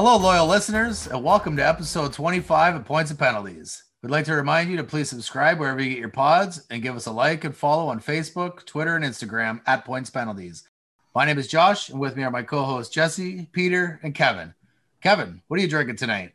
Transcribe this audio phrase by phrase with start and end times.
[0.00, 3.82] Hello, loyal listeners, and welcome to episode 25 of Points and Penalties.
[4.00, 6.94] We'd like to remind you to please subscribe wherever you get your pods and give
[6.94, 10.68] us a like and follow on Facebook, Twitter, and Instagram at Points Penalties.
[11.16, 14.54] My name is Josh, and with me are my co hosts Jesse, Peter, and Kevin.
[15.02, 16.32] Kevin, what are you drinking tonight?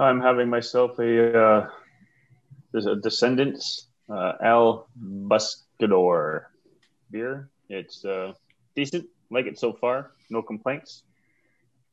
[0.00, 1.68] I'm having myself a uh,
[2.72, 6.46] there's a Descendants uh, Al Buscador
[7.12, 7.50] beer.
[7.68, 8.32] It's uh,
[8.74, 11.04] decent, like it so far, no complaints.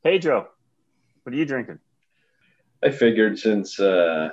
[0.03, 0.47] Pedro,
[1.23, 1.79] what are you drinking?
[2.83, 4.29] I figured since uh,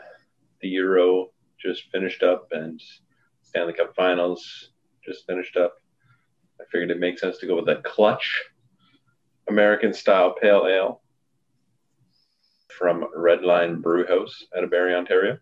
[0.61, 1.31] the Euro
[1.61, 2.81] just finished up and
[3.43, 4.71] Stanley Cup Finals
[5.05, 5.75] just finished up,
[6.61, 8.45] I figured it makes sense to go with that clutch
[9.49, 11.01] American style pale ale
[12.79, 15.39] from Redline Brew House out of Barrie, Ontario.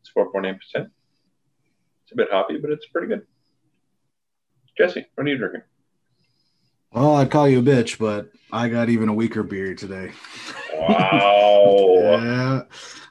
[0.00, 0.56] It's 4.8%.
[0.74, 3.22] It's a bit hoppy, but it's pretty good.
[4.76, 5.62] Jesse, what are you drinking?
[6.94, 10.12] Well, I'd call you a bitch, but I got even a weaker beer today.
[10.74, 11.88] Wow.
[12.22, 12.62] yeah.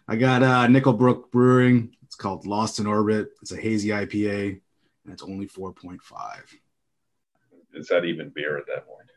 [0.07, 1.93] I got uh, Nickelbrook Brewing.
[2.03, 3.31] It's called Lost in Orbit.
[3.41, 4.61] It's a hazy IPA,
[5.03, 5.99] and it's only 4.5.
[7.73, 9.09] Is that even beer at that point?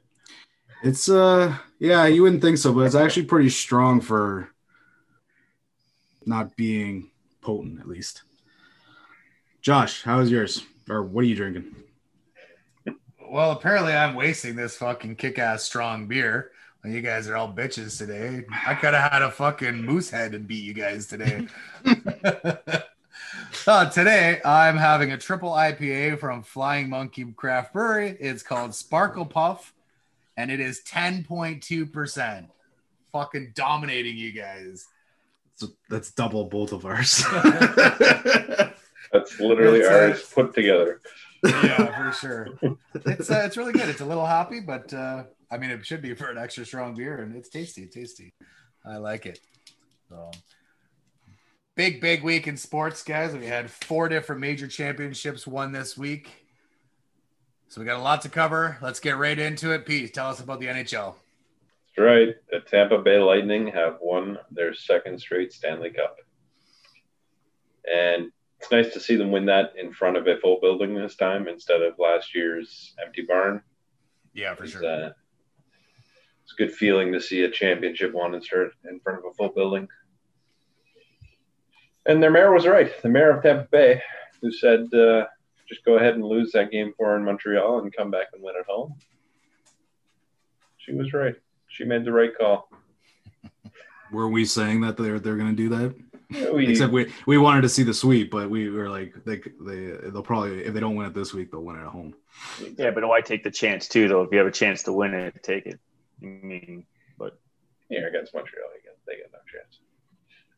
[0.82, 4.50] It's uh yeah, you wouldn't think so, but it's actually pretty strong for
[6.24, 8.22] not being potent at least.
[9.62, 10.64] Josh, how is yours?
[10.88, 11.85] Or what are you drinking?
[13.30, 16.52] Well, apparently I'm wasting this fucking kick-ass strong beer.
[16.82, 18.44] When you guys are all bitches today.
[18.64, 21.48] I could have had a fucking Moosehead and beat you guys today.
[23.66, 28.16] uh, today I'm having a triple IPA from Flying Monkey Craft Brewery.
[28.20, 29.74] It's called Sparkle Puff,
[30.36, 32.46] and it is 10.2%.
[33.10, 34.86] Fucking dominating you guys.
[35.56, 37.24] So that's double both of ours.
[39.12, 41.00] That's literally It's, ours put together.
[41.44, 42.48] Yeah, for sure.
[42.94, 43.88] It's uh, it's really good.
[43.88, 46.94] It's a little hoppy, but uh, I mean, it should be for an extra strong
[46.94, 48.32] beer, and it's tasty, tasty.
[48.84, 49.40] I like it.
[50.08, 50.30] So,
[51.76, 53.34] big, big week in sports, guys.
[53.34, 56.46] We had four different major championships won this week,
[57.68, 58.78] so we got a lot to cover.
[58.80, 59.86] Let's get right into it.
[59.86, 61.14] Pete, tell us about the NHL.
[61.96, 62.34] That's right.
[62.50, 66.18] The Tampa Bay Lightning have won their second straight Stanley Cup.
[67.92, 71.16] And it's nice to see them win that in front of a full building this
[71.16, 73.62] time instead of last year's empty barn.
[74.32, 74.84] Yeah, for It's, sure.
[74.84, 75.10] uh,
[76.42, 78.40] it's a good feeling to see a championship won in
[78.88, 79.88] in front of a full building.
[82.06, 82.90] And their mayor was right.
[83.02, 84.00] The mayor of Tampa Bay,
[84.40, 85.26] who said, uh,
[85.68, 88.54] just go ahead and lose that game for in Montreal and come back and win
[88.58, 88.94] at home.
[90.76, 91.34] She was right.
[91.68, 92.70] She made the right call.
[94.12, 95.94] Were we saying that they're they're gonna do that?
[96.28, 99.92] We, Except we we wanted to see the sweep, but we were like they they
[100.10, 102.14] they'll probably if they don't win it this week, they'll win it at home.
[102.76, 104.08] Yeah, but why take the chance too?
[104.08, 105.78] Though, if you have a chance to win it, take it.
[106.22, 106.84] I mean,
[107.16, 107.38] but
[107.90, 109.80] Yeah, against Montreal, they get, they get no chance.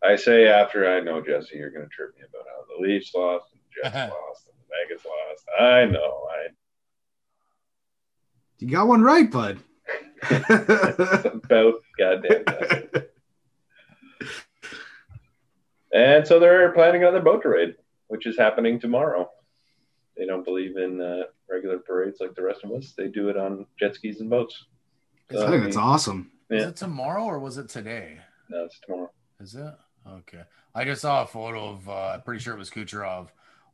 [0.03, 3.13] I say after I know Jesse, you're going to trip me about how the Leafs
[3.15, 5.45] lost, and the Jets lost, and the Vegas lost.
[5.61, 6.27] I know.
[6.31, 6.47] I
[8.59, 9.59] You got one right, bud.
[10.31, 12.89] it's about goddamn time.
[15.99, 17.75] And so they're planning another boat parade,
[18.07, 19.29] which is happening tomorrow.
[20.17, 22.95] They don't believe in uh, regular parades like the rest of us.
[22.97, 24.67] They do it on jet skis and boats.
[25.29, 26.31] Is, I think that's awesome.
[26.51, 28.19] is it tomorrow or was it today?
[28.49, 29.11] No, it's tomorrow.
[29.41, 29.75] Is it?
[30.09, 30.43] Okay.
[30.73, 33.31] I just saw a photo of, uh, I'm pretty sure it was Kucherov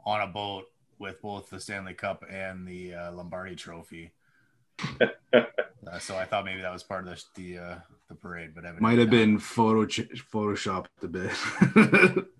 [0.07, 0.65] on a boat
[0.99, 4.13] with both the Stanley Cup and the uh, Lombardi trophy.
[5.87, 7.79] Uh, so I thought maybe that was part of the the, uh,
[8.15, 9.11] the parade, but Might have not.
[9.11, 12.25] been photo photoshopped a bit.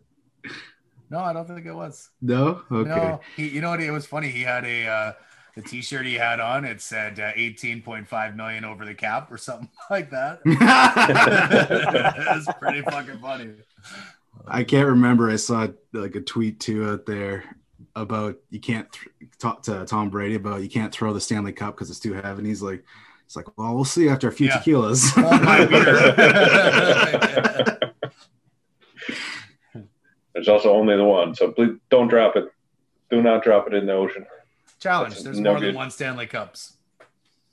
[1.11, 2.11] No, I don't think it was.
[2.23, 2.89] no, okay.
[2.89, 3.81] No, he, you know what?
[3.81, 4.29] It was funny.
[4.31, 5.13] He had a uh,
[5.55, 6.65] the T-shirt he had on.
[6.65, 10.41] It said uh, 18.5 million over the cap or something like that.
[10.45, 13.51] it was pretty fucking funny.
[14.49, 15.31] I can't remember.
[15.31, 17.45] I saw like a tweet too out there
[17.95, 21.75] about you can't th- talk to Tom Brady about you can't throw the Stanley Cup
[21.77, 22.39] because it's too heavy.
[22.39, 22.83] And he's like,
[23.27, 24.59] it's like, well, we'll see after a few Yeah.
[24.59, 25.15] tequilas.
[30.33, 32.47] There's also only the one, so please don't drop it.
[33.11, 34.27] Do not drop it in the ocean.
[34.81, 35.13] Challenge.
[35.15, 36.75] That's There's no more than one Stanley Cups.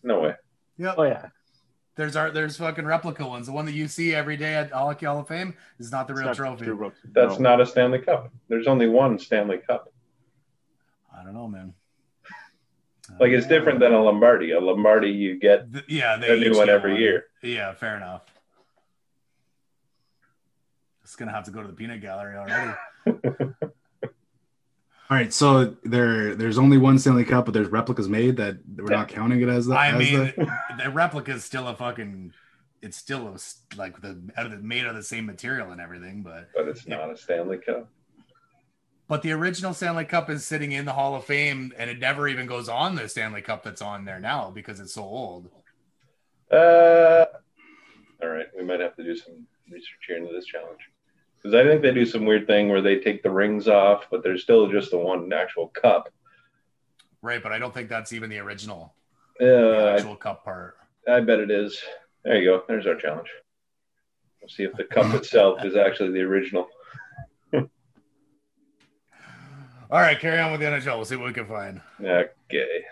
[0.03, 0.35] No way.
[0.77, 0.95] Yep.
[0.97, 1.27] oh yeah,
[1.95, 3.45] There's our there's fucking replica ones.
[3.45, 6.13] The one that you see every day at Hockey Hall of Fame is not the
[6.13, 6.65] It's real not trophy.
[6.65, 6.91] true.
[7.11, 7.49] That's No.
[7.51, 8.31] not a Stanley Cup.
[8.47, 9.93] There's only one Stanley Cup.
[11.15, 11.75] I don't know, man.
[13.19, 14.51] Like it's different than a Lombardi.
[14.51, 17.25] A Lombardi you get Th- yeah, they a new one get every year.
[17.43, 18.23] Yeah, fair enough.
[21.03, 22.73] It's gonna have to go to the peanut gallery already.
[25.09, 28.85] All right, so there there's only one Stanley Cup, but there's replicas made that we're
[28.85, 29.77] not counting it as that.
[29.77, 30.51] I as mean, the-
[30.85, 32.33] the replica is still a fucking
[32.81, 35.81] it's still a s- like the out of the made of the same material and
[35.81, 37.89] everything, but but it's not a Stanley Cup.
[39.11, 42.29] But the original Stanley Cup is sitting in the Hall of Fame, and it never
[42.29, 45.49] even goes on the Stanley Cup that's on there now because it's so old.
[46.49, 47.25] Uh,
[48.23, 50.79] all right, we might have to do some research here into this challenge
[51.35, 54.23] because I think they do some weird thing where they take the rings off, but
[54.23, 56.07] there's still just the one actual cup.
[57.21, 58.93] Right, but I don't think that's even the original
[59.41, 60.77] Uh, the I actual cup part.
[61.05, 61.83] I bet it is.
[62.23, 62.63] There you go.
[62.65, 63.27] There's our challenge.
[64.41, 66.69] We'll see if the cup itself is actually the original.
[69.91, 70.95] All right, carry on with the NHL.
[70.95, 71.81] We'll see what we can find.
[72.01, 72.85] Okay.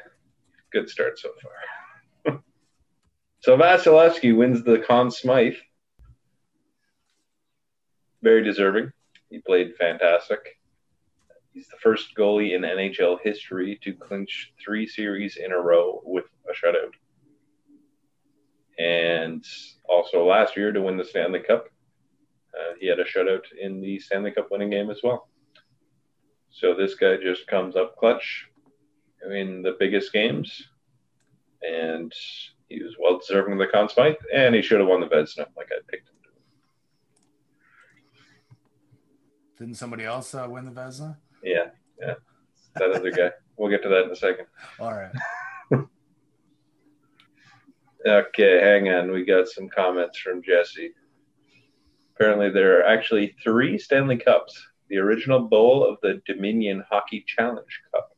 [0.69, 1.29] Good start so
[2.25, 2.41] far.
[3.39, 5.55] so Vasilevsky wins the Conn Smythe.
[8.21, 8.91] Very deserving.
[9.29, 10.59] He played fantastic.
[11.53, 16.25] He's the first goalie in NHL history to clinch three series in a row with
[16.49, 16.91] a shutout.
[18.77, 19.45] And
[19.87, 21.67] also last year to win the Stanley Cup.
[22.53, 25.29] Uh, he had a shutout in the Stanley Cup winning game as well.
[26.51, 28.47] So this guy just comes up clutch
[29.31, 30.69] in the biggest games,
[31.61, 32.13] and
[32.67, 35.45] he was well deserving of the Conn Smythe, and he should have won the Vezina
[35.55, 36.15] like I picked him.
[39.57, 39.63] to.
[39.63, 41.17] Didn't somebody else uh, win the Vezina?
[41.43, 41.67] Yeah,
[41.99, 42.15] yeah,
[42.75, 43.31] that other guy.
[43.57, 44.45] We'll get to that in a second.
[44.79, 45.11] All right.
[48.05, 49.11] Okay, hang on.
[49.11, 50.93] We got some comments from Jesse.
[52.15, 54.57] Apparently, there are actually three Stanley Cups
[54.89, 58.09] the original bowl of the Dominion Hockey Challenge Cup,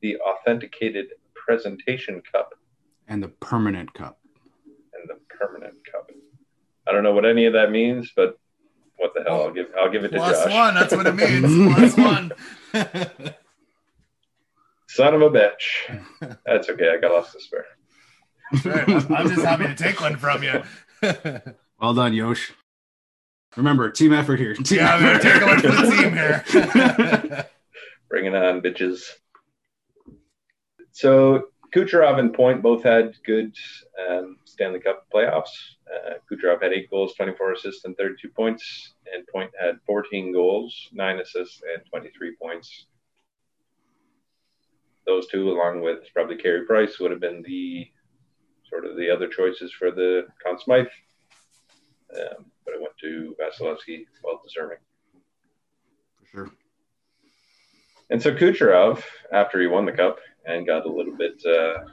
[0.00, 2.50] the Authenticated Presentation Cup,
[3.08, 4.18] And the permanent cup.
[4.94, 6.10] and the Permanent Cup.
[6.88, 8.38] I don't know what any of that means, but
[8.96, 9.42] what the hell?
[9.42, 10.52] I'll give I'll give it to Plus Josh.
[10.52, 10.74] one.
[10.74, 11.74] That's what it means.
[11.74, 12.32] Plus one.
[14.88, 16.38] Son of a bitch.
[16.46, 16.90] That's okay.
[16.90, 17.66] I got lost to spare.
[18.64, 18.88] Right.
[18.88, 20.62] I'm I'm just happy to take one from you.
[21.80, 22.52] Well done, Yosh.
[23.58, 24.54] Remember, team effort here.
[24.54, 25.32] Team yeah, I'm gonna effort.
[25.32, 27.46] take one for the team here.
[28.08, 29.02] Bring it on, bitches.
[30.92, 33.52] So Kucherov and Point both had good
[34.08, 35.50] um, Stanley Cup playoffs.
[35.92, 38.94] Uh, Kucherov had eight goals, 24 assists, and 32 points.
[39.12, 42.86] And Point had 14 goals, nine assists, and 23 points.
[45.04, 47.88] Those two, along with probably Carey Price, would have been the
[48.68, 50.86] sort of the other choices for the Conn Smythe.
[52.16, 54.78] Um, but it went to Vasilevsky, well deserving.
[56.20, 56.50] For sure.
[58.10, 61.84] And so Kucherov, after he won the cup and got a little bit, uh,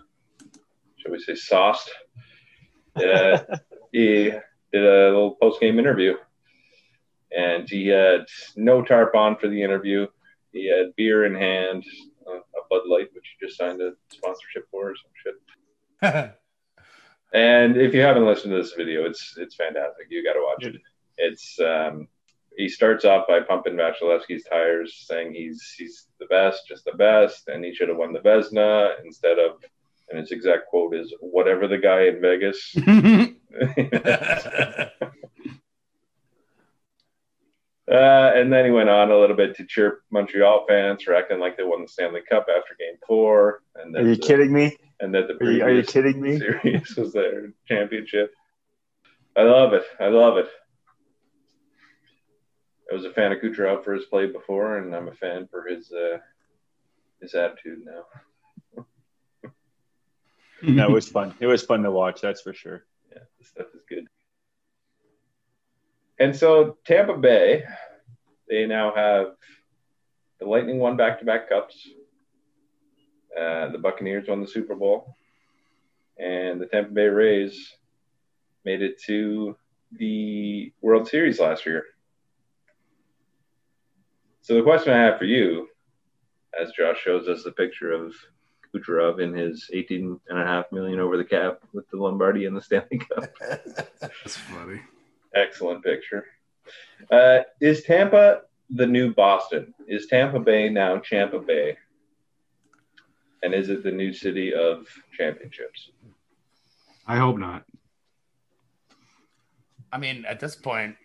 [0.97, 1.91] shall we say, sauced,
[2.95, 3.39] uh,
[3.91, 4.31] he
[4.73, 6.15] did a little post game interview.
[7.35, 8.25] And he had
[8.55, 10.07] no tarp on for the interview.
[10.51, 11.83] He had beer in hand,
[12.27, 15.11] uh, a Bud Light, which he just signed a sponsorship for or some
[16.21, 16.35] shit.
[17.33, 20.07] And if you haven't listened to this video, it's it's fantastic.
[20.09, 20.81] You got to watch it.
[21.17, 22.07] It's um,
[22.57, 27.47] he starts off by pumping Vasilevsky's tires, saying he's he's the best, just the best,
[27.47, 29.63] and he should have won the Vezina instead of.
[30.09, 32.75] And his exact quote is, "Whatever the guy in Vegas."
[37.89, 41.39] Uh, and then he went on a little bit to chirp Montreal fans for acting
[41.39, 44.75] like they won the Stanley Cup after Game Four, and Are you the- kidding me?
[44.99, 46.39] And that the Are you, are you kidding me?
[46.39, 48.33] series was their championship.
[49.37, 49.83] I love it.
[49.99, 50.47] I love it.
[52.89, 55.67] I was a fan of Kucherov for his play before, and I'm a fan for
[55.67, 56.17] his uh,
[57.21, 58.83] his attitude now.
[60.61, 61.35] No, it was fun.
[61.39, 62.21] It was fun to watch.
[62.21, 62.85] That's for sure.
[63.11, 64.07] Yeah, this stuff is good.
[66.19, 67.63] And so Tampa Bay,
[68.47, 69.35] they now have
[70.39, 71.87] the Lightning won back-to-back cups.
[73.37, 75.15] Uh, the Buccaneers won the Super Bowl,
[76.17, 77.69] and the Tampa Bay Rays
[78.63, 79.57] made it to
[79.91, 81.83] the World Series last year.
[84.41, 85.67] So the question I have for you,
[86.59, 88.13] as Josh shows us the picture of
[88.73, 92.55] Kucherov in his 18 and a half million over the cap with the Lombardi and
[92.55, 93.25] the Stanley Cup.
[93.99, 94.81] That's funny.
[95.35, 96.25] Excellent picture.
[97.11, 99.73] Uh, is Tampa the new Boston?
[99.87, 101.77] Is Tampa Bay now Champa Bay?
[103.43, 105.91] And is it the new city of championships?
[107.05, 107.63] I hope not.
[109.91, 110.95] I mean, at this point,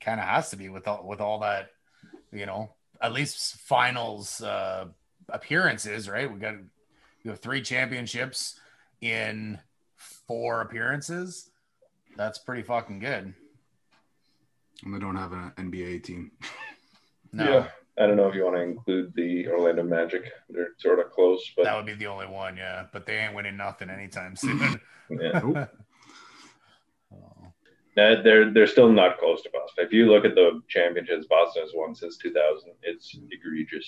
[0.00, 1.70] kind of has to be with all with all that,
[2.32, 4.86] you know, at least finals uh,
[5.28, 6.30] appearances, right?
[6.30, 6.54] We got
[7.22, 8.58] you have three championships
[9.00, 9.58] in
[9.96, 11.49] four appearances.
[12.20, 13.32] That's pretty fucking good.
[14.84, 16.32] And they don't have an NBA team.
[17.32, 17.68] No, Yeah.
[17.96, 20.32] I don't know if you want to include the Orlando Magic.
[20.48, 22.86] They're sort of close, but that would be the only one, yeah.
[22.92, 24.58] But they ain't winning nothing anytime soon.
[25.10, 25.38] yeah.
[25.38, 25.68] Nope.
[27.98, 29.84] Uh, they're they're still not close to Boston.
[29.84, 33.86] If you look at the championships Boston has won since 2000, it's egregious.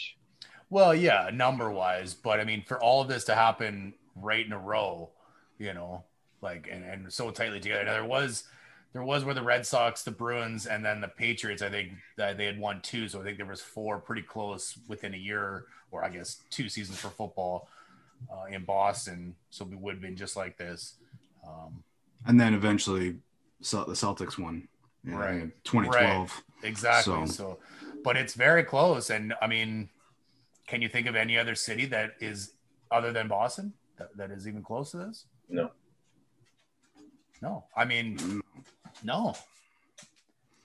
[0.69, 4.53] Well, yeah, number wise, but I mean, for all of this to happen right in
[4.53, 5.13] a row,
[5.59, 6.05] you know,
[6.43, 7.85] like and, and so tightly together.
[7.85, 8.45] Now, there was
[8.93, 11.63] there was where the Red Sox, the Bruins, and then the Patriots.
[11.63, 14.77] I think that they had won two, so I think there was four pretty close
[14.89, 17.69] within a year, or I guess two seasons for football
[18.31, 19.35] uh, in Boston.
[19.51, 20.97] So we would have been just like this.
[21.47, 21.83] Um,
[22.27, 23.17] And then eventually,
[23.63, 24.69] Cel- the Celtics won.
[25.07, 25.51] in Right.
[25.65, 26.43] 2012.
[26.63, 27.27] Exactly.
[27.27, 27.59] So- So.
[28.05, 29.09] but it's very close.
[29.11, 29.89] And I mean,
[30.67, 32.53] can you think of any other city that is
[32.91, 35.25] other than Boston that, that is even close to this?
[35.49, 35.71] No.
[37.43, 37.65] No.
[37.77, 38.41] I mean, mm.
[39.03, 39.35] no.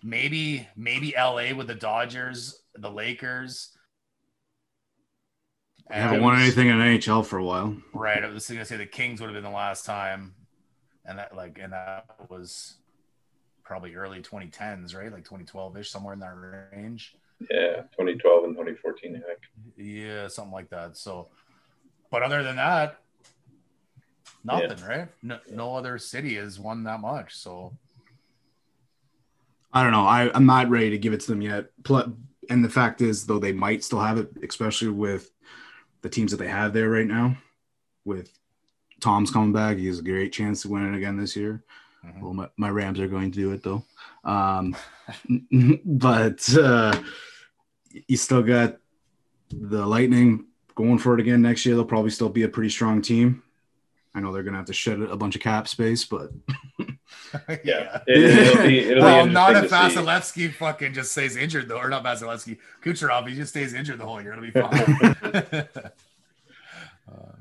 [0.03, 3.75] Maybe, maybe LA with the Dodgers, the Lakers.
[5.89, 7.75] I haven't won anything in NHL for a while.
[7.93, 8.23] Right.
[8.23, 10.35] I was going to say the Kings would have been the last time.
[11.05, 12.75] And that, like, and that was
[13.63, 15.11] probably early 2010s, right?
[15.11, 16.35] Like 2012 ish, somewhere in that
[16.73, 17.15] range.
[17.39, 19.15] Yeah, 2012 and 2014.
[19.15, 19.39] I think.
[19.77, 20.97] Yeah, something like that.
[20.97, 21.29] So,
[22.11, 22.99] but other than that,
[24.47, 25.07] nothing, right?
[25.21, 27.35] No, no other city has won that much.
[27.35, 27.73] So,
[29.71, 30.05] I don't know.
[30.05, 31.67] I, I'm not ready to give it to them yet.
[32.49, 35.29] And the fact is, though, they might still have it, especially with
[36.01, 37.37] the teams that they have there right now.
[38.05, 38.31] With
[39.01, 41.63] Tom's coming back, he has a great chance to win it again this year.
[42.05, 42.21] mhm.
[42.21, 43.83] Well, my, my Rams are going to do it though.
[44.23, 44.75] Um,
[45.85, 46.97] but uh,
[48.07, 48.77] you still got
[49.49, 51.75] the Lightning going for it again next year.
[51.75, 53.43] They'll probably still be a pretty strong team.
[54.17, 56.31] I know they're going to have to shed a bunch of cap space, but
[57.63, 58.79] Yeah, it, it'll be.
[58.79, 60.07] It'll well, be not if interesting see.
[60.07, 63.27] Vasilevsky fucking just stays injured though, or not Vasilevsky, Kucherov.
[63.27, 64.33] He just stays injured the whole year.
[64.33, 65.67] It'll be fine.
[67.09, 67.37] Uh,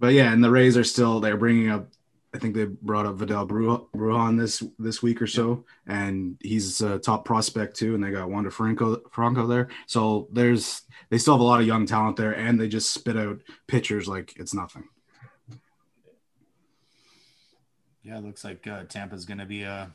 [0.00, 1.86] but yeah, and the Rays are still they're bringing up.
[2.34, 6.80] I think they brought up Vidal Bru- Brujan this this week or so, and he's
[6.80, 7.94] a top prospect too.
[7.94, 11.68] And they got Wander Franco Franco there, so there's they still have a lot of
[11.68, 14.88] young talent there, and they just spit out pitchers like it's nothing.
[18.08, 19.90] Yeah, it looks like uh, Tampa's going to be a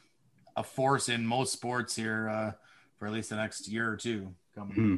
[0.56, 2.52] a force in most sports here uh,
[3.00, 4.76] for at least the next year or two coming.
[4.76, 4.96] Hmm.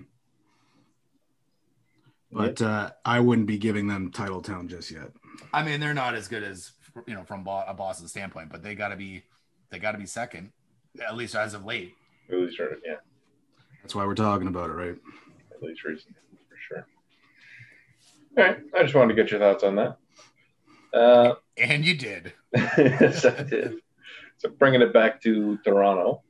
[2.30, 5.12] But uh, I wouldn't be giving them title town just yet.
[5.54, 6.72] I mean, they're not as good as
[7.08, 9.24] you know from Bo- a Boston standpoint, but they got to be
[9.70, 10.52] they got to be second,
[11.06, 11.94] at least as of late.
[12.30, 12.96] At least, for- yeah,
[13.82, 14.96] That's why we're talking about it, right?
[15.54, 16.16] at least recently,
[16.50, 16.88] for sure.
[18.38, 19.98] All right, I just wanted to get your thoughts on that.
[20.96, 22.34] Uh, And you did.
[24.38, 26.24] So bringing it back to Toronto,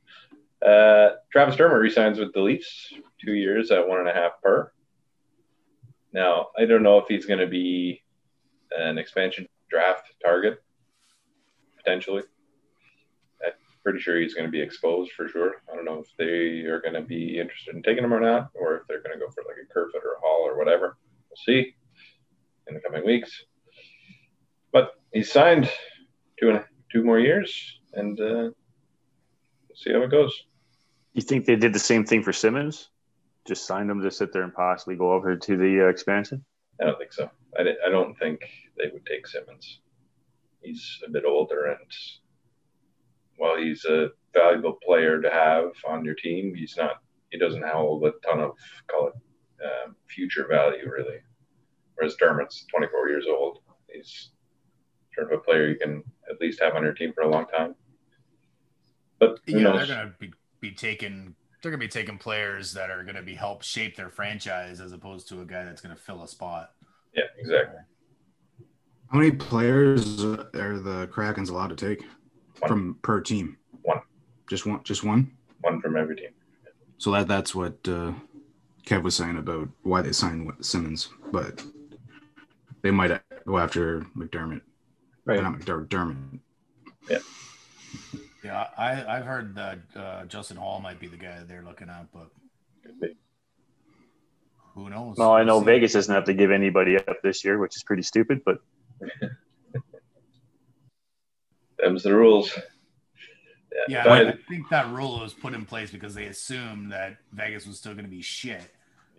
[0.64, 4.70] uh, Travis Dermott resigns with the Leafs, two years at one and a half per.
[6.12, 8.02] Now I don't know if he's going to be
[8.70, 10.62] an expansion draft target
[11.76, 12.22] potentially.
[13.44, 15.62] I'm pretty sure he's going to be exposed for sure.
[15.70, 18.50] I don't know if they are going to be interested in taking him or not,
[18.54, 20.96] or if they're going to go for like a Kerfoot or a Holl or whatever.
[21.28, 21.74] We'll see
[22.68, 23.44] in the coming weeks.
[25.16, 25.70] He's signed
[26.38, 30.38] two and two more years, and uh, we'll see how it goes.
[31.14, 32.90] You think they did the same thing for Simmons?
[33.48, 36.44] Just signed him to sit there and possibly go over to the uh, expansion?
[36.82, 37.30] I don't think so.
[37.58, 38.40] I, I don't think
[38.76, 39.80] they would take Simmons.
[40.60, 41.90] He's a bit older, and
[43.38, 46.96] while he's a valuable player to have on your team, he's not.
[47.30, 48.50] He doesn't hold a ton of
[48.86, 49.14] call it
[49.64, 51.20] um, future value really.
[51.94, 53.60] Whereas Dermott's 24 years old.
[53.90, 54.32] He's
[55.16, 57.46] sort of a player you can at least have on your team for a long
[57.46, 57.74] time.
[59.18, 59.88] But who Yeah, knows?
[59.88, 63.62] they're gonna be, be taking they're gonna be taking players that are gonna be help
[63.62, 66.72] shape their franchise as opposed to a guy that's gonna fill a spot.
[67.14, 67.80] Yeah, exactly.
[69.10, 72.04] How many players are the Krakens allowed to take
[72.60, 72.68] One.
[72.68, 73.56] from per team?
[73.82, 74.00] One.
[74.48, 74.82] Just one.
[74.84, 75.32] Just one.
[75.62, 76.30] One from every team.
[76.98, 78.12] So that that's what uh,
[78.84, 81.64] Kev was saying about why they signed Simmons, but
[82.82, 84.60] they might go after McDermott.
[85.26, 85.42] Right.
[85.42, 85.88] Not McDermott.
[85.88, 86.40] Dermott.
[88.44, 92.06] Yeah, I I've heard that uh, Justin Holl might be the guy they're looking at,
[92.12, 92.30] but
[94.74, 95.18] who knows?
[95.18, 95.66] No, I know We'll see.
[95.66, 98.60] Vegas doesn't have to give anybody up this year, which is pretty stupid, but
[101.78, 102.56] Them's the rules.
[103.88, 107.16] Yeah, but I, I think that rule was put in place because they assumed that
[107.32, 108.62] Vegas was still going to be shit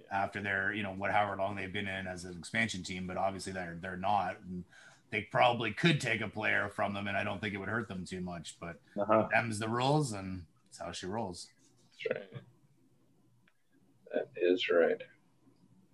[0.10, 3.18] after their, you know, what however long they've been in as an expansion team, but
[3.18, 4.38] obviously they're they're not.
[4.48, 4.64] And
[5.10, 7.88] they probably could take a player from them, and I don't think it would hurt
[7.88, 8.58] them too much.
[8.60, 9.28] But uh-huh.
[9.32, 11.48] them's the rules, and that's how she rolls.
[12.04, 12.42] That's right.
[14.14, 15.02] That is right.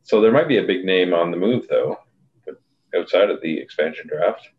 [0.03, 1.98] So there might be a big name on the move, though,
[2.46, 2.62] but
[2.96, 4.50] outside of the expansion draft.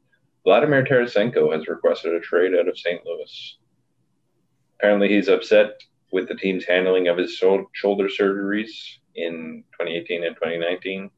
[0.44, 3.04] Vladimir Tarasenko has requested a trade out of St.
[3.04, 3.58] Louis.
[4.78, 5.82] apparently he's upset
[6.12, 11.11] with the team's handling of his shoulder surgeries in 2018 and 2019.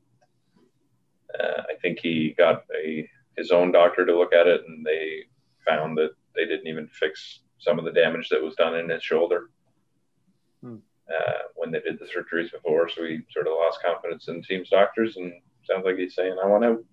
[1.38, 5.22] Uh, I think he got a his own doctor to look at it, and they
[5.64, 9.02] found that they didn't even fix some of the damage that was done in his
[9.02, 9.50] shoulder
[10.62, 10.76] Hmm.
[11.08, 12.88] uh, when they did the surgeries before.
[12.88, 15.32] So he sort of lost confidence in the team's doctors, and
[15.64, 16.84] sounds like he's saying, "I want out."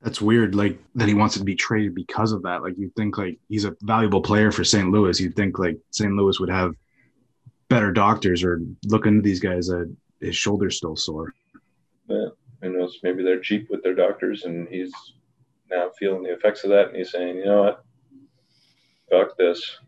[0.00, 2.62] That's weird, like that he wants to be traded because of that.
[2.62, 4.90] Like you think like he's a valuable player for St.
[4.90, 5.20] Louis.
[5.20, 6.12] You'd think like St.
[6.12, 6.74] Louis would have
[7.68, 11.32] better doctors or look into these guys that his shoulder's still sore.
[12.82, 12.98] But who knows?
[13.02, 14.92] Maybe they're cheap with their doctors, and he's
[15.70, 17.84] now feeling the effects of that, and he's saying, "You know what?
[19.10, 19.78] Fuck this.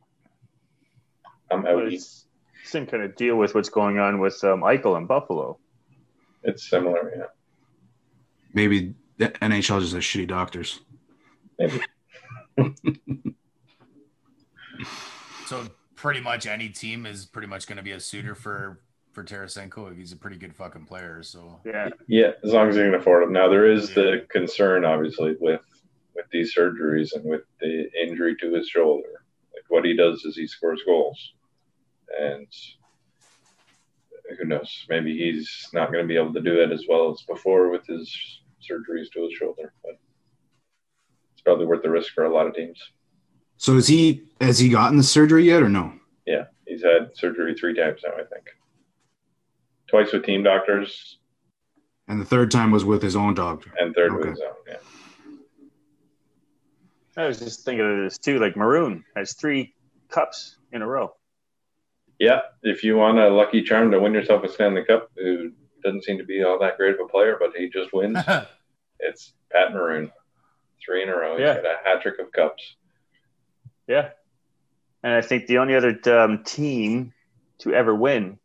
[1.51, 2.27] I'm out." But it's
[2.65, 5.59] same kind of deal with what's going on with um, Eichel in Buffalo.
[6.43, 7.25] It's similar, yeah.
[8.53, 10.81] Maybe the NHL just has shitty doctors.
[11.59, 11.81] Maybe.
[15.47, 18.81] So pretty much any team is pretty much going to be a suitor for
[19.15, 19.97] for Tarasenko.
[19.97, 21.23] He's a pretty good fucking player.
[21.23, 23.33] So Yeah, Yeah, as long as you can afford him.
[23.33, 25.61] Now there is the concern, obviously, with
[26.15, 29.25] with these surgeries and with the injury to his shoulder.
[29.55, 31.33] Like what he does is he scores goals,
[32.21, 32.47] and
[34.39, 34.85] who knows?
[34.89, 37.87] Maybe he's not going to be able to do it as well as before with
[37.87, 38.13] his
[38.61, 39.73] surgeries to his shoulder.
[39.83, 39.99] But
[41.33, 42.81] it's probably worth the risk for a lot of teams.
[43.57, 45.95] So is he has he gotten the surgery yet or no?
[46.27, 48.49] Yeah, he's had surgery three times now, I think.
[49.95, 51.19] Twice with team doctors,
[52.09, 53.71] And the third time was with his own doctor.
[53.79, 54.55] and third with his own.
[54.67, 54.77] Yeah.
[57.17, 58.41] I was just thinking of this too.
[58.41, 59.73] Like Maroon has three
[60.09, 61.15] cups in a row.
[62.19, 65.53] Yeah, if you want a lucky charm to win yourself a Stanley Cup, who
[65.85, 68.19] doesn't seem to be all that great of a player, but he just wins,
[68.99, 70.11] it's Pat Maroon.
[70.85, 71.37] Three in a row.
[71.37, 71.55] He's Yeah.
[71.63, 72.75] got a hat trick of cups.
[73.87, 74.09] Yeah,
[75.05, 77.13] and I think the only other um, team
[77.59, 78.41] to ever win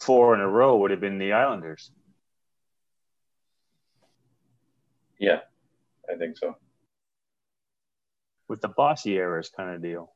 [0.00, 1.90] four in a row would have been the Islanders.
[5.18, 5.40] Yeah,
[6.10, 6.56] I think so.
[8.48, 10.12] with the bossy errors kind of deal.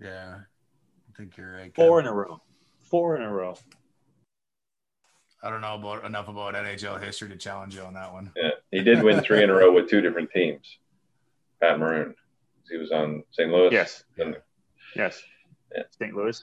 [0.00, 1.74] yeah, I think you're right.
[1.74, 2.40] Four in a row.
[2.78, 3.56] Four in a row.
[5.42, 8.32] I don't know about enough about NHL history to challenge you on that one.
[8.36, 10.78] Yeah, he did win three in a row with two different teams.
[11.60, 12.14] Pat Maroon.
[12.70, 13.50] He was on St.
[13.50, 13.70] Louis.
[13.70, 14.04] Yes.
[14.96, 15.22] Yes.
[15.74, 15.82] Yeah.
[15.98, 16.14] St.
[16.14, 16.42] Louis.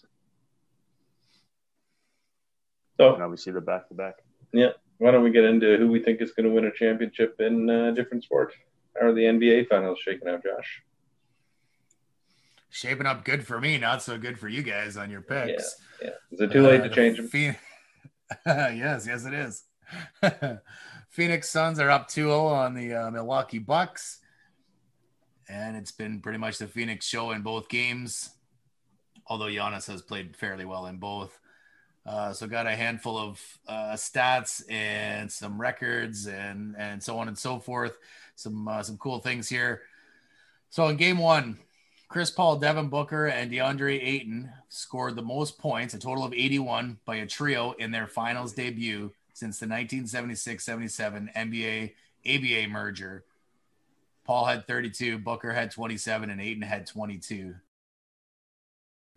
[3.02, 4.16] So And obviously the back to back.
[4.54, 4.70] Yeah.
[5.00, 7.70] Why don't we get into who we think is going to win a championship in
[7.70, 8.54] a different sport?
[9.00, 10.84] How are the NBA finals shaking out, Josh?
[12.70, 15.76] Shaping up good for me, not so good for you guys on your picks.
[16.02, 16.10] Yeah.
[16.32, 17.28] Is it too late Uh, to change them?
[17.28, 17.56] Phoen-
[18.46, 19.64] yes, yes, it is.
[21.10, 24.20] Phoenix Suns are up 2 0 on the uh, Milwaukee Bucks.
[25.50, 28.30] And it's been pretty much the Phoenix show in both games,
[29.28, 31.38] although Giannis has played fairly well in both.
[32.06, 37.28] Uh, so got a handful of uh, stats and some records and and so on
[37.28, 37.98] and so forth.
[38.36, 39.82] Some uh, some cool things here.
[40.70, 41.60] So in game one,
[42.12, 46.98] Chris Paul, Devin Booker, and DeAndre Ayton scored the most points, a total of 81,
[47.06, 51.94] by a trio in their finals debut since the 1976-77 NBA
[52.26, 53.24] ABA merger.
[54.26, 57.56] Paul had 32, Booker had 27, and Ayton had 22.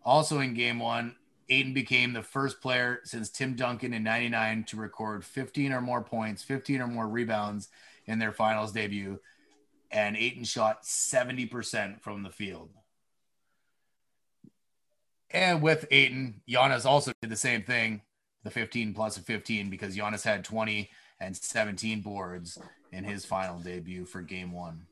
[0.04, 1.16] Also in game one,
[1.48, 6.02] Ayton became the first player since Tim Duncan in 99 to record 15 or more
[6.02, 7.68] points, 15 or more rebounds
[8.06, 9.20] in their finals debut.
[9.90, 12.70] And Ayton shot 70% from the field.
[15.30, 18.02] And with Ayton, Giannis also did the same thing,
[18.44, 22.58] the 15 plus a 15, because Giannis had 20 and 17 boards
[22.92, 24.86] in his final debut for game one.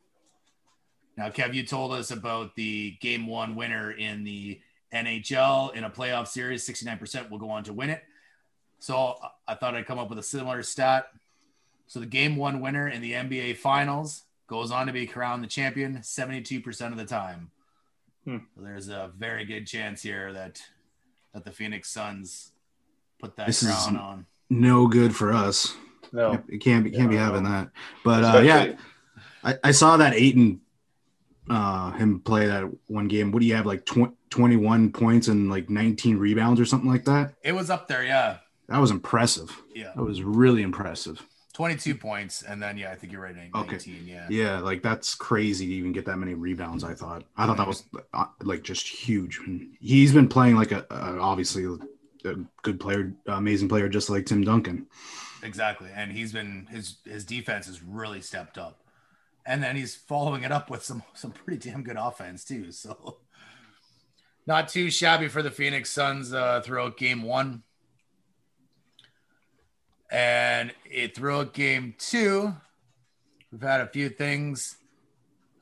[1.16, 4.60] Now, Kev, you told us about the game one winner in the
[4.92, 8.02] NHL in a playoff series, 69% will go on to win it.
[8.78, 11.07] So I thought I'd come up with a similar stat.
[11.87, 15.46] So the game one winner in the NBA finals goes on to be crowned the
[15.48, 17.50] champion 72% of the time.
[18.24, 18.38] Hmm.
[18.57, 20.62] So there's a very good chance here that
[21.35, 22.52] that the Phoenix Suns
[23.18, 24.26] put that This is- crown on.
[24.50, 25.74] No good for us.
[26.12, 26.42] No.
[26.48, 27.24] It can't be can't be Yeah.
[27.24, 27.70] having that.
[28.05, 28.74] But uh, yeah,
[29.42, 30.61] I, I saw that Ayton,
[31.48, 33.33] uh, him play that one game.
[33.33, 37.05] What do you have like tw- 21 points and like 19 rebounds or something like
[37.05, 37.35] that?
[37.45, 38.38] It was up there, yeah.
[38.68, 39.51] That was impressive.
[39.75, 39.92] Yeah.
[39.95, 41.25] That was really impressive.
[41.53, 42.42] 22 points.
[42.42, 43.37] And then, yeah, I think you're right.
[43.37, 43.90] 19, Okay.
[44.07, 44.27] yeah.
[44.31, 46.83] Yeah, like that's crazy to even get that many rebounds.
[46.83, 47.25] I thought.
[47.37, 49.38] I thought that was uh, like just huge.
[49.81, 51.66] He's been playing like a, a obviously
[52.25, 54.87] a good player, amazing player, just like Tim Duncan.
[55.42, 55.90] Exactly.
[55.95, 58.79] And he's been his his defense has really stepped up.
[59.45, 62.71] and then he's following it up with some some pretty damn good offense too.
[62.73, 63.18] So
[64.46, 67.62] not too shabby for the Phoenix Suns uh, throughout game one.
[70.11, 72.55] And it throughout game two,
[73.50, 74.76] we've had a few things.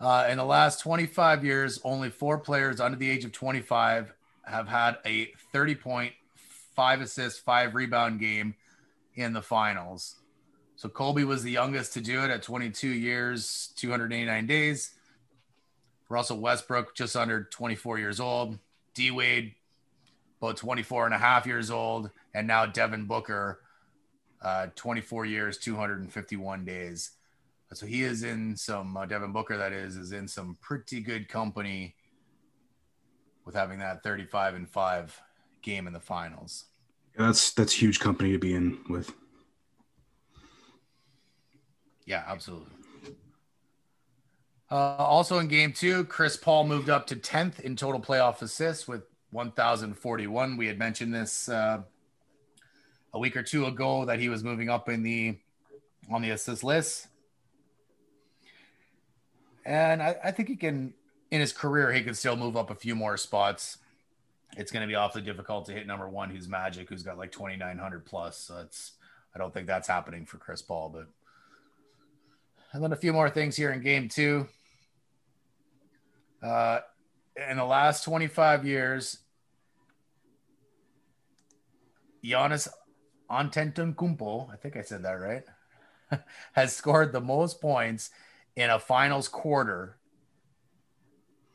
[0.01, 4.15] Uh, in the last 25 years, only four players under the age of 25
[4.45, 6.13] have had a 30 point,
[6.75, 8.55] five assist, five rebound game
[9.15, 10.17] in the finals.
[10.77, 14.93] So Kobe was the youngest to do it at 22 years, 289 days.
[16.09, 18.59] Russell Westbrook, just under 24 years old.
[18.95, 19.55] D Wade,
[20.41, 22.11] about 24 and a half years old.
[22.35, 23.61] And now Devin Booker,
[24.43, 27.13] uh, 24 years, 251 days.
[27.73, 31.29] So he is in some, uh, Devin Booker, that is, is in some pretty good
[31.29, 31.95] company
[33.45, 35.21] with having that 35 and 5
[35.63, 36.65] game in the finals.
[37.17, 39.13] That's that's huge company to be in with.
[42.07, 42.73] Yeah, absolutely.
[44.71, 48.87] Uh, also in game two, Chris Paul moved up to 10th in total playoff assists
[48.87, 49.03] with
[49.33, 50.57] 1,041.
[50.57, 51.83] We had mentioned this uh,
[53.13, 55.39] a week or two ago that he was moving up in the
[56.11, 57.09] on the assist list.
[59.65, 60.95] And I, I think he can,
[61.31, 63.79] in his career, he can still move up a few more spots.
[64.57, 67.31] It's going to be awfully difficult to hit number one, who's Magic, who's got like
[67.31, 68.37] 2,900 plus.
[68.37, 68.93] So it's,
[69.35, 71.07] I don't think that's happening for Chris Paul, but.
[72.73, 74.49] And then a few more things here in game two.
[76.43, 76.81] Uh,
[77.49, 79.19] in the last 25 years,
[82.25, 82.69] Giannis
[83.31, 85.45] Antetokounmpo, I think I said that right,
[86.53, 88.11] has scored the most points
[88.57, 89.97] in a finals quarter.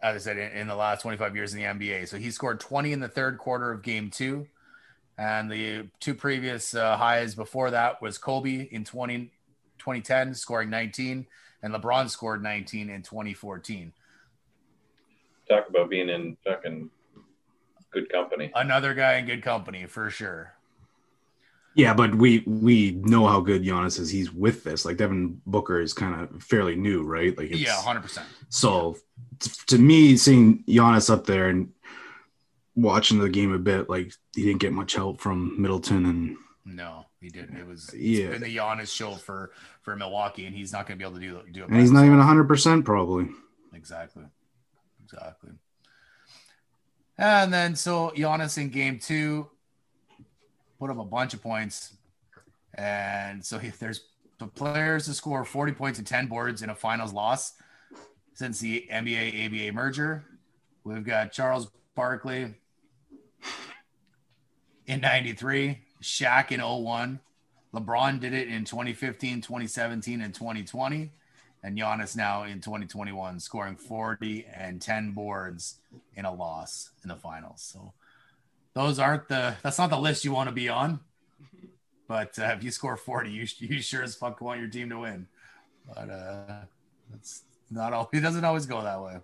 [0.02, 2.08] As I said, in, in, the last 25 years in the NBA.
[2.08, 4.48] So he scored 20 in the third quarter of game two.
[5.18, 9.32] And the two previous uh, highs before that was Kobe in 20,
[9.80, 11.26] 2010, scoring 19,
[11.64, 13.94] and LeBron scored 19 in 2014.
[15.50, 16.90] Talk about being in fucking
[17.92, 18.52] good company.
[18.56, 20.54] Another guy in good company for sure.
[21.76, 24.10] Yeah, but we we know how good Giannis is.
[24.10, 24.86] He's with this.
[24.86, 27.38] Like Devin Booker is kind of fairly new, right?
[27.38, 28.28] Like yeah, hundred percent.
[28.50, 28.98] So
[29.42, 29.50] yeah.
[29.68, 31.72] to me, seeing Giannis up there and
[32.76, 37.06] watching the game a bit, like he didn't get much help from Middleton and no,
[37.22, 37.58] he didn't.
[37.58, 38.30] It was yeah.
[38.30, 41.44] been the Giannis show for for Milwaukee, and he's not going to be able to
[41.44, 41.70] do do it.
[41.70, 43.28] And he's not even hundred percent probably.
[43.74, 44.24] Exactly,
[45.06, 45.52] exactly.
[47.18, 49.48] And then so Giannis in game two
[50.80, 51.94] put up a bunch of points.
[52.74, 54.02] And so if there's
[54.38, 57.54] the players to score 40 points and 10 boards in a finals loss
[58.34, 60.26] since the NBA ABA merger.
[60.84, 62.54] We've got Charles Barkley
[64.86, 67.20] in 93, Shaq in 01.
[67.74, 71.12] LeBron did it in 2015, 2017, and 2020.
[71.66, 75.80] And Giannis now in 2021, scoring 40 and 10 boards
[76.14, 77.64] in a loss in the finals.
[77.64, 77.92] So
[78.76, 81.00] those aren't the that's not the list you want to be on.
[82.08, 85.00] But uh, if you score 40, you, you sure as fuck want your team to
[85.00, 85.26] win.
[85.88, 86.60] But uh,
[87.10, 88.12] that's not all.
[88.14, 89.18] It doesn't always go that way.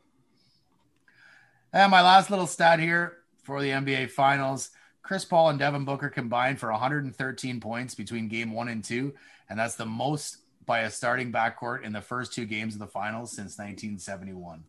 [1.71, 4.71] And my last little stat here for the NBA Finals:
[5.03, 9.13] Chris Paul and Devin Booker combined for 113 points between Game One and Two,
[9.47, 10.37] and that's the most
[10.71, 14.63] by a starting backcourt in the first two games of the finals since 1971.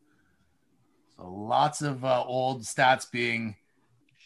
[1.17, 3.55] So lots of uh, old stats being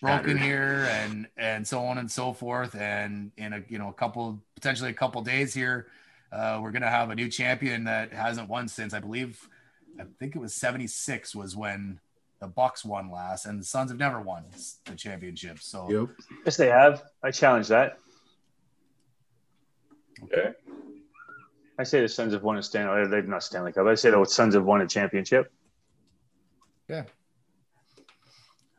[0.01, 2.75] broken here and and so on and so forth.
[2.75, 5.89] And in a you know a couple potentially a couple days here
[6.33, 9.47] uh, we're gonna have a new champion that hasn't won since i believe
[10.01, 12.01] i think it was 76 was when
[12.41, 14.45] the bucks won last and the suns have never won
[14.87, 16.09] the championship so yep.
[16.47, 17.03] yes they have.
[17.23, 17.99] I challenge that.
[20.25, 20.55] Okay
[21.79, 24.25] i say the suns have won a stanley they've not stanley cup i say the
[24.25, 25.53] suns have won a championship
[26.89, 27.05] yeah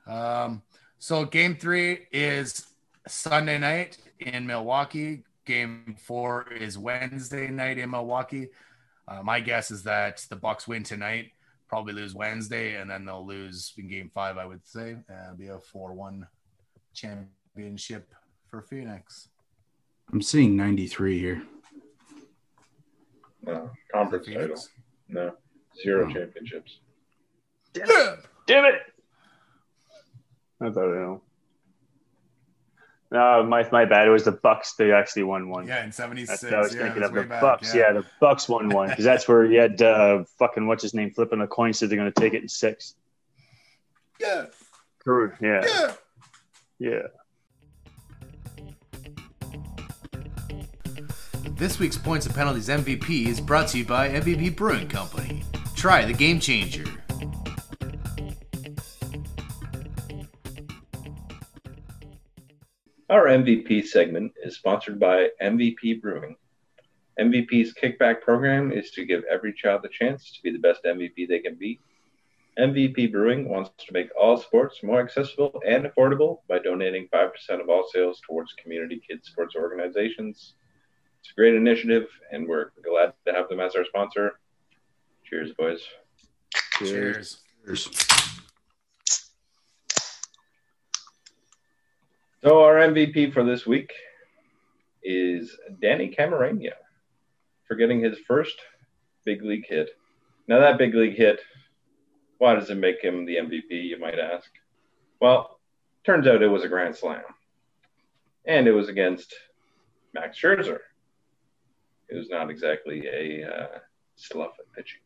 [0.07, 0.61] um
[0.99, 2.67] so game three is
[3.07, 5.23] Sunday night in Milwaukee.
[5.45, 8.49] Game four is Wednesday night in Milwaukee.
[9.07, 11.31] Uh, my guess is that the Bucks win tonight,
[11.69, 14.37] probably lose Wednesday, and then they'll lose in Game Five.
[14.37, 16.27] I would say uh, it'll be a four-one
[16.93, 18.13] championship
[18.49, 19.29] for Phoenix.
[20.11, 21.43] I'm seeing 93 here.
[23.47, 24.63] No conference title.
[25.09, 25.33] No
[25.81, 26.13] zero oh.
[26.13, 26.79] championships.
[27.73, 28.19] Damn it!
[28.45, 28.75] Damn it!
[30.61, 31.21] I thought I know.
[33.09, 34.07] No, my my bad.
[34.07, 34.73] It was the Bucks.
[34.73, 35.67] They actually won one.
[35.67, 36.43] Yeah, in '76.
[36.43, 37.73] I was yeah, thinking of the back, Bucks.
[37.73, 37.87] Yeah.
[37.87, 37.93] Yeah.
[37.93, 41.39] the Bucks won one because that's where you had uh, fucking what's his name flipping
[41.41, 42.95] a coin, said they're going to take it in six.
[44.19, 44.47] Yeah.
[44.99, 45.41] Correct.
[45.41, 45.63] Yeah.
[45.65, 45.93] Yeah.
[46.79, 47.07] Yeah.
[51.57, 55.41] This week's Points and Penalties MVP is brought to you by MVP Brewing Company.
[55.73, 56.85] Try the game changer.
[63.09, 66.35] Our MVP segment is sponsored by MVP Brewing.
[67.19, 71.27] MVP's kickback program is to give every child the chance to be the best MVP
[71.27, 71.79] they can be.
[72.59, 77.67] MVP Brewing wants to make all sports more accessible and affordable by donating 5% of
[77.67, 80.53] all sales towards community kids sports organizations.
[81.27, 84.39] It's a great initiative, and we're glad to have them as our sponsor.
[85.25, 85.81] Cheers, boys.
[86.79, 87.41] Cheers.
[87.65, 88.07] Cheers.
[92.41, 93.91] So our MVP for this week
[95.03, 96.71] is Danny Camarena
[97.67, 98.55] for getting his first
[99.25, 99.89] big league hit.
[100.47, 101.41] Now that big league hit,
[102.37, 104.49] why does it make him the MVP, you might ask?
[105.19, 105.59] Well,
[106.05, 107.23] turns out it was a grand slam.
[108.45, 109.35] And it was against
[110.13, 110.79] Max Scherzer.
[112.09, 113.79] It was not exactly a uh,
[114.15, 115.01] slough at pitching.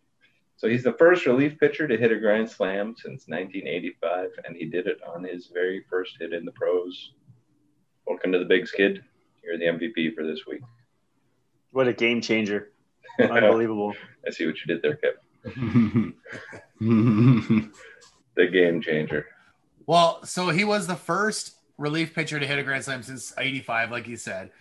[0.58, 4.66] So he's the first relief pitcher to hit a grand slam since 1985, and he
[4.66, 7.14] did it on his very first hit in the pros.
[8.06, 9.04] Welcome to the Big Skid.
[9.44, 10.62] You're the MVP for this week.
[11.72, 12.72] What a game changer.
[13.20, 13.96] Unbelievable.
[14.28, 16.14] I see what you did there, Kev.
[18.36, 19.26] The game changer.
[19.86, 23.92] Well, so he was the first relief pitcher to hit a grand slam since 85,
[23.92, 24.52] like you said.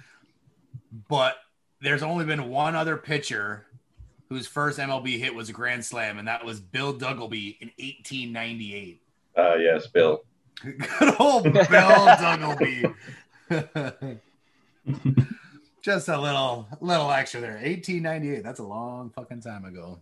[1.09, 1.37] But
[1.81, 3.67] there's only been one other pitcher
[4.29, 9.03] whose first MLB hit was a grand slam, and that was Bill Duggleby in 1898.
[9.37, 10.23] Uh, yes, Bill.
[10.63, 12.95] Good old Bill Duggleby.
[15.83, 17.55] Just a little little extra there.
[17.55, 18.45] 1898.
[18.45, 19.99] That's a long fucking time ago.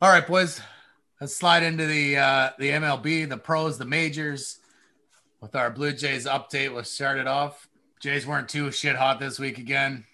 [0.00, 0.60] All right, boys.
[1.20, 4.58] Let's slide into the uh the MLB, the pros, the majors.
[5.40, 7.68] With our Blue Jays update, we'll start it off.
[7.98, 10.04] Jays weren't too shit hot this week again.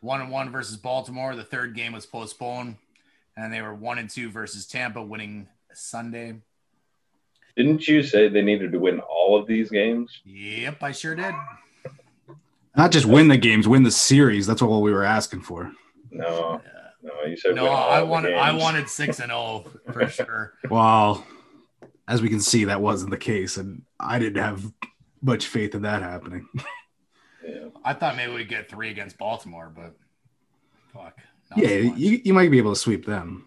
[0.00, 1.34] One and one versus Baltimore.
[1.34, 2.76] The third game was postponed,
[3.36, 6.34] and they were one and two versus Tampa, winning Sunday.
[7.56, 10.20] Didn't you say they needed to win all of these games?
[10.24, 11.34] Yep, I sure did.
[12.76, 14.46] Not just win the games, win the series.
[14.46, 15.72] That's what we were asking for.
[16.12, 16.60] No,
[17.02, 17.12] no.
[17.26, 20.06] You said No, win all I of the wanted I wanted six and zero for
[20.08, 20.54] sure.
[20.70, 21.26] Well,
[22.06, 24.72] as we can see, that wasn't the case, and I didn't have
[25.20, 26.46] much faith in that happening.
[27.48, 27.68] Yeah.
[27.84, 29.96] I thought maybe we'd get three against Baltimore, but
[30.92, 31.18] fuck.
[31.50, 33.46] not yeah, so you, you might be able to sweep them.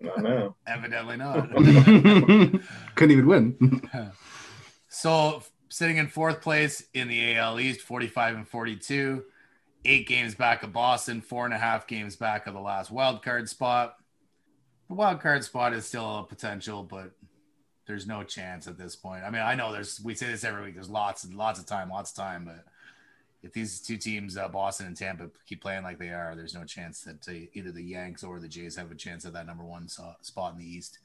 [0.00, 0.56] No, no.
[0.66, 1.50] evidently not.
[2.94, 3.88] Couldn't even win.
[4.88, 9.24] so sitting in fourth place in the AL East, 45 and 42,
[9.84, 13.22] eight games back of Boston, four and a half games back of the last wild
[13.22, 13.96] card spot.
[14.88, 17.12] The wild card spot is still a potential, but
[17.86, 19.22] there's no chance at this point.
[19.24, 20.74] I mean, I know there's we say this every week.
[20.74, 22.64] There's lots and lots of time, lots of time, but
[23.42, 26.64] if these two teams, uh, Boston and Tampa, keep playing like they are, there's no
[26.64, 29.64] chance that uh, either the Yanks or the Jays have a chance at that number
[29.64, 30.98] one so- spot in the East.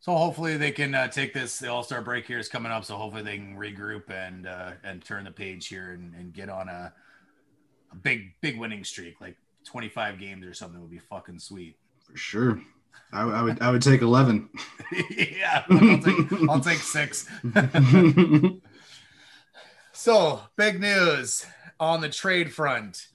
[0.00, 1.58] So hopefully they can uh, take this.
[1.58, 4.72] The All Star break here is coming up, so hopefully they can regroup and uh,
[4.84, 6.92] and turn the page here and, and get on a,
[7.90, 11.76] a big big winning streak, like 25 games or something would be fucking sweet.
[12.04, 12.62] For sure.
[13.12, 14.48] I, I would I would take eleven.
[15.10, 17.28] yeah, I'll take, I'll take six.
[19.98, 21.46] So, big news
[21.80, 23.08] on the trade front.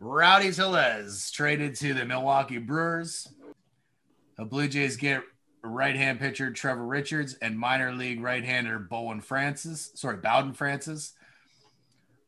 [0.00, 3.28] Rowdy Tellez traded to the Milwaukee Brewers.
[4.36, 5.22] The Blue Jays get
[5.62, 9.92] right hand pitcher Trevor Richards and minor league right hander Bowen Francis.
[9.94, 11.14] Sorry, Bowden Francis.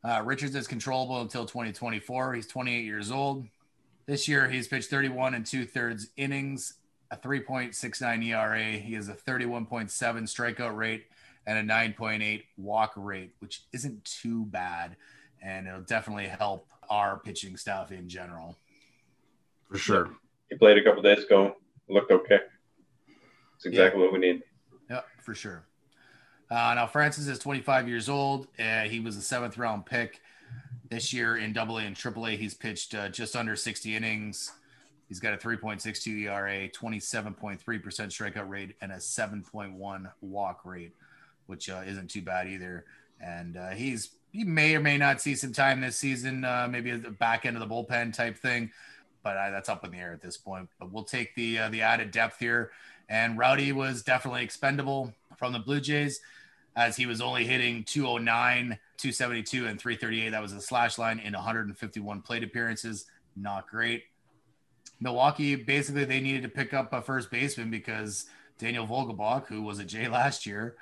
[0.05, 2.35] Uh, Richards is controllable until 2024.
[2.35, 3.49] He's 28 years old.
[4.07, 6.75] This year, he's pitched 31 and two thirds innings,
[7.11, 8.79] a 3.69 ERA.
[8.79, 11.07] He has a 31.7 strikeout rate
[11.51, 14.97] and a 9.8 walk rate, which isn't too bad.
[15.43, 18.57] And it'll definitely help our pitching staff in general.
[19.69, 20.11] For sure.
[20.49, 21.57] He played a couple days ago.
[21.89, 22.39] Looked okay.
[23.57, 24.43] It's exactly what we need.
[24.89, 25.65] Yeah, for sure.
[26.51, 28.47] Uh, now, Francis is 25 years old.
[28.59, 30.21] Uh, he was a seventh round pick
[30.89, 32.37] this year in Double A AA and Triple A.
[32.37, 34.53] He's pitched uh, just under 60 innings.
[35.09, 40.93] He's got a 3.62 ERA, 27.3% strikeout rate, and a 7.1 walk rate,
[41.51, 42.87] which uh, isn't too bad either.
[43.21, 46.91] And uh, he's he may or may not see some time this season, uh, maybe
[46.91, 48.71] at the back end of the bullpen type thing,
[49.23, 50.69] but uh, that's up in the air at this point.
[50.79, 52.71] But we'll take the uh, the added depth here.
[53.09, 56.21] And Rowdy was definitely expendable from the Blue Jays
[56.77, 60.31] as he was only hitting 209, 272, and 338.
[60.31, 63.07] That was the slash line in 151 plate appearances.
[63.35, 64.05] Not great.
[65.01, 68.27] Milwaukee, basically, they needed to pick up a first baseman because
[68.59, 70.77] Daniel Vogelbach, who was a Jay last year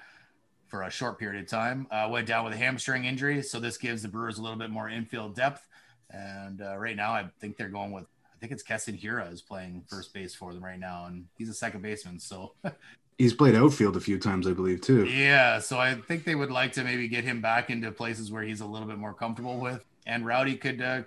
[0.69, 3.43] for a short period of time, uh, went down with a hamstring injury.
[3.43, 5.67] So this gives the Brewers a little bit more infield depth
[6.11, 8.07] And uh, right now, I think they're going with
[8.39, 11.49] I think it's Keston Hiura is playing first base for them right now, and he's
[11.49, 12.21] a second baseman.
[12.21, 12.53] So
[13.19, 15.05] He's played outfield a few times, I believe, too.
[15.05, 18.45] yeah, so I think they would like to maybe get him back into places where
[18.45, 19.85] he's a little bit more comfortable with.
[20.07, 21.03] And Rowdy could uh,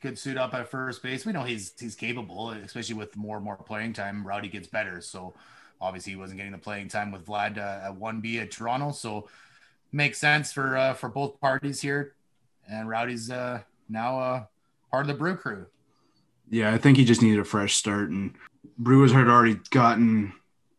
[0.00, 1.24] could suit up at first base.
[1.24, 4.26] We know he's he's capable, especially with more and more playing time.
[4.26, 5.34] Rowdy gets better, so
[5.80, 8.92] obviously he wasn't getting the playing time with Vlad uh, at one B at Toronto,
[8.92, 9.28] so
[9.92, 12.14] makes sense for uh, for both parties here.
[12.70, 14.44] And Rowdy's uh, now uh,
[14.90, 15.66] part of the Brew Crew.
[16.50, 18.10] Yeah, I think he just needed a fresh start.
[18.10, 18.34] And
[18.78, 20.32] Brewers had already gotten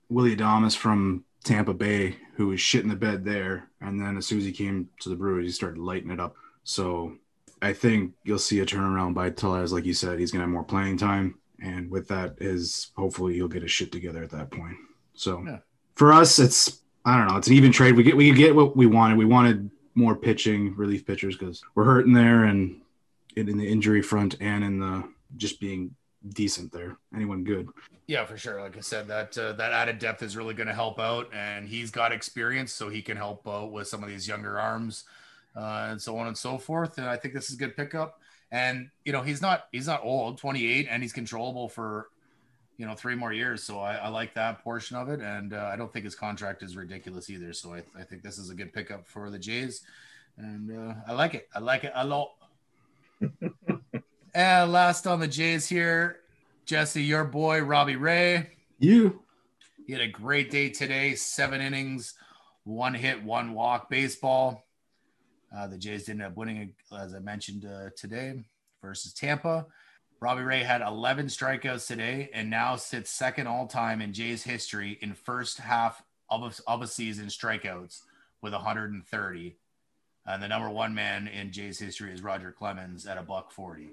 [0.10, 3.70] Willy Adames from Tampa Bay, who was shit in the bed there.
[3.82, 6.36] And then as soon as he came to the Brewers, he started lighting it up.
[6.64, 7.18] So
[7.62, 9.74] I think you'll see a turnaround by Tellez.
[9.74, 11.36] Like you said, he's going to have more playing time.
[11.62, 14.78] And with that, is hopefully he'll get his shit together at that point.
[15.20, 15.60] So Yeah.
[15.96, 17.38] for us, it's I don't know.
[17.38, 17.96] It's an even trade.
[17.96, 19.18] We get we get what we wanted.
[19.18, 22.82] We wanted more pitching relief pitchers because we're hurting there and
[23.36, 25.04] in, in the injury front and in the
[25.38, 25.96] just being
[26.30, 26.98] decent there.
[27.16, 27.70] Anyone good?
[28.08, 28.62] Yeah, for sure.
[28.62, 31.68] Like I said, that uh, that added depth is really going to help out, and
[31.68, 35.04] he's got experience, so he can help out with some of these younger arms,
[35.56, 36.98] uh, and so on and so forth.
[36.98, 38.20] And I think this is a good pickup.
[38.52, 42.10] And you know, he's not he's not old, 28, and he's controllable for
[42.80, 43.62] you know three more years.
[43.62, 46.64] So I, I like that portion of it, and uh, I don't think his contract
[46.64, 47.52] is ridiculous either.
[47.52, 49.82] So I, I think this is a good pickup for the Jays,
[50.38, 51.50] and uh, I like it.
[51.54, 52.32] I like it a lot.
[54.34, 56.22] and last on the Jays here,
[56.66, 58.52] Jesse, your boy Robbie Ray.
[58.80, 59.24] You?
[59.86, 61.16] He had a great day today.
[61.16, 62.14] Seven innings,
[62.64, 64.64] one hit, one walk, baseball.
[65.54, 68.42] Uh, the Jays didn't end up winning, as I mentioned uh, today,
[68.82, 69.66] versus Tampa.
[70.22, 75.00] Robbie Ray had 11 strikeouts today and now sits second all time in Jays history
[75.02, 78.02] in first half of a, of a season strikeouts
[78.42, 79.56] with 130.
[80.26, 83.92] And the number one man in Jays history is Roger Clemens at a buck 40.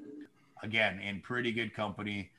[0.64, 2.30] Again, in pretty good company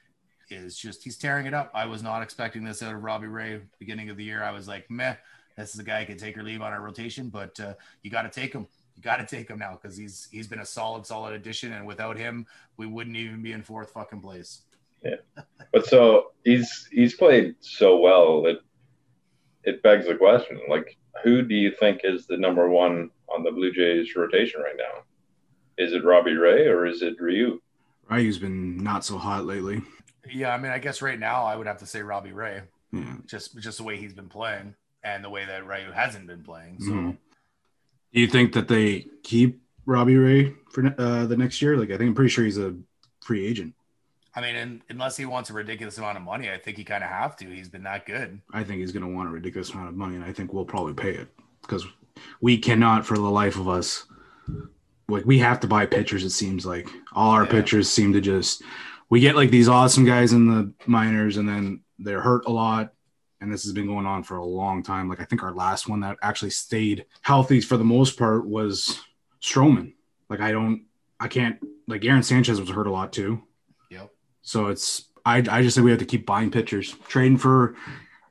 [0.50, 1.72] is just he's tearing it up.
[1.74, 3.62] I was not expecting this out of Robbie Ray.
[3.80, 5.16] Beginning of the year, I was like, meh,
[5.56, 7.74] this is a guy who can take or leave on our rotation, but uh,
[8.04, 8.68] you got to take him.
[8.98, 11.86] You got to take him now because he's he's been a solid, solid addition, and
[11.86, 14.64] without him, we wouldn't even be in fourth fucking place.
[15.04, 15.18] Yeah,
[15.72, 18.58] but so he's he's played so well that
[19.64, 23.52] it begs the question: like, who do you think is the number one on the
[23.52, 25.04] Blue Jays rotation right now?
[25.78, 27.62] Is it Robbie Ray or is it Ryu?
[28.10, 29.84] Ryu's been not so hot lately.
[30.28, 33.18] Yeah, I mean, I guess right now I would have to say Robbie Ray, Yeah.
[33.28, 36.80] just just the way he's been playing and the way that Ryu hasn't been playing.
[36.80, 36.92] So.
[36.92, 37.18] Mhm.
[38.18, 41.78] Do you think that they keep Robbie Ray for uh, the next year?
[41.78, 42.74] Like, I think I'm pretty sure he's a
[43.24, 43.76] free agent.
[44.34, 47.04] I mean, and, unless he wants a ridiculous amount of money, I think he kind
[47.04, 47.46] of have to.
[47.46, 48.42] He's been that good.
[48.52, 50.66] I think he's going to want a ridiculous amount of money, and I think we'll
[50.66, 51.28] probably pay it
[51.62, 51.86] because
[52.42, 54.06] we cannot, for the life of us,
[55.08, 56.24] like we have to buy pitchers.
[56.24, 57.52] It seems like all our Yeah.
[57.52, 58.64] pitchers seem to just
[59.12, 62.96] we get like these awesome guys in the minors, and then they're hurt a lot.
[63.40, 65.10] And this has been going on for a long time.
[65.10, 69.00] Like I think our last one that actually stayed healthy for the most part was
[69.42, 69.94] Stroman.
[70.30, 70.84] Like I don't,
[71.20, 71.60] I can't.
[71.88, 73.44] Like Aaron Sanchez was hurt a lot too.
[73.92, 74.12] Yep.
[74.42, 77.76] So it's I I just say we have to keep buying pitchers, trading for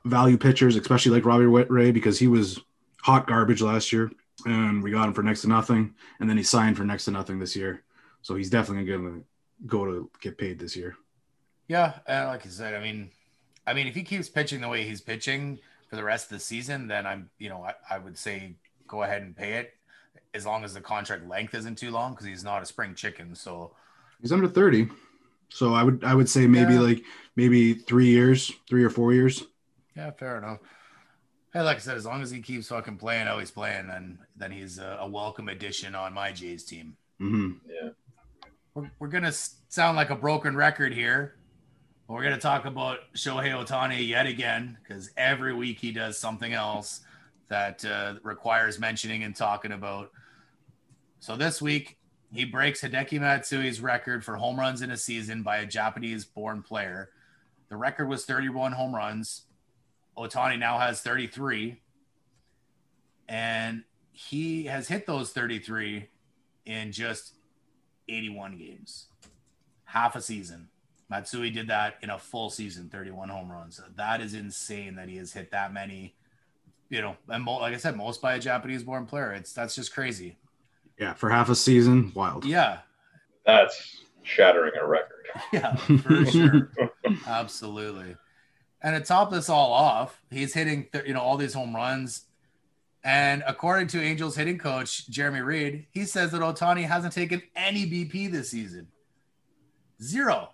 [0.03, 2.59] value pitchers, especially like Robbie Ray because he was
[3.01, 4.11] hot garbage last year,
[4.45, 7.11] and we got him for next to nothing, and then he signed for next to
[7.11, 7.83] nothing this year.
[8.21, 9.25] So he's definitely going to
[9.65, 10.95] go to get paid this year.
[11.67, 13.11] Yeah, and like I said, I mean,
[13.67, 16.43] I mean, if he keeps pitching the way he's pitching for the rest of the
[16.43, 18.55] season, then I'm, you know, I, I would say
[18.87, 19.73] go ahead and pay it
[20.33, 23.35] as long as the contract length isn't too long because he's not a spring chicken.
[23.35, 23.71] So
[24.21, 24.87] He's under thirty,
[25.49, 26.79] so I would I would say maybe Yeah.
[26.79, 27.03] like
[27.35, 29.43] maybe three years, three or four years.
[29.95, 30.59] yeah, fair enough.
[31.53, 34.19] Hey, like I said, as long as he keeps fucking playing how he's playing, then
[34.35, 36.95] then he's a, a welcome addition on my Jays team.
[37.19, 37.89] hmm Yeah.
[38.73, 41.35] We're, we're gonna sound like a broken record here.
[42.09, 47.01] We're gonna talk about Shohei Ohtani yet again because every week he does something else
[47.49, 50.11] that uh, requires mentioning and talking about.
[51.19, 51.97] So this week
[52.31, 57.09] he breaks Hideki Matsui's record for home runs in a season by a Japanese-born player.
[57.67, 59.43] The record was 31 home runs.
[60.17, 61.81] Ohtani now has 33,
[63.27, 63.83] and
[64.13, 66.07] he has hit those 33
[66.65, 67.33] in just
[68.07, 69.07] 81 games,
[69.83, 70.69] half a season.
[71.09, 73.79] Matsui did that in a full season, 31 home runs.
[73.95, 76.15] That is insane that he has hit that many.
[76.89, 79.31] You know, and mo- like I said, most by a Japanese-born player.
[79.33, 80.37] It's that's just crazy.
[80.99, 82.43] Yeah, for half a season, wild.
[82.45, 82.79] Yeah,
[83.45, 85.25] That's shattering a record.
[85.53, 86.71] yeah, for sure,
[87.27, 88.15] absolutely.
[88.81, 92.25] And to top this all off, he's hitting th- you know all these home runs,
[93.03, 97.85] And according to Angels hitting coach Jeremy Reed, he says that Ohtani hasn't taken any
[97.85, 98.87] BP this season.
[100.01, 100.49] Zero.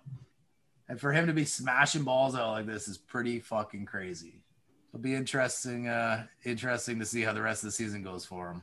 [0.88, 4.42] And for him to be smashing balls out like this is pretty fucking crazy.
[4.90, 8.50] It'll be interesting, uh, interesting to see how the rest of the season goes for
[8.50, 8.62] him.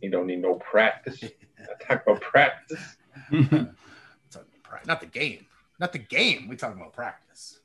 [0.00, 1.20] You don't need no practice.
[1.88, 2.96] talk about practice.
[4.86, 5.46] Not the game.
[5.78, 6.48] Not the game.
[6.48, 7.60] We talking about practice.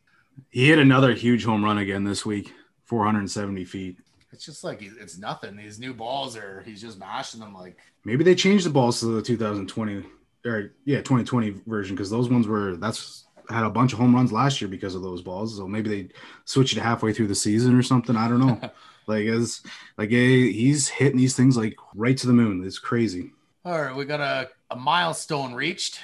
[0.49, 2.53] He hit another huge home run again this week,
[2.85, 3.97] 470 feet.
[4.31, 5.55] It's just like it's nothing.
[5.55, 9.07] These new balls are he's just mashing them like maybe they changed the balls to
[9.07, 10.03] the 2020
[10.45, 14.31] or yeah 2020 version because those ones were that's had a bunch of home runs
[14.31, 15.57] last year because of those balls.
[15.57, 16.09] So maybe they
[16.45, 18.15] switched it halfway through the season or something.
[18.15, 18.59] I don't know.
[19.07, 19.61] like as
[19.97, 22.65] like a, he's hitting these things like right to the moon.
[22.65, 23.31] It's crazy.
[23.65, 25.99] All right, we got a, a milestone reached.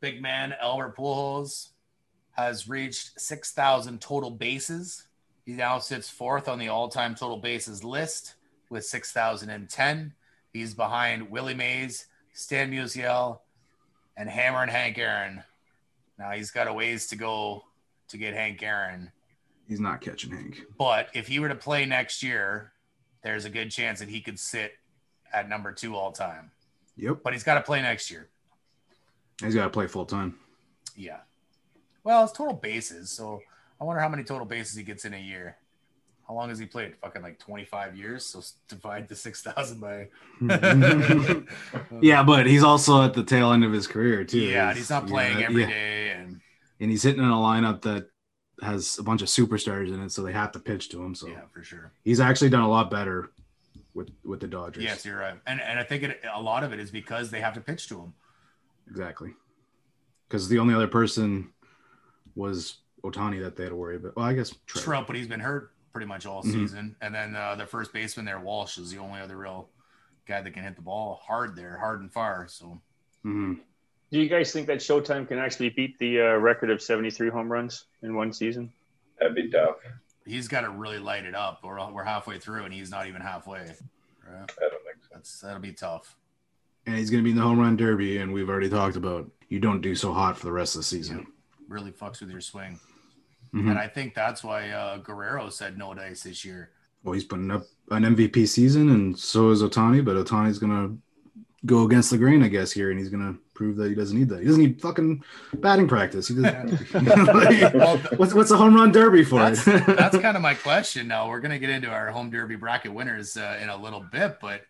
[0.00, 1.68] Big man Albert Pujols
[2.32, 5.06] has reached 6,000 total bases.
[5.44, 8.34] He now sits fourth on the all-time total bases list
[8.70, 10.14] with 6,010.
[10.52, 13.40] He's behind Willie Mays, Stan Musial,
[14.16, 15.42] and Hammerin' Hank Aaron.
[16.18, 17.64] Now he's got a ways to go
[18.08, 19.10] to get Hank Aaron.
[19.68, 20.62] He's not catching Hank.
[20.78, 22.72] But if he were to play next year,
[23.22, 24.72] there's a good chance that he could sit
[25.32, 26.50] at number two all time.
[26.96, 27.18] Yep.
[27.24, 28.28] But he's got to play next year.
[29.42, 30.36] He's got to play full time.
[30.94, 31.20] Yeah.
[32.04, 33.10] Well, it's total bases.
[33.10, 33.40] So
[33.80, 35.56] I wonder how many total bases he gets in a year.
[36.26, 36.96] How long has he played?
[37.02, 38.24] Fucking like 25 years.
[38.24, 40.08] So divide the 6,000 by.
[42.00, 44.38] yeah, but he's also at the tail end of his career, too.
[44.38, 45.68] Yeah, he's, he's not playing yeah, every yeah.
[45.68, 46.40] day, and
[46.80, 48.08] And he's hitting in a lineup that
[48.62, 51.14] has a bunch of superstars in it, so they have to pitch to him.
[51.14, 51.92] So yeah, for sure.
[52.04, 53.30] He's actually done a lot better
[53.92, 54.82] with with the Dodgers.
[54.82, 57.40] Yes, you're right, and and I think it, a lot of it is because they
[57.40, 58.14] have to pitch to him.
[58.88, 59.32] Exactly,
[60.28, 61.52] because the only other person
[62.34, 64.16] was Ohtani that they had to worry about.
[64.16, 66.52] Well, I guess Trout, Trout but he's been hurt pretty much all mm-hmm.
[66.52, 66.96] season.
[67.00, 69.70] And then uh, the first baseman there, Walsh, is the only other real
[70.26, 72.46] guy that can hit the ball hard there, hard and far.
[72.48, 72.80] So,
[73.24, 73.54] mm-hmm.
[74.10, 77.50] do you guys think that Showtime can actually beat the uh, record of 73 home
[77.50, 78.72] runs in one season?
[79.18, 79.76] That'd be tough.
[80.26, 81.60] He's got to really light it up.
[81.62, 83.60] We're, we're halfway through, and he's not even halfway.
[83.60, 83.70] Right?
[84.28, 85.08] I don't think so.
[85.12, 86.16] That's, that'll be tough.
[86.86, 89.30] And he's going to be in the home run derby, and we've already talked about
[89.48, 91.18] you don't do so hot for the rest of the season.
[91.18, 91.24] Yeah.
[91.68, 92.80] Really fucks with your swing.
[93.54, 93.70] Mm-hmm.
[93.70, 96.70] And I think that's why uh, Guerrero said no dice this year.
[97.04, 100.04] Well, he's putting up an MVP season, and so is Ohtani.
[100.04, 100.96] But Ohtani's gonna
[101.64, 104.28] go against the grain, I guess, here, and he's gonna prove that he doesn't need
[104.30, 104.40] that.
[104.40, 105.22] He doesn't need fucking
[105.54, 106.28] batting practice.
[106.28, 106.94] He doesn't.
[106.94, 109.38] like, well, what's what's a home run derby for?
[109.38, 111.06] That's, that's kind of my question.
[111.06, 114.38] Now we're gonna get into our home derby bracket winners uh, in a little bit,
[114.40, 114.62] but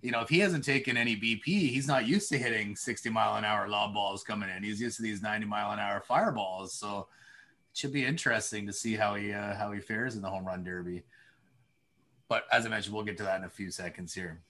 [0.00, 3.36] you know, if he hasn't taken any BP, he's not used to hitting 60 mile
[3.36, 4.62] an hour lob balls coming in.
[4.62, 6.74] He's used to these 90 mile an hour fireballs.
[6.74, 7.08] So
[7.74, 10.64] should be interesting to see how he uh, how he fares in the home run
[10.64, 11.02] derby.
[12.28, 14.40] But as I mentioned, we'll get to that in a few seconds here.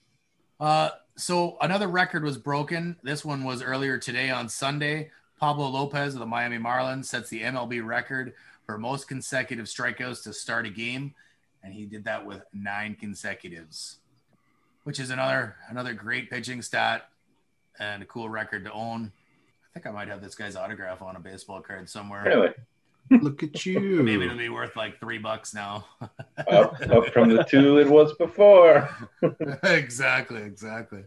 [0.59, 2.95] Uh, so another record was broken.
[3.03, 5.11] This one was earlier today on Sunday.
[5.39, 8.33] Pablo Lopez of the Miami Marlins sets the MLB record
[8.65, 11.13] for most consecutive strikeouts to start a game,
[11.61, 13.97] and he did that with nine consecutives,
[14.83, 17.09] which is another another great pitching stat
[17.79, 19.11] and a cool record to own.
[19.69, 22.23] I think I might have this guy's autograph on a baseball card somewhere.
[22.23, 22.53] Really?
[23.09, 23.79] Look at you.
[24.03, 25.85] Maybe it'll be worth like three bucks now.
[26.47, 28.89] up, up from the two it was before.
[29.63, 31.03] exactly, exactly.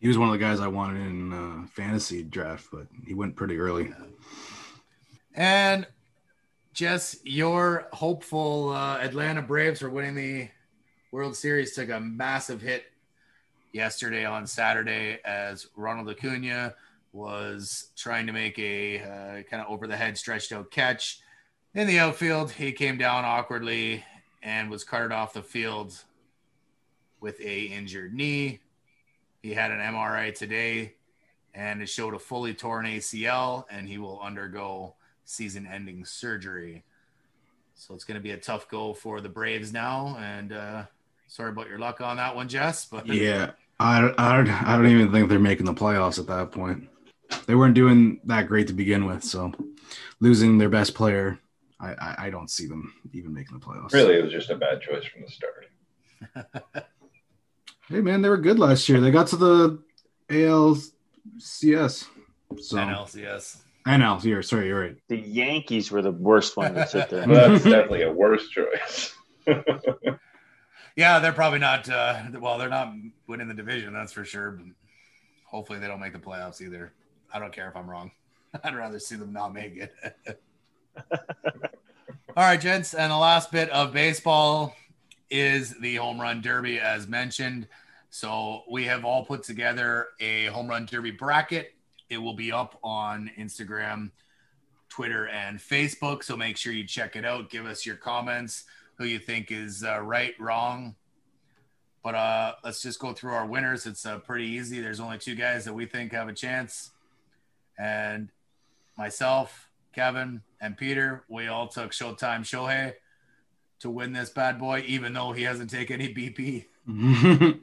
[0.00, 3.36] He was one of the guys I wanted in uh, fantasy draft, but he went
[3.36, 3.92] pretty early.
[5.34, 5.86] And
[6.72, 10.48] Jess, your hopeful uh, Atlanta Braves for winning the
[11.12, 12.84] World Series took a massive hit
[13.72, 16.74] yesterday on Saturday as Ronald Acuna
[17.14, 21.20] was trying to make a uh, kind of over the head stretched out catch
[21.72, 22.50] in the outfield.
[22.50, 24.04] He came down awkwardly
[24.42, 25.96] and was carted off the field
[27.20, 28.60] with a injured knee.
[29.42, 30.94] He had an MRI today
[31.54, 34.94] and it showed a fully torn ACL and he will undergo
[35.24, 36.82] season-ending surgery.
[37.76, 40.82] So it's going to be a tough go for the Braves now and uh
[41.28, 43.52] sorry about your luck on that one, Jess, but Yeah.
[43.78, 46.88] I, I, I don't even think they're making the playoffs at that point
[47.46, 49.24] they weren't doing that great to begin with.
[49.24, 49.52] So
[50.20, 51.38] losing their best player,
[51.80, 53.92] I, I, I don't see them even making the playoffs.
[53.92, 55.66] Really, it was just a bad choice from the start.
[57.88, 59.00] hey man, they were good last year.
[59.00, 59.82] They got to the
[60.28, 62.06] ALCS.
[62.60, 63.58] So NLCS.
[63.86, 64.96] NL, you're sorry, you're right.
[65.08, 67.28] The Yankees were the worst one to sit there.
[67.28, 69.14] well, that's definitely a worse choice.
[70.96, 71.88] yeah, they're probably not.
[71.88, 72.94] Uh, well, they're not
[73.28, 74.52] winning the division, that's for sure.
[74.52, 74.66] But
[75.44, 76.92] hopefully, they don't make the playoffs either.
[77.34, 78.12] I don't care if I'm wrong.
[78.64, 79.92] I'd rather see them not make it.
[82.36, 84.74] All right, gents, and the last bit of baseball
[85.30, 87.66] is the home run derby, as mentioned.
[88.10, 91.74] So we have all put together a home run derby bracket.
[92.08, 94.12] It will be up on Instagram,
[94.88, 96.22] Twitter, and Facebook.
[96.22, 97.50] So make sure you check it out.
[97.50, 98.64] Give us your comments,
[98.96, 100.94] who you think is uh, right, wrong.
[102.04, 103.86] But uh, let's just go through our winners.
[103.86, 104.80] It's uh, pretty easy.
[104.80, 106.90] There's only two guys that we think have a chance.
[107.78, 108.30] And
[108.96, 112.94] myself, Kevin, and Peter, we all took Showtime Shohei
[113.80, 116.66] to win this bad boy, even though he hasn't taken any BP.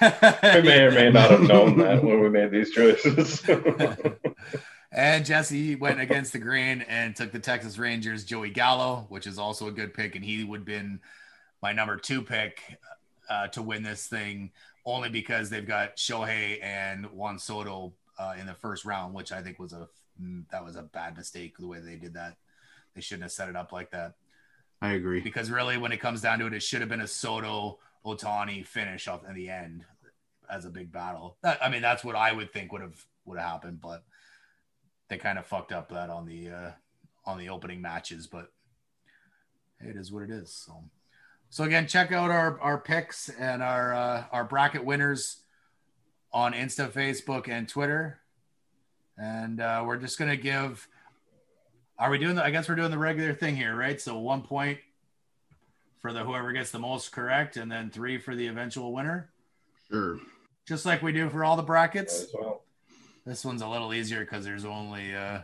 [0.00, 3.42] We may or may not have known that when we made these choices.
[4.92, 9.38] and Jesse went against the grain and took the Texas Rangers Joey Gallo, which is
[9.38, 11.00] also a good pick, and he would have been
[11.60, 12.60] my number two pick
[13.28, 14.52] uh, to win this thing,
[14.86, 19.42] only because they've got Shohei and Juan Soto uh, in the first round, which I
[19.42, 19.88] think was a
[20.50, 22.36] that was a bad mistake the way they did that.
[22.94, 24.14] They shouldn't have set it up like that
[24.80, 25.20] I agree.
[25.20, 28.64] because really, when it comes down to it, it should have been a Soto Ohtani
[28.64, 29.84] finish off in the end
[30.50, 31.36] as a big battle.
[31.42, 34.04] That, I mean, that's what I would think would have would have happened, but
[35.08, 36.70] they kind of fucked up that on the uh,
[37.24, 38.26] on the opening matches.
[38.26, 38.52] But
[39.80, 40.52] it is what it is.
[40.52, 40.84] So,
[41.50, 45.42] so again, check out our our picks and our uh, our bracket winners
[46.32, 48.18] on Insta, Facebook, and Twitter.
[49.16, 50.86] And uh, we're just gonna give.
[51.98, 52.44] Are we doing the?
[52.44, 54.00] I guess we're doing the regular thing here, right?
[54.00, 54.78] So one point
[56.00, 59.30] for the whoever gets the most correct, and then three for the eventual winner,
[59.90, 60.20] Sure.
[60.66, 62.22] just like we do for all the brackets.
[62.22, 62.62] As well.
[63.26, 65.40] This one's a little easier because there's only uh,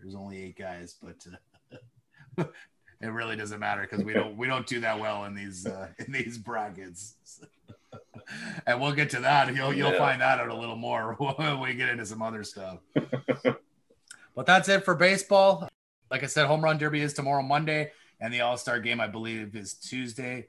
[0.00, 1.26] there's only eight guys, but
[2.38, 2.44] uh,
[3.02, 5.88] it really doesn't matter because we don't we don't do that well in these uh,
[5.98, 7.16] in these brackets.
[8.66, 9.54] and we'll get to that.
[9.54, 9.98] You'll you'll Yeah.
[9.98, 12.78] find that out a little more when we get into some other stuff.
[14.34, 15.68] but that's it for baseball.
[16.10, 19.06] Like I said, home run derby is tomorrow, Monday, and the All Star game I
[19.06, 20.46] believe is Tuesday.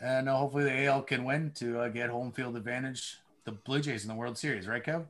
[0.00, 3.18] And uh, hopefully the AL can win to uh, get home field advantage.
[3.44, 5.04] The Blue Jays in the World Series, right, Kev?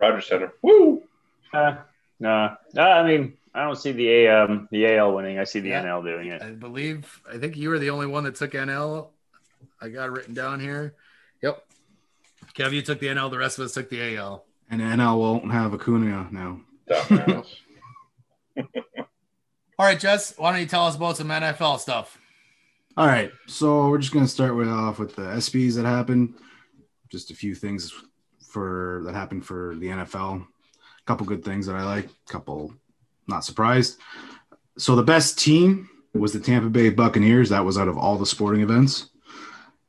[0.00, 0.52] Rogers Center.
[0.62, 1.02] Woo!
[1.52, 1.76] Uh,
[2.20, 2.82] no, no.
[2.82, 5.38] I mean, I don't see the um, the AL winning.
[5.38, 5.84] I see the Yeah.
[5.84, 6.42] NL doing it.
[6.42, 9.08] I believe I think you were the only one that took NL.
[9.80, 10.94] I got it written down here.
[11.42, 11.64] Yep.
[12.54, 13.30] Kev, you took the NL.
[13.30, 14.44] The rest of us took the AL.
[14.70, 16.60] And NL won't have Acuna now.
[19.78, 22.18] All right, Jess, why don't you tell us about some NFL stuff?
[22.96, 26.34] All right, so we're just gonna start with off with the ESPYs that happened.
[27.10, 27.92] Just a few things
[28.48, 30.40] for that happened for the NFL.
[30.40, 32.08] A couple good things that I like.
[32.26, 32.72] Couple
[33.28, 33.98] not surprised.
[34.78, 37.50] So the best team was the Tampa Bay Buccaneers.
[37.50, 39.10] That was out of all the sporting events.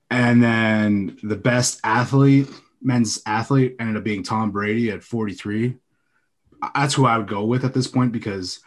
[0.10, 2.50] And then the best athlete,
[2.82, 5.76] men's athlete, ended up being Tom Brady at 43.
[6.74, 8.60] That's who I would go with at this point because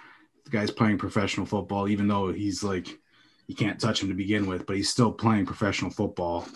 [0.44, 2.98] the guy's playing professional football, even though he's like
[3.50, 6.46] you can't touch him to begin with, but he's still playing professional football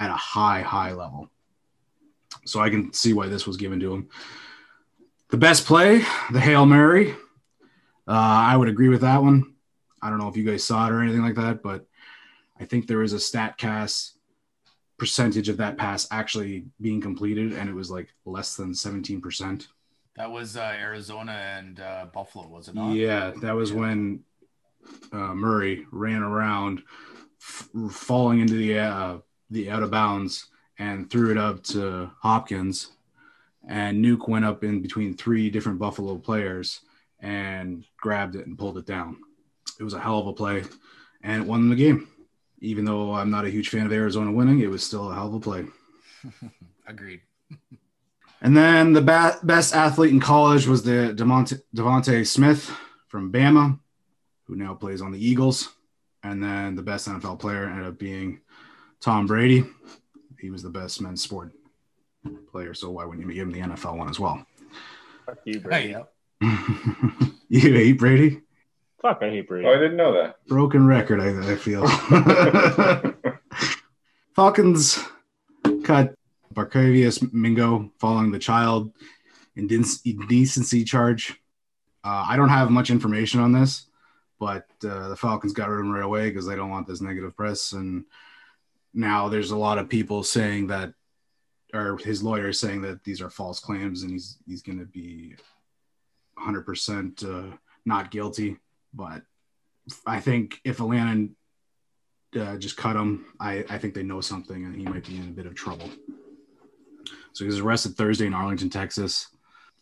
[0.00, 1.30] at a high, high level.
[2.44, 4.08] So I can see why this was given to him.
[5.28, 5.98] The best play,
[6.32, 7.12] the Hail Mary.
[7.12, 7.16] Uh,
[8.08, 9.54] I would agree with that one.
[10.02, 11.86] I don't know if you guys saw it or anything like that, but
[12.58, 14.14] I think there was a StatCast
[15.00, 19.66] percentage of that pass actually being completed, and it was like less than 17%.
[20.16, 22.92] That was uh, Arizona and uh, Buffalo, was it not?
[22.92, 24.22] Yeah, that was when
[25.10, 26.82] uh, Murray ran around,
[27.40, 29.18] f- falling into the uh,
[29.50, 30.46] the out of bounds
[30.78, 32.92] and threw it up to Hopkins,
[33.66, 36.80] and Nuke went up in between three different Buffalo players
[37.20, 39.16] and grabbed it and pulled it down.
[39.78, 40.64] It was a hell of a play,
[41.22, 42.08] and it won the game.
[42.60, 45.28] Even though I'm not a huge fan of Arizona winning, it was still a hell
[45.28, 45.64] of a play.
[46.86, 47.20] Agreed.
[48.42, 52.70] And then the ba- best athlete in college was the Devonte, DeVonta Smith
[53.08, 53.78] from Bama,
[54.44, 55.70] who now plays on the Eagles.
[56.22, 58.40] And then the best NFL player ended up being
[59.00, 59.64] Tom Brady.
[60.38, 61.52] He was the best men's sport
[62.50, 64.44] player, so why wouldn't you give him the NFL one as well?
[65.26, 65.88] Fuck you, Hey, Brady.
[66.42, 66.58] yeah.
[67.48, 68.40] you hate Brady?
[69.00, 69.66] Fuck, I hate Brady.
[69.66, 70.44] Oh, I didn't know that.
[70.46, 71.86] Broken record, I, I feel.
[74.34, 74.98] Falcons
[75.84, 76.14] cut
[76.54, 78.92] Barkevious Mingo following the child
[79.56, 81.40] indec- indecency charge.
[82.04, 83.86] Uh, I don't have much information on this,
[84.38, 87.00] but uh, the Falcons got rid of him right away because they don't want this
[87.00, 87.72] negative press.
[87.72, 88.04] And
[88.92, 90.92] now there's a lot of people saying that,
[91.72, 94.86] or his lawyer is saying that these are false claims and he's he's going to
[94.86, 95.36] be
[96.38, 98.56] 100% uh, not guilty.
[98.92, 99.22] But
[100.06, 101.28] I think if Atlanta
[102.38, 105.28] uh, just cut him, I, I think they know something and he might be in
[105.28, 105.88] a bit of trouble.
[107.32, 109.28] So he was arrested Thursday in Arlington, Texas.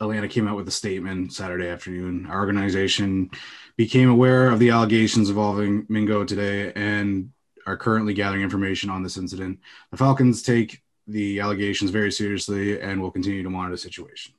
[0.00, 2.26] Atlanta came out with a statement Saturday afternoon.
[2.26, 3.30] Our organization
[3.76, 7.30] became aware of the allegations involving Mingo today and
[7.66, 9.58] are currently gathering information on this incident.
[9.90, 14.34] The Falcons take the allegations very seriously and will continue to monitor the situation.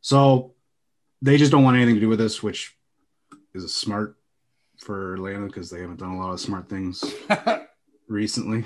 [0.00, 0.54] So
[1.22, 2.75] they just don't want anything to do with this, which
[3.64, 4.16] is smart
[4.78, 7.02] for Atlanta because they haven't done a lot of smart things
[8.08, 8.64] recently.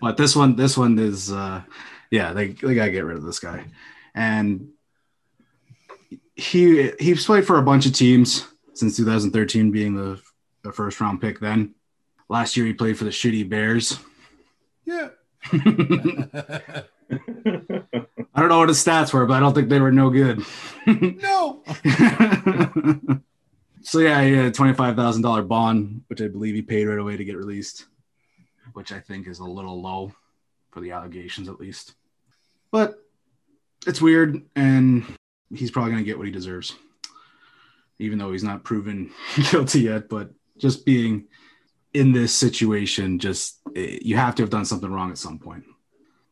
[0.00, 1.62] but this one, this one is, uh,
[2.10, 3.64] yeah, they they gotta get rid of this guy,
[4.14, 4.68] and
[6.34, 10.20] he he's played for a bunch of teams since 2013, being the,
[10.62, 11.40] the first round pick.
[11.40, 11.74] Then
[12.28, 13.98] last year he played for the shitty Bears.
[14.84, 15.08] yeah.
[18.36, 20.44] I don't know what his stats were, but I don't think they were no good.
[20.86, 21.62] no.
[23.82, 26.98] so yeah, he had a twenty-five thousand dollar bond, which I believe he paid right
[26.98, 27.86] away to get released,
[28.74, 30.12] which I think is a little low
[30.70, 31.94] for the allegations, at least.
[32.70, 33.02] But
[33.86, 35.06] it's weird, and
[35.54, 36.74] he's probably gonna get what he deserves,
[37.98, 39.12] even though he's not proven
[39.50, 40.10] guilty yet.
[40.10, 41.28] But just being
[41.94, 45.64] in this situation, just eh, you have to have done something wrong at some point.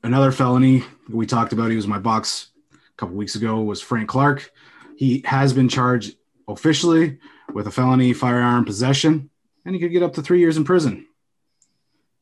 [0.05, 4.07] Another felony we talked about, he was my box a couple weeks ago, was Frank
[4.07, 4.53] Clark.
[4.99, 7.17] He has been charged officially
[7.55, 9.31] with a felony firearm possession,
[9.65, 11.07] and he could get up to three years in prison.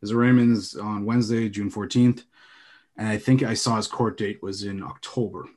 [0.01, 2.23] His arraignment is on Wednesday, June 14th,
[2.97, 5.49] and I think I saw his court date was in October.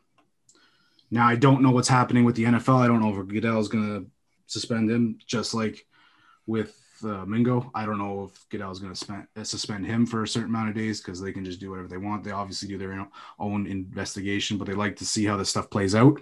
[1.11, 2.79] Now, I don't know what's happening with the NFL.
[2.79, 4.09] I don't know if Goodell is going to
[4.47, 5.85] suspend him, just like
[6.47, 7.69] with uh, Mingo.
[7.73, 10.69] I don't know if Goodell is going to uh, suspend him for a certain amount
[10.69, 12.23] of days because they can just do whatever they want.
[12.23, 13.07] They obviously do their
[13.39, 16.19] own investigation, but they like to see how this stuff plays out.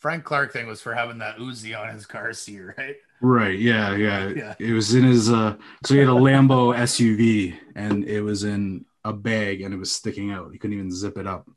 [0.00, 2.96] Frank Clark thing was for having that Uzi on his car seat, right?
[3.20, 3.58] Right.
[3.58, 4.28] Yeah, yeah.
[4.36, 4.54] Yeah.
[4.58, 8.86] It was in his uh so he had a Lambo SUV and it was in
[9.04, 10.52] a bag and it was sticking out.
[10.52, 11.48] He couldn't even zip it up.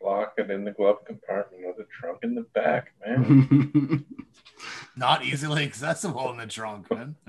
[0.00, 4.04] Lock it in the glove compartment or the trunk in the back, man.
[4.96, 7.16] Not easily accessible in the trunk, man.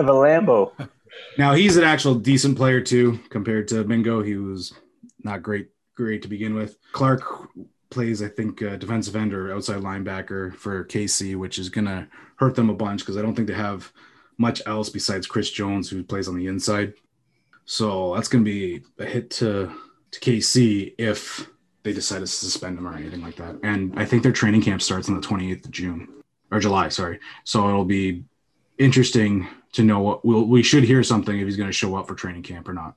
[0.00, 0.72] Of a Lambo.
[1.36, 4.22] now he's an actual decent player too compared to Mingo.
[4.22, 4.72] He was
[5.22, 6.78] not great great to begin with.
[6.92, 7.50] Clark
[7.90, 12.54] plays, I think, uh, defensive end or outside linebacker for KC, which is gonna hurt
[12.54, 13.92] them a bunch because I don't think they have
[14.38, 16.94] much else besides Chris Jones who plays on the inside.
[17.66, 19.70] So that's gonna be a hit to
[20.12, 21.46] to KC if
[21.82, 23.56] they decide to suspend him or anything like that.
[23.62, 26.08] And I think their training camp starts on the 28th of June
[26.50, 27.20] or July, sorry.
[27.44, 28.24] So it'll be
[28.78, 32.08] interesting to know what we'll, we should hear something if he's going to show up
[32.08, 32.94] for training camp or not.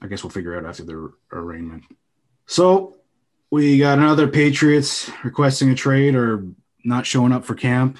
[0.00, 1.84] I guess we'll figure out after the arraignment.
[2.46, 2.96] So
[3.50, 6.46] we got another Patriots requesting a trade or
[6.84, 7.98] not showing up for camp.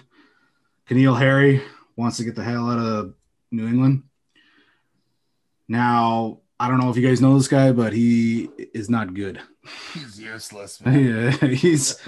[0.91, 1.63] N'Keal Harry
[1.97, 3.15] wants to get the hell out of
[3.51, 4.03] New England.
[5.67, 9.41] Now, I don't know if you guys know this guy, but he is not good.
[9.95, 11.05] He's useless, man.
[11.41, 11.99] yeah, he's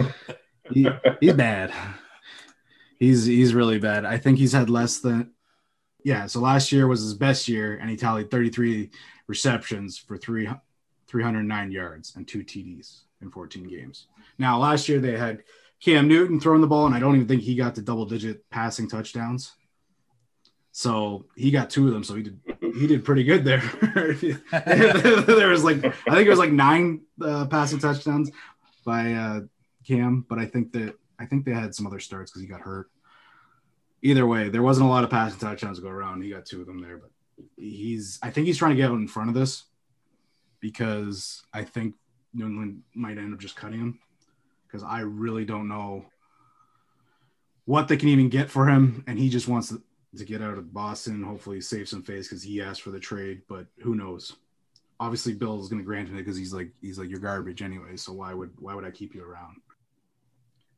[0.71, 0.89] he,
[1.21, 1.73] he's bad.
[2.99, 4.05] He's he's really bad.
[4.05, 5.31] I think he's had less than
[6.07, 6.27] yeah.
[6.27, 8.91] So last year was his best year, and he tallied 33
[9.27, 10.49] receptions for three
[11.09, 14.07] 309 yards and two TDs in 14 games.
[14.39, 15.43] Now last year they had
[15.81, 18.49] Cam Newton throwing the ball, and I don't even think he got to double digit
[18.51, 19.55] passing touchdowns.
[20.71, 22.05] So he got two of them.
[22.05, 23.59] So he did he did pretty good there.
[24.63, 28.31] there was like I think it was like nine uh, passing touchdowns
[28.85, 29.41] by uh,
[29.85, 32.61] Cam, but I think that I think they had some other starts because he got
[32.61, 32.91] hurt.
[34.07, 36.23] Either way, there wasn't a lot of passing touchdowns to go around.
[36.23, 37.11] He got two of them there, but
[37.57, 39.65] he's I think he's trying to get out in front of this
[40.61, 41.97] because I think
[42.33, 43.99] New England might end up just cutting him
[44.67, 46.05] because I really don't know
[47.65, 49.83] what they can even get for him, and he just wants to,
[50.25, 53.43] get out of Boston hopefully save some face because he asked for the trade.
[53.49, 54.37] But who knows?
[54.99, 57.61] Obviously, Bill is going to grant him it because he's like he's like you're garbage
[57.61, 57.97] anyway.
[57.97, 59.57] So why would why would I keep you around?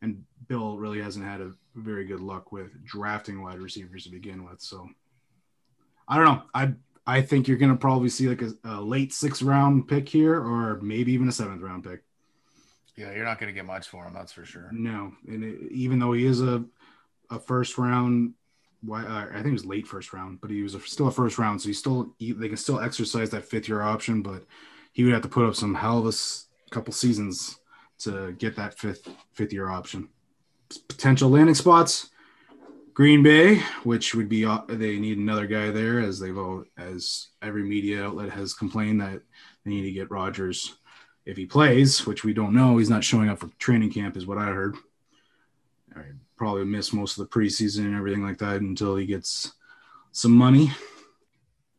[0.03, 4.45] And Bill really hasn't had a very good luck with drafting wide receivers to begin
[4.45, 4.61] with.
[4.61, 4.89] So
[6.07, 6.43] I don't know.
[6.55, 6.72] I
[7.07, 10.35] I think you're going to probably see like a, a late sixth round pick here,
[10.35, 12.03] or maybe even a seventh round pick.
[12.97, 14.70] Yeah, you're not going to get much for him, that's for sure.
[14.72, 16.64] No, and it, even though he is a
[17.31, 18.35] a first round,
[18.83, 21.12] why uh, I think it was late first round, but he was a, still a
[21.12, 24.45] first round, so he still he, they can still exercise that fifth year option, but
[24.93, 27.61] he would have to put up some hell of a s- couple seasons
[28.01, 30.09] to get that fifth fifth year option.
[30.89, 32.11] Potential landing spots:
[32.93, 37.29] Green Bay, which would be uh, they need another guy there, as they've all, as
[37.41, 39.23] every media outlet has complained that
[39.64, 40.77] they need to get Rodgers
[41.25, 42.79] if he plays, which we don't know.
[42.79, 44.77] He's not showing up for training camp, is what I heard.
[45.95, 49.53] Right, probably miss most of the preseason and everything like that until he gets
[50.12, 50.73] some money.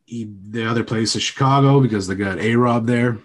[0.04, 3.18] He, the other place is Chicago because they got A Rob there,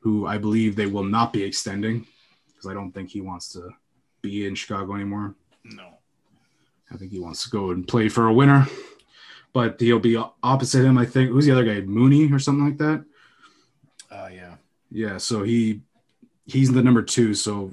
[0.00, 2.06] who I believe they will not be extending
[2.48, 3.70] because I don't think he wants to
[4.28, 5.34] be in Chicago anymore.
[5.64, 5.88] No.
[6.92, 8.66] I think he wants to go and play for a winner.
[9.52, 10.98] but he'll be opposite him.
[10.98, 11.30] I think.
[11.30, 11.80] Who's the other guy?
[11.80, 13.04] Mooney or something like that.
[14.10, 14.54] Uh, yeah.
[14.90, 15.18] Yeah.
[15.18, 15.80] So he
[16.46, 17.34] he's the number two.
[17.34, 17.72] So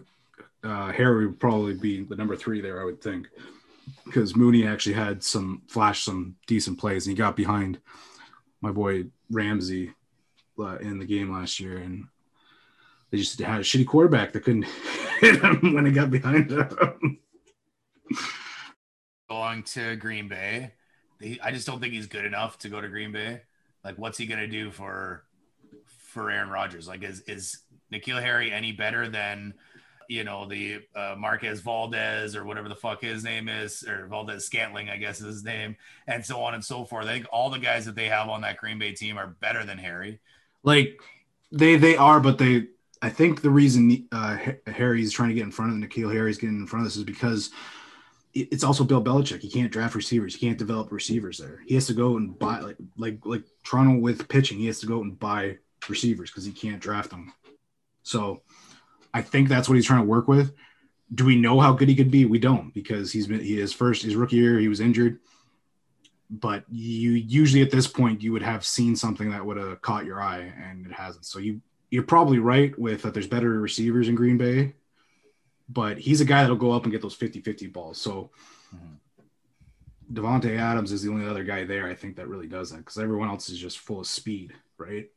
[0.64, 3.28] uh, Harry would probably be the number three there, I would think,
[4.06, 7.80] because Mooney actually had some flash some decent plays and he got behind
[8.62, 9.94] my boy Ramsey
[10.60, 12.06] uh, in the game last year, and
[13.12, 14.64] they just had a shitty quarterback that couldn't
[15.20, 17.20] hit him when he got behind him.
[19.30, 20.74] Going to Green Bay,
[21.42, 23.42] I just don't think he's good enough to go to Green Bay.
[23.84, 25.24] Like, what's he gonna do for
[25.98, 26.88] for Aaron Rodgers?
[26.88, 27.60] Like, is is
[27.92, 29.54] N'Keal Harry any better than
[30.08, 34.46] you know the uh, Marquez Valdes or whatever the fuck his name is, or Valdes
[34.46, 35.76] Scantling, I guess is his name,
[36.08, 37.06] and so on and so forth.
[37.06, 39.66] I think all the guys that they have on that Green Bay team are better
[39.66, 40.20] than Harry.
[40.64, 41.00] Like
[41.52, 42.68] they they are, but they
[43.06, 44.36] I think the reason uh,
[44.66, 47.04] Harry's trying to get in front of N'Keal Harry's getting in front of this is
[47.04, 47.52] because
[48.34, 49.42] it's also Bill Belichick.
[49.42, 50.34] He can't draft receivers.
[50.34, 51.62] He can't develop receivers there.
[51.68, 54.58] He has to go and buy like like like Toronto with pitching.
[54.58, 57.32] He has to go and buy receivers because he can't draft them.
[58.02, 58.42] So
[59.14, 60.56] I think that's what he's trying to work with.
[61.14, 62.26] Do we know how good he could be?
[62.26, 65.20] We don't because he's been he his first his rookie year he was injured.
[66.32, 70.06] But you usually at this point you would have seen something that would have caught
[70.06, 71.26] your eye and it hasn't.
[71.26, 71.62] So you
[71.96, 74.74] you're probably right with that there's better receivers in Green Bay,
[75.70, 77.98] but he's a guy that'll go up and get those 50-50 balls.
[77.98, 78.32] So
[78.76, 80.14] mm-hmm.
[80.14, 82.98] Davante Adams is the only other guy there I think that really does that because
[82.98, 85.10] everyone else is just full of speed, right?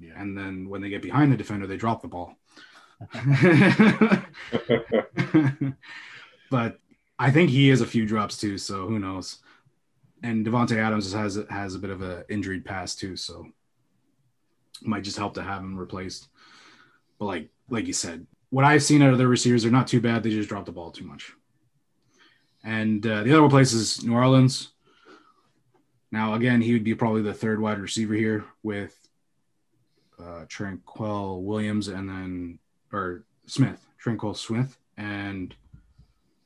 [0.00, 0.14] Yeah.
[0.16, 2.34] And then when they get behind the defender, they drop the ball.
[6.50, 6.80] but
[7.16, 9.38] I think he has a few drops too, so who knows?
[10.24, 13.46] And Davante Adams has has a bit of an injured past too, so
[14.82, 16.28] might just help to have him replaced.
[17.18, 20.00] But like like you said, what I've seen out of the receivers, they're not too
[20.00, 20.22] bad.
[20.22, 21.32] They just drop the ball too much.
[22.62, 24.70] And uh, the other place is New Orleans.
[26.10, 28.96] Now, again, he would be probably the third wide receiver here with
[30.18, 32.58] uh, Tre'Quan Williams and then
[32.92, 35.54] or Smith, Tre'Quan Smith, and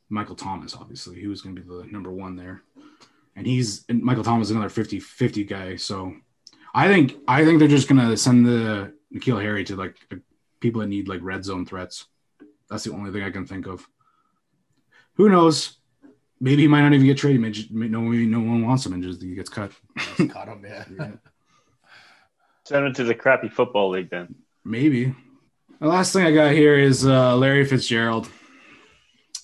[0.08, 0.74] Michael Thomas.
[0.74, 2.62] Obviously, he was going to be the number one there,
[3.36, 5.76] and he's and Michael Thomas another 50-50 guy.
[5.76, 6.14] So
[6.78, 9.96] I think I think they're just going to send the N'Keal Harry to like
[10.60, 12.06] people that need like red zone threats.
[12.70, 13.84] That's the only thing I can think of.
[15.14, 15.78] Who knows?
[16.38, 17.40] Maybe he might not even get traded.
[17.40, 19.72] Maybe no, maybe no one wants him and just he gets cut.
[19.98, 20.84] Caught him, yeah.
[21.00, 21.10] yeah.
[22.64, 24.36] Send him to the crappy football league then.
[24.64, 25.16] Maybe.
[25.80, 28.30] The last thing I got here is uh, Larry Fitzgerald.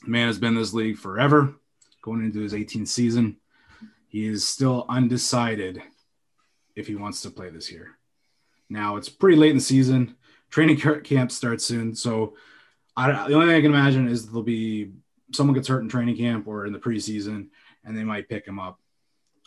[0.05, 1.57] The man has been in this league forever,
[2.01, 3.39] going into his 18th season.
[4.07, 5.83] He is still undecided
[6.77, 7.99] if he wants to play this year.
[8.69, 10.17] Now it's pretty late in the season.
[10.51, 12.37] Training camp starts soon, so
[12.97, 14.93] I, the only thing I can imagine is there'll be
[15.33, 17.49] someone gets hurt in training camp or in the preseason,
[17.85, 18.79] and they might pick him up.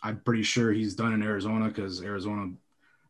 [0.03, 2.51] I'm pretty sure he's done in Arizona because Arizona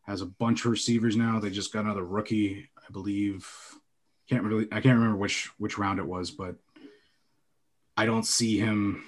[0.06, 1.38] has a bunch of receivers now.
[1.38, 3.46] They just got another rookie, I believe.
[4.28, 6.56] Can't really, I can't remember which which round it was, but
[7.96, 9.04] I don't see him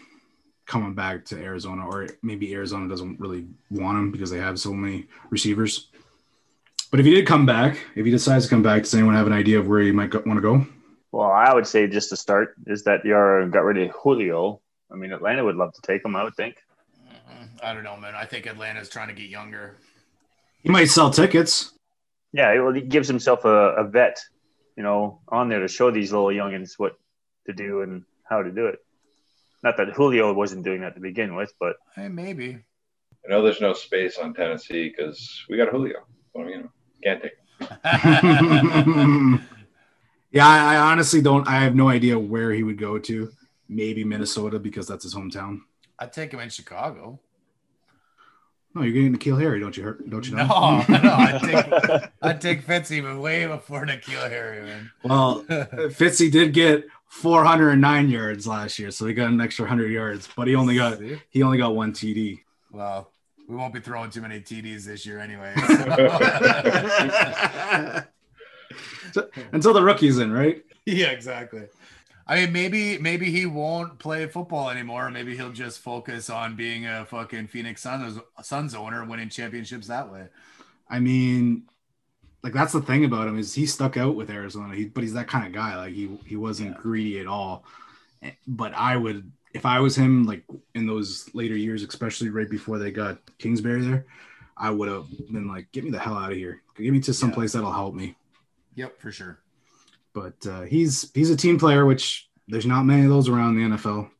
[0.70, 4.72] coming back to Arizona, or maybe Arizona doesn't really want him because they have so
[4.72, 5.88] many receivers.
[6.92, 9.26] But if he did come back, if he decides to come back, does anyone have
[9.26, 10.64] an idea of where he might want to go?
[11.10, 13.10] Well, I would say just to start is that you
[13.50, 14.60] got rid of Julio.
[14.92, 16.14] I mean, Atlanta would love to take him.
[16.14, 16.54] I would think.
[17.04, 17.46] Mm-hmm.
[17.64, 18.14] I don't know, man.
[18.14, 19.76] I think Atlanta's trying to get younger.
[20.62, 21.72] He might sell tickets.
[22.32, 24.20] Yeah, well, he gives himself a, a vet,
[24.76, 26.96] you know, on there to show these little youngins what
[27.46, 28.78] to do and how to do it.
[29.62, 32.58] Not that Julio wasn't doing that to begin with, but hey, maybe.
[33.24, 35.98] I know there's no space on Tennessee because we got Julio.
[36.34, 36.70] Well, you know,
[37.04, 37.32] can't take.
[40.30, 41.46] yeah, I, I honestly don't.
[41.46, 43.30] I have no idea where he would go to.
[43.68, 45.60] Maybe Minnesota because that's his hometown.
[45.98, 47.20] I'd take him in Chicago.
[48.74, 49.96] No, you're getting N'Keal Harry, don't you?
[50.08, 50.46] Don't you know?
[50.88, 51.12] No, no.
[51.12, 54.90] I'd take I'd take Fitzy, but way before N'Keal Harry, man.
[55.04, 60.28] Well, Fitzy did get 409 yards last year, so he got an extra 100 yards,
[60.36, 62.38] but he only got he only got one TD.
[62.70, 63.10] Well,
[63.48, 65.52] we won't be throwing too many TDs this year, anyway.
[69.12, 69.28] So.
[69.50, 70.62] until the rookie's in, right?
[70.86, 71.64] Yeah, exactly.
[72.28, 75.10] I mean, maybe maybe he won't play football anymore.
[75.10, 80.12] Maybe he'll just focus on being a fucking Phoenix Suns Suns owner, winning championships that
[80.12, 80.28] way.
[80.88, 81.64] I mean,
[82.42, 84.74] like that's the thing about him is he stuck out with Arizona.
[84.74, 85.76] He, but he's that kind of guy.
[85.76, 86.76] Like he he wasn't yeah.
[86.80, 87.64] greedy at all.
[88.46, 92.78] But I would, if I was him, like in those later years, especially right before
[92.78, 94.06] they got Kingsbury there,
[94.56, 96.62] I would have been like, get me the hell out of here.
[96.76, 97.34] Get me to some yeah.
[97.34, 98.14] place that'll help me.
[98.74, 99.40] Yep, for sure
[100.12, 103.76] but uh, he's he's a team player, which there's not many of those around the
[103.76, 104.10] NFL.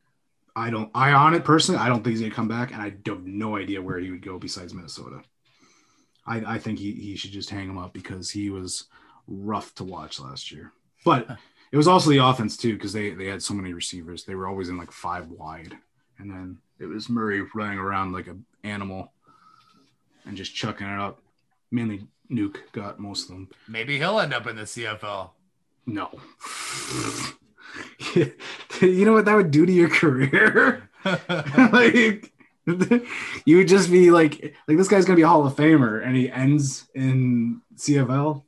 [0.54, 0.90] I don't.
[0.94, 1.80] I on it personally.
[1.80, 4.10] I don't think he's gonna come back, and I don't have no idea where he
[4.10, 5.22] would go besides Minnesota.
[6.30, 8.84] I, I think he, he should just hang him up because he was
[9.26, 10.72] rough to watch last year.
[11.04, 11.28] But
[11.72, 14.24] it was also the offense too because they they had so many receivers.
[14.24, 15.76] They were always in like five wide,
[16.18, 19.12] and then it was Murray running around like an animal
[20.24, 21.20] and just chucking it up.
[21.72, 23.48] Mainly Nuke got most of them.
[23.68, 25.30] Maybe he'll end up in the CFL.
[25.86, 26.10] No.
[28.80, 30.88] you know what that would do to your career?
[31.04, 32.32] like
[33.44, 36.16] you would just be like like this guy's gonna be a Hall of Famer and
[36.16, 38.42] he ends in CFL.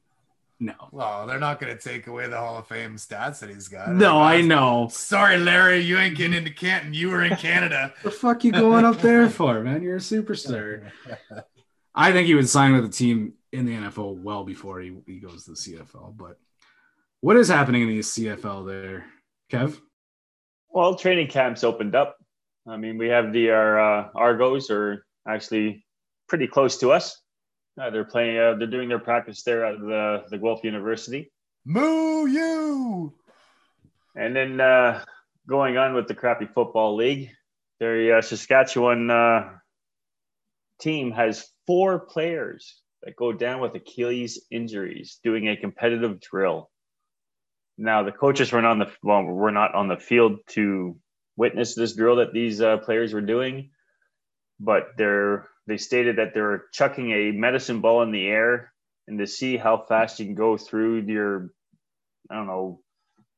[0.63, 0.75] No.
[0.93, 3.89] Well, they're not going to take away the Hall of Fame stats that he's got.
[3.89, 4.87] No, I know.
[4.93, 6.95] Sorry, Larry, you ain't getting into Canton.
[6.95, 7.93] You were in Canada.
[8.05, 9.83] the fuck you going up there for, man?
[9.83, 10.85] You're a superstar.
[11.97, 15.19] I think he would sign with a team in the NFL well before he, he
[15.19, 16.17] goes to the CFL.
[16.17, 16.39] But
[17.23, 19.05] what is happening in the CFL there,
[19.51, 19.81] Kev?
[20.71, 22.19] Well, training camps opened up.
[22.67, 25.85] I mean, we have the our uh, Argos are actually
[26.29, 27.21] pretty close to us.
[27.81, 28.39] Uh, they're playing.
[28.39, 31.33] Uh, they're doing their practice there at the the Guelph University.
[31.65, 33.15] Moo you!
[34.15, 35.05] And then uh,
[35.49, 37.31] going on with the crappy football league,
[37.81, 39.49] their uh, Saskatchewan uh,
[40.81, 46.71] team has four players that go down with Achilles injuries doing a competitive drill.
[47.79, 50.97] Now the coaches were not on the well, were not on the field to
[51.37, 53.71] witness this drill that these uh, players were doing,
[54.61, 58.73] but they're they stated that they're chucking a medicine ball in the air
[59.07, 61.53] and to see how fast you can go through your,
[62.31, 62.81] I don't know,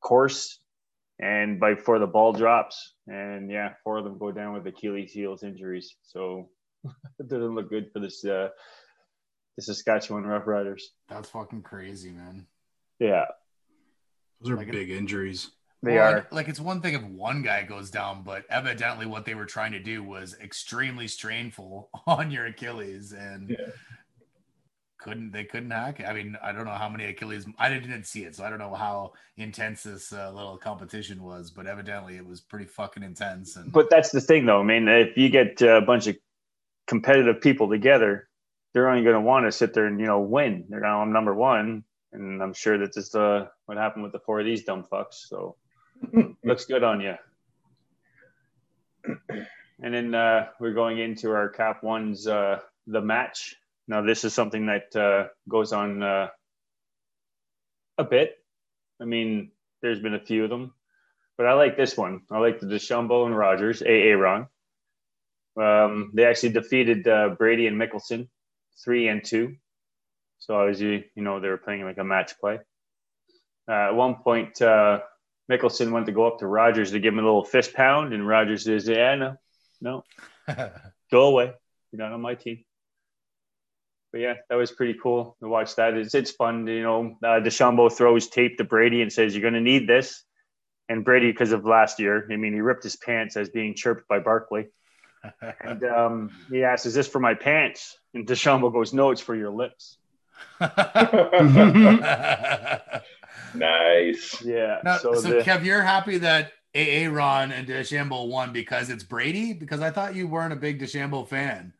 [0.05, 0.61] course.
[1.21, 5.13] And by before the ball drops, and yeah, four of them go down with Achilles
[5.13, 5.95] heels injuries.
[6.03, 6.49] So
[6.85, 8.49] it doesn't look good for this uh,
[9.57, 10.83] the Saskatchewan Roughriders.
[11.09, 12.47] That's fucking crazy, man.
[12.99, 13.27] Yeah,
[14.41, 15.51] those are Like big injuries.
[15.85, 16.15] They Well, are.
[16.17, 19.47] Like, like it's one thing if one guy goes down, but evidently what they were
[19.47, 23.67] trying to do was extremely strainful on your Achilles, and Yeah.
[24.99, 26.07] couldn't they couldn't hack it.
[26.07, 27.47] I mean, I don't know how many Achilles.
[27.59, 31.51] I didn't see it, so I don't know how intense this uh, little competition was,
[31.51, 33.57] but evidently it was pretty fucking intense.
[33.57, 34.61] And But that's the thing, though.
[34.61, 36.17] I mean, if you get uh, a bunch of
[36.87, 38.29] competitive people together,
[38.73, 40.67] they're only going to want to sit there and you know win.
[40.69, 44.21] They're going, I'm number one, and I'm sure that this uh, what happened with the
[44.21, 45.29] four of these dumb fucks.
[45.29, 45.57] So
[46.45, 47.15] looks good on you.
[49.83, 53.55] And then uh, we're going into our Cap Ones, uh, the match.
[53.87, 56.29] Now, this is something that uh, goes on uh,
[57.99, 58.37] a bit.
[59.01, 59.51] I mean,
[59.83, 60.73] there's been a few of them,
[61.37, 62.23] but I like this one.
[62.31, 64.47] I like the DeChambeau and Rodgers, AA Ron.
[65.61, 68.29] Um, they actually defeated uh, Brady and Mickelson,
[68.83, 69.57] three and two.
[70.39, 72.59] So obviously, you know, they were playing like a match play.
[73.69, 74.61] Uh, at one point,
[75.51, 78.27] Mickelson went to go up to Rodgers to give him a little fist pound, and
[78.27, 79.37] Rodgers says, "Yeah, no,
[79.81, 80.05] no,
[81.11, 81.53] go away.
[81.93, 82.65] You're not on my team."
[84.13, 85.95] But yeah, that was pretty cool to watch that.
[85.95, 87.19] It's it's fun, you know.
[87.23, 90.23] Uh, DeChambeau throws tape to Brady and says, "You're going to need this."
[90.89, 94.07] And Brady, because of last year, I mean, he ripped his pants as being chirped
[94.07, 94.69] by Barkley.
[95.61, 99.35] And um, he asks, "Is this for my pants?" And DeChambeau goes, "No, it's for
[99.35, 99.99] your lips."
[103.55, 104.43] nice.
[104.43, 104.79] Yeah.
[104.85, 109.05] Now, so so, the, Kev, you're happy that AA Ron and DeChambeau won because it's
[109.05, 109.53] Brady?
[109.53, 111.73] Because I thought you weren't a big DeChambeau fan.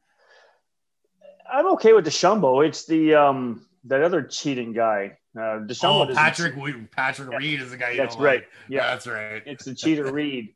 [1.51, 2.67] I'm okay with DeChambeau.
[2.67, 5.19] It's the um that other cheating guy.
[5.37, 7.39] Uh, DeChambeau Oh, Patrick We- Patrick Yeah.
[7.39, 7.91] Reed is the guy.
[7.91, 8.41] You That's right.
[8.41, 8.49] like.
[8.69, 8.87] Yeah.
[8.87, 9.43] that's right.
[9.47, 10.55] it's the cheater Reed.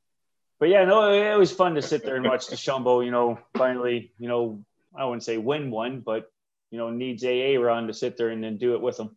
[0.60, 3.04] But yeah, no, it was fun to sit there and watch DeChambeau.
[3.04, 4.64] You know, finally, you know,
[4.96, 6.30] I wouldn't say win one, but
[6.70, 9.16] you know, needs AA Ron to sit there and then do it with him,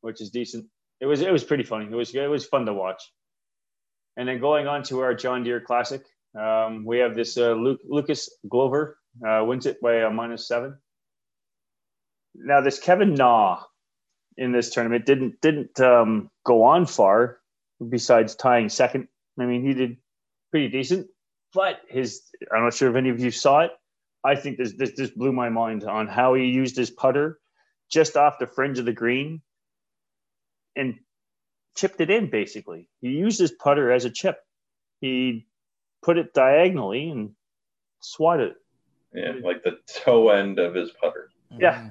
[0.00, 0.66] which is decent.
[1.04, 1.84] It was it was pretty funny.
[1.84, 3.12] It was it was fun to watch.
[4.16, 6.02] And then going on to our John Deere Classic,
[6.34, 10.78] um, we have this uh, Luke, Lucas Glover uh, wins it by a minus seven.
[12.34, 13.64] Now this Kevin Na
[14.38, 17.36] in this tournament didn't didn't um, go on far,
[17.86, 19.06] besides tying second.
[19.38, 19.98] I mean, he did
[20.50, 21.08] pretty decent,
[21.52, 23.72] but his I'm not sure if any of you saw it.
[24.24, 27.40] I think this this this blew my mind on how he used his putter
[27.92, 29.42] just off the fringe of the green
[30.76, 30.98] and
[31.76, 32.30] chipped it in.
[32.30, 34.38] Basically, he used his putter as a chip.
[35.00, 35.46] He
[36.02, 37.30] put it diagonally and
[38.00, 38.56] swatted it.
[39.14, 41.30] Yeah, like the toe end of his putter.
[41.50, 41.90] Yeah.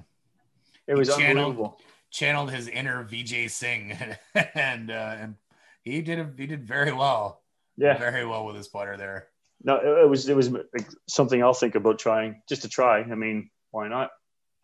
[0.87, 1.79] It was He channeled- unbelievable.
[2.11, 3.97] channeled his inner Vijay Singh,
[4.55, 5.35] and uh, and
[5.83, 7.41] he did a, he did very well.
[7.77, 9.29] Yeah, very well with his putter there.
[9.63, 12.99] no, it, it was it was like something I'll think about trying just to try.
[12.99, 14.11] I mean, why not?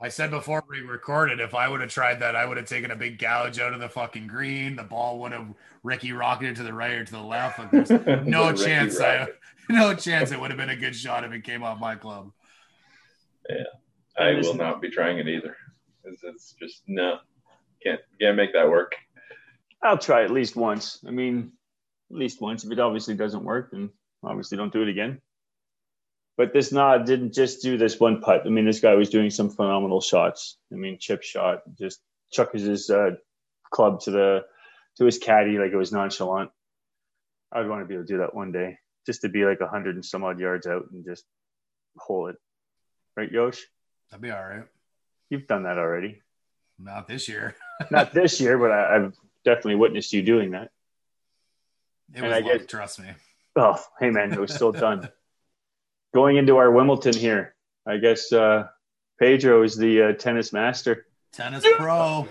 [0.01, 2.91] I said before we recorded, if I would have tried that, I would have taken
[2.91, 4.77] a big gouge out of the fucking green.
[4.77, 5.47] The ball would have
[5.83, 7.59] Ricky rocketed to the right or to the left.
[7.59, 7.89] Like there's
[8.25, 8.99] no Ricky chance.
[9.01, 9.27] I,
[9.69, 12.31] no chance it would have been a good shot if it came off my club.
[13.49, 13.63] Yeah,
[14.17, 15.57] I will not be trying it either.
[16.05, 17.17] It's, it's just no,
[17.83, 18.95] can't can't make that work.
[19.83, 21.03] I'll try at least once.
[21.05, 21.51] I mean,
[22.09, 22.63] at least once.
[22.63, 23.89] If it obviously doesn't work, then
[24.23, 25.21] obviously don't do it again.
[26.39, 28.43] But this nod didn't just do this one putt.
[28.45, 30.55] I mean, this guy was doing some phenomenal shots.
[30.71, 31.99] I mean, chip shot, just
[32.31, 33.15] chucks his uh,
[33.71, 34.45] club to the
[34.97, 36.49] to his caddy like it was nonchalant.
[37.51, 39.67] I'd want to be able to do that one day, just to be like a
[39.67, 41.25] hundred and some odd yards out and just
[41.97, 42.37] hole it.
[43.17, 43.61] Right, Yosh?
[44.09, 44.63] That'd be all right.
[45.29, 46.21] You've done that already.
[46.79, 47.57] Not this year.
[47.91, 49.13] Not this year, but I, I've
[49.43, 50.71] definitely witnessed you doing that.
[52.13, 53.09] It And was I luck, get- trust me.
[53.57, 55.09] Oh, hey man, it was still done.
[56.13, 57.55] Going into our Wimbledon here,
[57.87, 58.67] I guess uh,
[59.19, 61.05] Pedro is the uh, tennis master.
[61.31, 62.27] Tennis pro.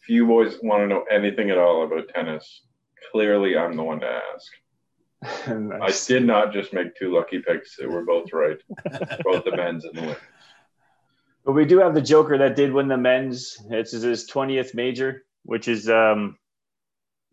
[0.00, 2.62] If you boys want to know anything at all about tennis,
[3.10, 5.48] clearly I'm the one to ask.
[5.48, 8.58] And I did not just make two lucky picks; they were both right,
[9.24, 10.18] both the men's and the women's.
[11.44, 13.56] But we do have the Joker that did win the men's.
[13.70, 16.38] It's his twentieth major, which is um,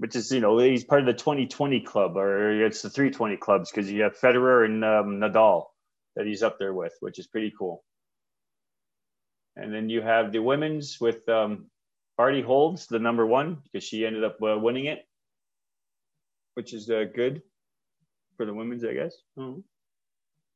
[0.03, 3.71] which is you know he's part of the 2020 club, or it's the 320 clubs
[3.71, 5.67] because you have Federer and um, Nadal
[6.17, 7.85] that he's up there with, which is pretty cool.
[9.55, 11.67] And then you have the women's with um,
[12.17, 15.07] Barty Holds, the number one, because she ended up uh, winning it,
[16.55, 17.41] which is uh, good
[18.35, 19.15] for the women's, I guess.
[19.39, 19.63] Mhm.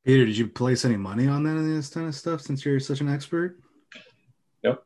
[0.03, 2.81] Peter, did you place any money on that in this kind of stuff since you're
[2.81, 3.61] such an expert?
[4.61, 4.83] Nope,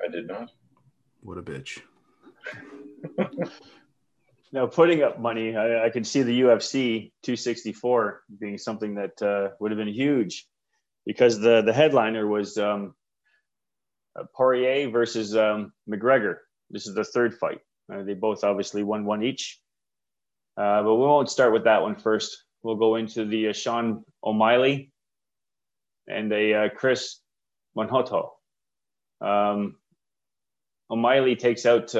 [0.00, 0.52] I did not.
[1.20, 1.80] What a bitch.
[4.52, 9.54] Now, putting up money, I, I can see the UFC 264 being something that uh,
[9.60, 10.46] would have been huge
[11.04, 12.94] because the, the headliner was um,
[14.18, 16.36] uh, Poirier versus um, McGregor.
[16.70, 17.60] This is the third fight.
[17.92, 19.60] Uh, they both obviously won one each.
[20.56, 22.44] Uh, but we won't start with that one first.
[22.62, 24.92] We'll go into the uh, Sean O'Malley
[26.06, 27.20] and a Chris
[27.76, 28.30] Moutinho.
[29.20, 29.76] Um,
[30.90, 31.94] O'Malley takes out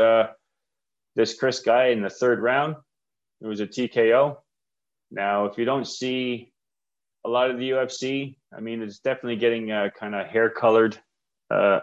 [1.18, 2.76] this Chris guy in the third round.
[3.40, 4.36] It was a TKO.
[5.10, 6.52] Now, if you don't see
[7.26, 10.96] a lot of the UFC, I mean, it's definitely getting uh, kind of hair colored
[11.50, 11.80] uh,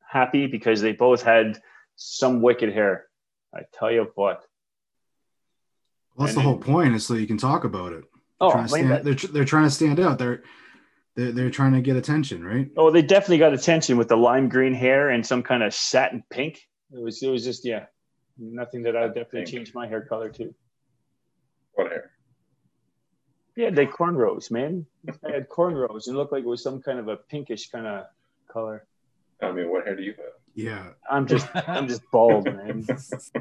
[0.00, 1.60] happy because they both had
[1.94, 3.06] some wicked hair.
[3.54, 4.42] I tell you what.
[6.16, 8.04] Well, that's the And- whole point, is so you can talk about it.
[8.40, 10.18] Oh, Trying to stand, they're, they're trying to stand out.
[10.18, 10.42] They're,
[11.14, 12.68] they're they're trying to get attention, right?
[12.76, 16.24] oh, they definitely got attention with the lime green hair and some kind of satin
[16.30, 16.58] pink.
[16.90, 17.84] It was, it was just, yeah,
[18.38, 20.54] nothing that I would definitely change my hair color to.
[21.74, 22.10] What hair?
[23.56, 24.86] Yeah, they cornrows, man.
[25.08, 27.86] I had cornrows and it looked like it was some kind of a pinkish kind
[27.86, 28.06] of
[28.50, 28.86] color.
[29.42, 30.32] I mean, what hair do you have?
[30.54, 30.88] Yeah.
[31.10, 32.86] I'm just I'm just bald, man.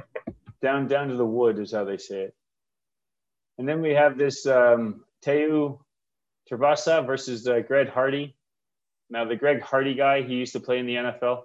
[0.62, 2.36] down down to the wood is how they say it.
[3.58, 5.76] And then we have this um, Tai
[6.50, 8.36] Tuivasa versus uh, Greg Hardy.
[9.10, 11.44] Now the Greg Hardy guy, he used to play in the NFL.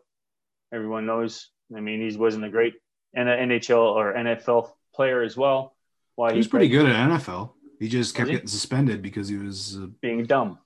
[0.73, 1.51] Everyone knows.
[1.77, 2.75] I mean, he wasn't a great
[3.17, 5.75] N- NHL or NFL player as well.
[6.17, 7.51] Why He was pretty good at NFL.
[7.81, 8.35] He just kept he?
[8.35, 10.59] getting suspended because he was being dumb.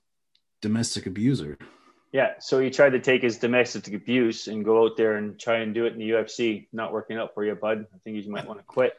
[0.61, 1.57] domestic abuser.
[2.13, 5.57] Yeah, so he tried to take his domestic abuse and go out there and try
[5.59, 6.67] and do it in the UFC.
[6.73, 7.85] Not working out for you, bud.
[7.93, 8.93] I think you might want to quit.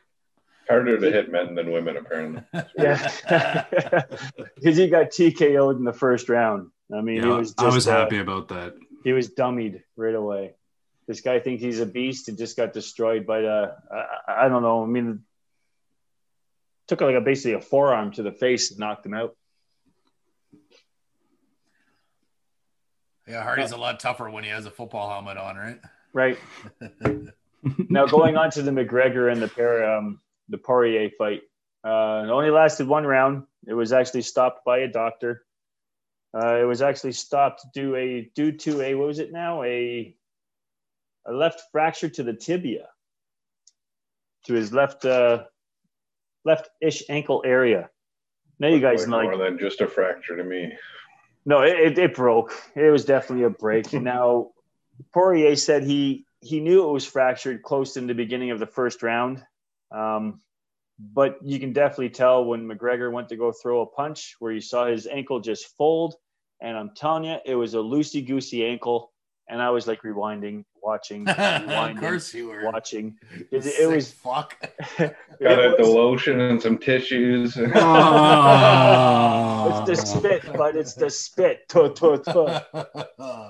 [0.68, 2.42] Harder to hit men than women, apparently.
[2.78, 3.10] Yeah,
[4.54, 6.70] because he got TKO'd in the first round.
[6.94, 7.50] I mean, he Yeah, was.
[7.54, 8.74] Just, I was uh, happy about that.
[9.04, 10.52] he was dummied right away.
[11.06, 13.76] This guy thinks he's a beast and just got destroyed by the.
[13.90, 14.82] I, I don't know.
[14.82, 15.24] I mean,
[16.86, 19.36] took like a basically a forearm to the face and knocked him out.
[23.26, 25.80] Yeah, Hardy's a lot tougher when he has a football helmet on, right?
[26.12, 26.38] Right
[27.88, 31.42] now, going on to the McGregor and the pair, um, the Poirier fight.
[31.84, 33.44] Uh, it only lasted one round.
[33.66, 35.44] It was actually stopped by a doctor.
[36.34, 40.14] Uh, it was actually stopped due a due to a what was it now a
[41.26, 42.88] a left fracture to the tibia
[44.46, 45.44] to his left uh,
[46.44, 47.90] left ish ankle area.
[48.58, 50.72] Now you guys know, more like than just a fracture to me.
[51.44, 52.52] no, it, it, it broke.
[52.74, 53.92] It was definitely a break.
[53.92, 54.50] now
[55.12, 59.02] Poirier said he he knew it was fractured close in the beginning of the first
[59.02, 59.42] round.
[59.90, 60.40] Um,
[60.98, 64.60] but you can definitely tell when McGregor went to go throw a punch where you
[64.60, 66.14] saw his ankle just fold.
[66.60, 69.11] And I'm telling you, it was a loosey goosey ankle.
[69.48, 72.64] And I was like rewinding, watching, rewinding, of course you were.
[72.64, 73.16] watching.
[73.50, 74.56] It, it was fuck.
[74.98, 77.56] Got out the lotion and some tissues.
[77.56, 77.62] Oh.
[79.70, 81.68] it's the spit, but it's the spit.
[81.68, 82.60] Tuh, tuh, tuh.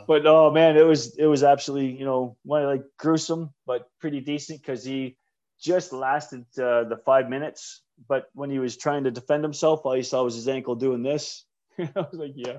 [0.06, 4.20] But oh man, it was it was absolutely you know one like gruesome, but pretty
[4.20, 5.16] decent because he
[5.60, 7.82] just lasted uh, the five minutes.
[8.08, 11.02] But when he was trying to defend himself, all you saw was his ankle doing
[11.02, 11.44] this.
[11.78, 12.58] I was like, yeah.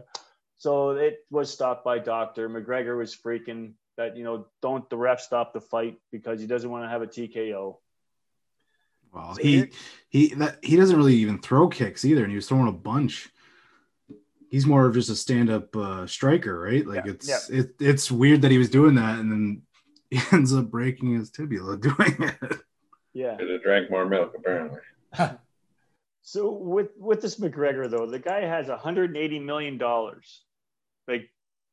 [0.63, 2.47] So it was stopped by doctor.
[2.47, 6.69] McGregor was freaking that you know don't the ref stop the fight because he doesn't
[6.69, 7.75] want to have a TKO.
[9.11, 9.71] Well, So he
[10.07, 13.29] he that he doesn't really even throw kicks either, and he was throwing a bunch.
[14.49, 16.87] He's more of just a stand-up uh, striker, right?
[16.87, 19.63] Like Yeah, it's it, it's weird that he was doing that, and then
[20.11, 22.59] he ends up breaking his tibia doing it.
[23.11, 23.35] Yeah.
[23.35, 24.79] Could have drank more milk, apparently.
[26.23, 30.45] So with with this McGregor though, the guy has 180 million dollars.
[31.07, 31.29] Like,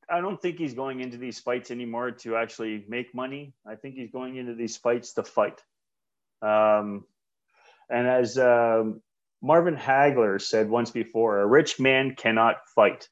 [0.08, 3.54] I don't think he's going into these fights anymore to actually make money.
[3.66, 5.60] I think he's going into these fights to fight.
[6.42, 7.04] Um,
[7.88, 9.02] and as um,
[9.42, 13.08] Marvin Hagler said once before, a rich man cannot fight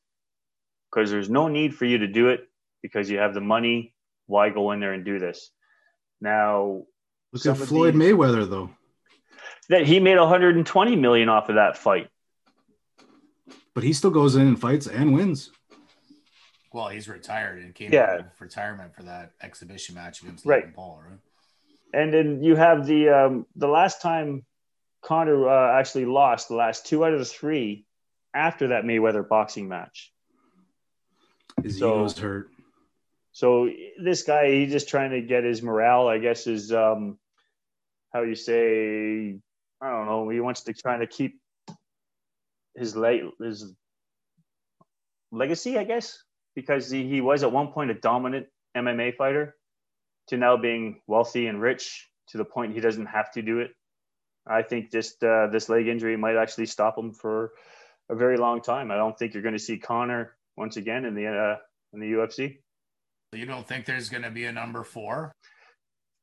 [0.91, 2.49] because there's no need for you to do it
[2.83, 3.95] because you have the money.
[4.27, 5.51] Why go in there and do this?
[6.21, 6.83] Now
[7.33, 8.71] Look at Floyd these- Mayweather though.
[9.69, 12.09] that he made 120 million off of that fight.
[13.75, 15.51] But he still goes in and fights and wins.
[16.73, 18.13] Well, he's retired and came Yeah.
[18.13, 20.61] out of retirement for that exhibition match against Right.
[20.63, 21.19] Logan Paul, right?
[21.95, 24.45] And then you have the um, the last time
[25.01, 27.87] Connor uh, actually lost the last two out of the three
[28.35, 30.13] after that Mayweather boxing match.
[31.63, 32.51] His So- ego's hurt.
[33.33, 33.71] So
[34.03, 36.09] this guy, he's just trying to get his morale.
[36.09, 37.19] I guess is um,
[38.13, 39.39] how you say.
[39.81, 40.29] I don't know.
[40.29, 41.41] He wants to try to keep
[42.75, 43.73] his late his
[45.31, 46.21] legacy, I guess,
[46.59, 49.55] because he, he was at one point a dominant MMA fighter,
[50.27, 53.71] to now being wealthy and rich to the point he doesn't have to do it.
[54.45, 57.53] I think just uh, this leg injury might actually stop him for
[58.11, 58.91] a very long time.
[58.91, 61.57] I don't think you're going to see Connor once again in the uh,
[61.93, 62.59] in the UFC.
[63.33, 65.33] You don't think there's going to be a number four?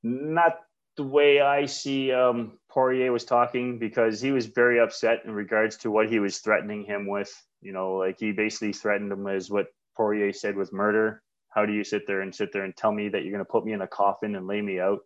[0.06, 0.60] not
[0.98, 5.78] the way I see um, Poirier was talking because he was very upset in regards
[5.78, 7.34] to what he was threatening him with.
[7.62, 11.22] You know, like he basically threatened him as what Poirier said was murder.
[11.50, 13.50] How do you sit there and sit there and tell me that you're going to
[13.52, 15.00] put me in a coffin and lay me out?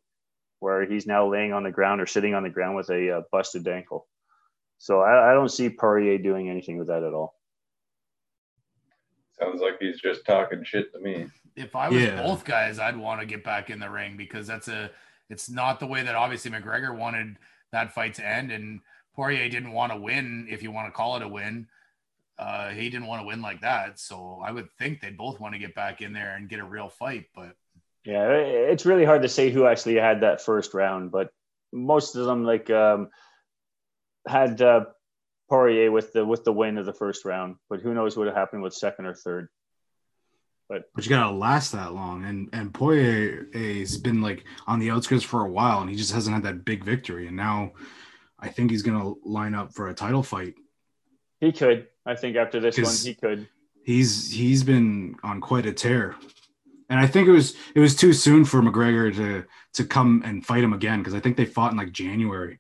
[0.60, 3.22] Where he's now laying on the ground or sitting on the ground with a uh,
[3.32, 4.08] busted ankle.
[4.78, 7.36] So I, I don't see Poirier doing anything with that at all.
[9.40, 11.28] Sounds like he's just talking shit to me.
[11.56, 12.22] If I was Yeah.
[12.22, 14.92] both guys, I'd want to get back in the ring because that's a.
[15.30, 17.38] It's not the way that obviously McGregor wanted
[17.72, 18.82] that fight to end, and
[19.16, 20.48] Poirier didn't want to win.
[20.50, 21.68] If you want to call it a win,
[22.40, 24.00] uh, he didn't want to win like that.
[24.00, 26.64] So I would think they'd both want to get back in there and get a
[26.64, 27.26] real fight.
[27.36, 27.56] But
[28.06, 31.32] Yeah, it's really hard to say who actually had that first round, but
[31.74, 33.10] most of them like um,
[34.26, 34.86] had uh,
[35.50, 37.58] Poirier with the with the win of the first round.
[37.70, 39.50] But who knows what would happen with second or third?
[40.70, 42.24] But, But you gotta last that long.
[42.24, 46.14] And and Poirier has been like on the outskirts for a while, and he just
[46.14, 47.28] hasn't had that big victory.
[47.28, 47.74] And now,
[48.40, 50.54] I think he's gonna line up for a title fight.
[51.40, 53.48] He could, I think, after this one, he could.
[53.84, 56.16] He's he's been on quite a tear,
[56.90, 60.46] and I think it was it was too soon for McGregor to to come and
[60.46, 62.60] fight him again because I think they fought in like January.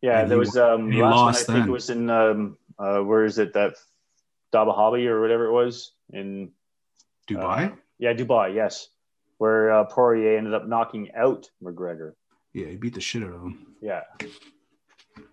[0.00, 1.12] Yeah, there he- was um, he last one.
[1.12, 1.68] I lost think then.
[1.68, 3.74] it was in um, uh, where is it that
[4.52, 6.52] Daba Hobby or whatever it was in
[7.28, 7.72] Dubai.
[7.72, 8.54] Uh, yeah, Dubai.
[8.54, 8.88] Yes,
[9.38, 12.12] where uh, Poirier ended up knocking out McGregor.
[12.52, 13.66] yeah, he beat the shit out of him.
[13.80, 14.02] Yeah,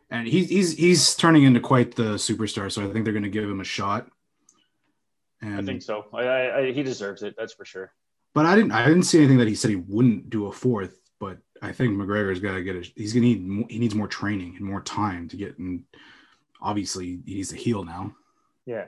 [0.09, 2.71] and he's he's he's turning into quite the superstar.
[2.71, 4.07] So I think they're going to give him a shot.
[5.41, 6.05] And I think so.
[6.13, 7.35] I, I, I, he deserves it.
[7.37, 7.93] That's for sure.
[8.33, 10.99] but I didn't I didn't see anything that he said he wouldn't do a fourth.
[11.19, 14.07] But I think McGregor's got to get a, he's going to need he needs more
[14.07, 15.83] training and more time to get and
[16.61, 18.15] obviously he needs to heal now.
[18.65, 18.85] Yeah.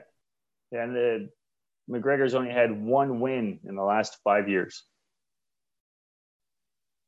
[0.70, 1.28] Yeah, and the,
[1.90, 4.84] McGregor's only had one win in the last five years.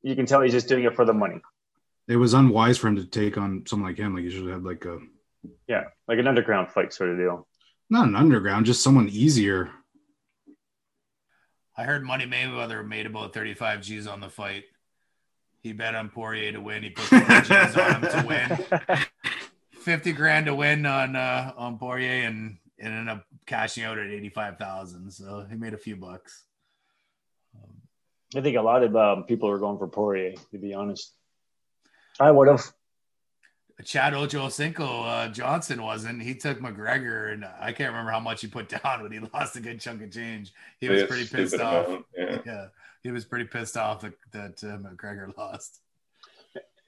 [0.02, 1.40] You can tell he's just doing it for the money.
[2.08, 4.14] It was unwise for him to take on someone like him.
[4.14, 4.98] Like he should have like a
[5.66, 7.46] Yeah, like an underground fight sort of deal.
[7.90, 9.70] not an underground, just someone easier.
[11.76, 14.64] I heard Money Mayweather made about 35 G's on the fight.
[15.60, 16.82] He bet on Poirier to win.
[16.82, 18.24] He put 50 G's on him to
[18.90, 18.98] win.
[19.80, 24.10] 50 grand to win on uh, on Poirier and, and ended up cashing out at
[24.10, 25.10] 85,000.
[25.10, 26.44] So he made a few bucks.
[27.56, 27.72] Um,
[28.36, 31.12] I think a lot of um, people are going for Poirier, to be honest.
[32.20, 32.62] I would have.
[33.84, 36.22] Chad Ochocinco uh, Johnson wasn't.
[36.22, 39.56] He took McGregor, and I can't remember how much he put down, but he lost
[39.56, 40.52] a good chunk of change.
[40.80, 41.86] He was Yeah, pretty pissed off.
[41.88, 42.38] amount, Yeah.
[42.46, 42.66] yeah,
[43.02, 45.80] he was pretty pissed off that, that uh, McGregor lost.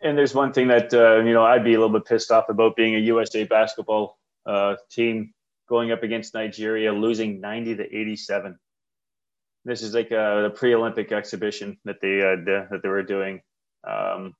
[0.01, 2.49] And there's one thing that uh, you know I'd be a little bit pissed off
[2.49, 5.33] about being a USA basketball uh, team
[5.69, 8.57] going up against Nigeria, losing 90 to 87.
[9.65, 13.41] This is like a, a pre-Olympic exhibition that they uh, that they were doing.
[13.85, 14.35] Um,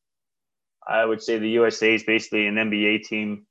[0.87, 3.47] I would say the USA is basically an NBA team.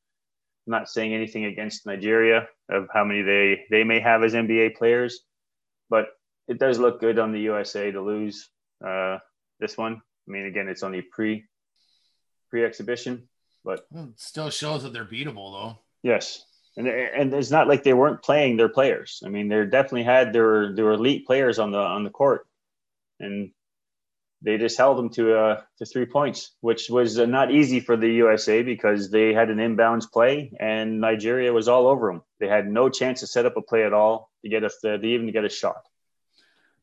[0.68, 4.76] I'm not saying anything against Nigeria of how many they they may have as NBA
[4.76, 5.22] players,
[5.90, 6.08] but
[6.48, 8.50] it does look good on the USA to lose
[8.86, 9.18] uh,
[9.60, 10.02] this one.
[10.28, 11.46] I mean, again, it's only pre
[12.50, 13.28] pre exhibition,
[13.64, 15.78] but well, still shows that they're beatable, though.
[16.04, 16.46] Yes,
[16.78, 19.22] and and it's not like they weren't playing their players.
[19.26, 22.48] I mean, they definitely had their their elite players on the on the court,
[23.20, 23.52] and
[24.42, 27.98] they just held them to uh to three points, which was uh, not easy for
[27.98, 32.22] the USA because they had an inbounds play and Nigeria was all over them.
[32.40, 35.02] They had no chance to set up a play at all to get us to
[35.02, 35.82] even get a shot.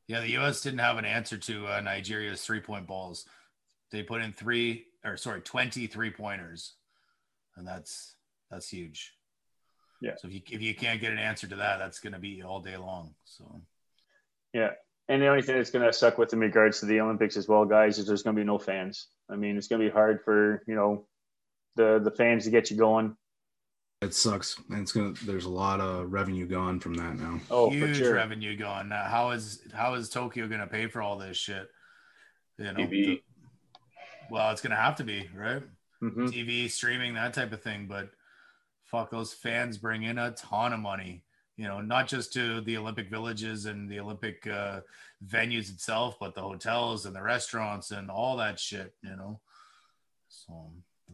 [0.09, 0.61] Yeah, the U.S.
[0.61, 3.25] didn't have an answer to uh, Nigeria's three-point balls.
[3.93, 6.75] They put in three, or sorry, 20 three-pointers,
[7.57, 8.17] and that's
[8.51, 9.13] that's huge.
[10.01, 10.17] Yeah.
[10.19, 12.43] So if you if you can't get an answer to that, that's going to be
[12.43, 13.15] all day long.
[13.25, 13.63] So.
[14.53, 14.73] Yeah,
[15.09, 17.49] and the only thing that's going to suck with in regards to the Olympics as
[17.49, 19.09] well, guys, is there's going to be no fans.
[19.31, 21.07] I mean, it's going to be hard for you know
[21.77, 23.17] the the fans to get you going.
[24.01, 25.13] It sucks, and it's gonna.
[25.25, 27.39] There's a lot of revenue gone from that now.
[27.51, 28.15] Oh, huge for sure.
[28.15, 28.89] revenue gone.
[28.89, 31.69] Now, how is how is Tokyo going to pay for all this shit?
[32.59, 32.91] You know, TV.
[32.91, 33.23] the-
[34.31, 35.63] well, it's going to have to be right.
[36.03, 36.33] Mhm.
[36.33, 38.11] TV streaming that type of thing, but
[38.87, 41.23] fuck, those fans bring in a ton of money.
[41.57, 44.81] You know, not just to the Olympic villages and the Olympic uh,
[45.27, 48.95] venues itself, but the hotels and the restaurants and all that shit.
[49.03, 49.41] You know,
[50.29, 50.73] so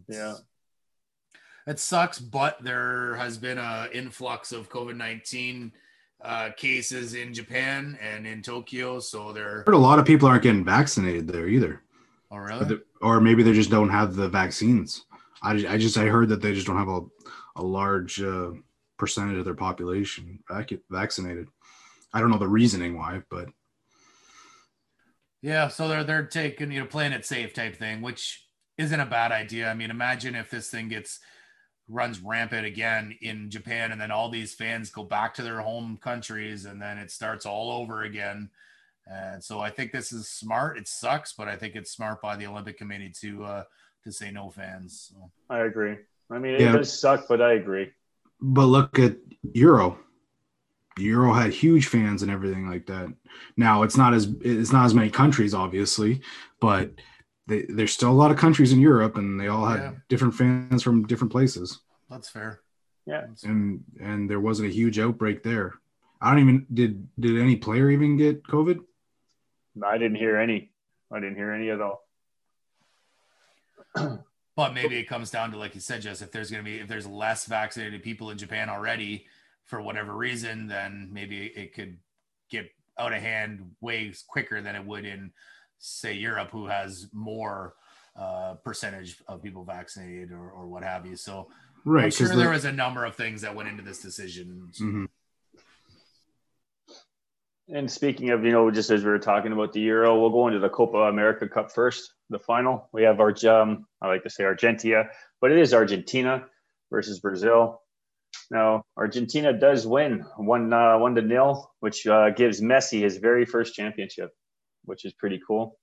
[0.09, 0.35] Yeah.
[1.67, 5.73] it sucks, but there has been a influx of COVID nineteen
[6.23, 9.01] uh, cases in Japan and in Tokyo.
[9.01, 9.65] So there.
[9.67, 11.83] they're a lot of people aren't getting vaccinated there either,
[12.31, 12.79] oh or, really?
[13.03, 15.05] or maybe they just don't have the vaccines.
[15.43, 17.03] I, I just I heard that they just don't have a,
[17.57, 18.51] a large uh,
[18.99, 21.49] percentage of their population vac- vaccinated.
[22.13, 23.49] I don't know the reasoning why, but
[25.43, 28.45] Yeah, so they're they're taking you know playing it safe type thing, which
[28.77, 29.71] isn't a bad idea.
[29.71, 31.21] I mean, imagine if this thing gets
[31.89, 35.99] runs rampant again in Japan, and then all these fans go back to their home
[36.03, 38.51] countries, and then it starts all over again.
[39.07, 40.79] And so I think this is smart.
[40.79, 43.65] It sucks, but I think it's smart by the Olympic Committee to uh,
[44.05, 45.11] to say no fans.
[45.13, 45.31] So.
[45.51, 45.97] I agree.
[46.31, 46.73] I mean, it Yeah.
[46.73, 47.93] does suck, but I agree.
[48.41, 49.17] But look at
[49.55, 49.99] Euro.
[50.99, 53.13] Euro had huge fans and everything like that.
[53.57, 56.21] Now it's not as it's not as many countries, obviously,
[56.61, 56.91] but
[57.47, 59.93] they, there's still a lot of countries in Europe, and they all had Yeah.
[60.09, 61.81] different fans from different places.
[62.11, 62.61] That's fair.
[63.07, 63.27] Yeah.
[63.45, 65.75] And and there wasn't a huge outbreak there.
[66.21, 68.81] I don't even did did any player even get COVID?
[69.85, 70.73] I didn't hear any.
[71.13, 72.03] I didn't hear any at all.
[74.59, 76.79] But maybe it comes down to, like you said, Jess, if there's going to be,
[76.81, 79.25] if there's less vaccinated people in Japan already
[79.67, 81.97] for whatever reason, then maybe it could
[82.51, 82.69] get
[82.99, 85.31] out of hand way quicker than it would in,
[85.79, 87.77] say, Europe, who has more
[88.17, 91.15] uh, percentage of people vaccinated or, or what have you.
[91.15, 91.47] So
[91.85, 94.73] Right, I'm sure there was a number of things that went into this decision.
[94.77, 95.05] hmm
[97.69, 100.49] And speaking of, you know, just as we were talking about the Euro, we'll go
[100.49, 102.89] into the Copa America Cup first, the final.
[102.91, 105.05] We have our, um, I like to say Argentina,
[105.41, 106.47] but it is Argentina
[106.91, 107.83] versus Brazil.
[108.51, 113.45] Now, Argentina does win one uh, one to nil, which uh, gives Messi his very
[113.45, 114.31] first championship,
[114.85, 115.79] which is pretty cool.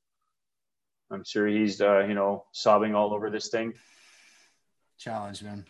[1.11, 3.73] I'm sure he's, uh, you know, sobbing all over this thing
[4.97, 5.65] Challenge, man.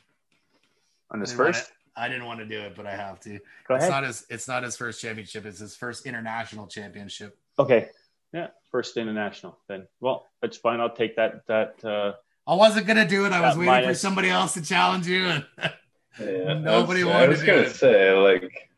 [1.11, 1.71] on his I didn't wanna- first.
[1.97, 3.39] I didn't want to do it, but I have to.
[3.69, 3.83] Go ahead.
[3.87, 4.25] It's not his.
[4.29, 5.45] It's not his first championship.
[5.45, 7.37] It's his first international championship.
[7.57, 7.87] Okay,
[8.33, 9.57] yeah, first international.
[9.69, 10.81] Then, well, that's fine.
[10.81, 11.47] I'll take that.
[11.47, 12.13] That uh,
[12.47, 13.31] I wasn't gonna do it.
[13.31, 15.25] I was That waiting for somebody else to challenge you.
[15.25, 15.45] and
[16.19, 17.75] Yeah, Nobody I was, wanted I was to gonna do it.
[17.75, 18.69] say like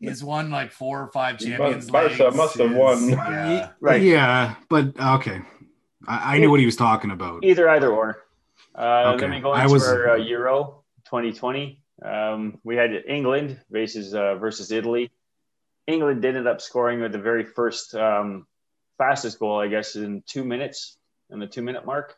[0.00, 1.90] He's won like four or five champions.
[1.90, 3.08] must- Barca must have won.
[3.10, 3.70] Yeah.
[3.80, 4.00] Right.
[4.02, 5.40] Yeah, but okay.
[6.06, 7.44] I, I knew what he was talking about.
[7.44, 8.24] either, either or.
[8.76, 9.22] Uh, Okay.
[9.22, 11.82] Then we go I into was- our uh, Euro 2020.
[12.00, 15.10] Um, we had England versus uh, versus Italy.
[15.88, 18.46] England ended up scoring with the very first um,
[18.98, 20.96] fastest goal, I guess, in two minutes,
[21.30, 22.14] in the two minute mark,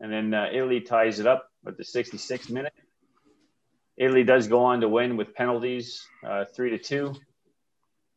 [0.00, 2.72] and then uh, Italy ties it up at the 66th minute.
[3.96, 7.14] Italy does go on to win with penalties, uh, three to two.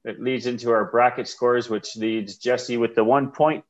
[0.05, 3.65] It leads into our bracket scores, which leads Jesse with the one point.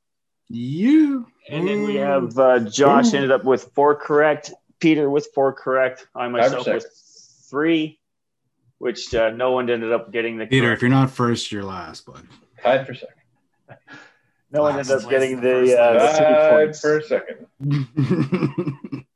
[0.47, 5.53] You And then we have uh, Josh ended up with four correct, Peter with four
[5.53, 6.85] correct, I myself with
[7.49, 7.99] three,
[8.77, 10.67] which uh, no one ended up getting the Peter.
[10.67, 10.79] correct.
[10.79, 12.27] If you're not first, you're last, bud.
[12.61, 13.79] Tied for second.
[14.53, 16.79] No one ended Last up getting the, the uh, the city points.
[16.79, 17.47] for a second.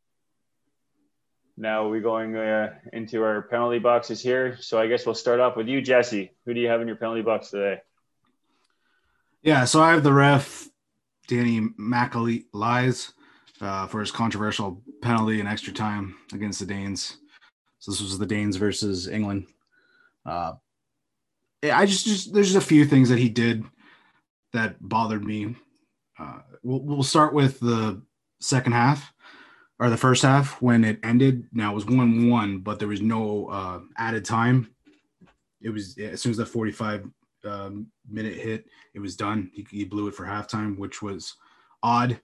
[1.59, 4.57] Now we're going uh, into our penalty boxes here.
[4.61, 6.31] So I guess we'll start off with you, Jesse.
[6.45, 7.81] Who do you have in your penalty box today?
[9.41, 10.69] yeah, so I have the ref
[11.27, 12.45] Danny Makkelie
[13.59, 17.17] uh, for his controversial penalty in extra time against the Danes.
[17.79, 19.47] So this was the Danes versus England.
[20.27, 20.53] Uh,
[21.63, 23.63] I just, just there's just a few things that he did
[24.57, 25.55] that bothered me.
[26.19, 28.01] Uh, we'll, we'll start with the
[28.41, 29.13] second half
[29.79, 31.47] or the first half when it ended.
[31.53, 34.71] Now it was one one, but there was no uh, added time.
[35.61, 37.07] It was as soon as the 45
[37.45, 39.51] um, minute hit, it was done.
[39.53, 41.35] He, he blew it for halftime, which was
[41.83, 42.19] odd.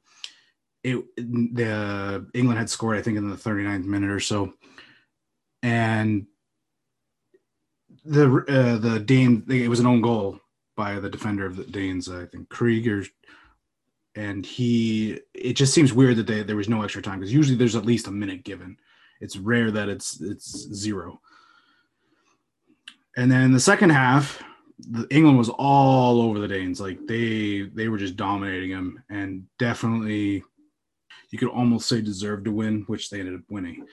[0.84, 4.53] It the England had scored, I think, in the 39th minute or so,
[5.61, 6.26] and
[8.03, 10.39] the uh, the Dane it was an own goal
[10.75, 13.05] by the defender of the Danes, I think Krieger,
[14.15, 17.57] and he it just seems weird that they, there was no extra time because usually
[17.57, 18.77] there's at least a minute given.
[19.21, 21.19] It's rare that it's it's zero.
[23.15, 24.41] And then the second half,
[25.11, 26.81] England was all over the Danes.
[26.81, 30.43] Like they they were just dominating them, and definitely
[31.31, 33.85] you could almost say deserved to win, which they ended up winning.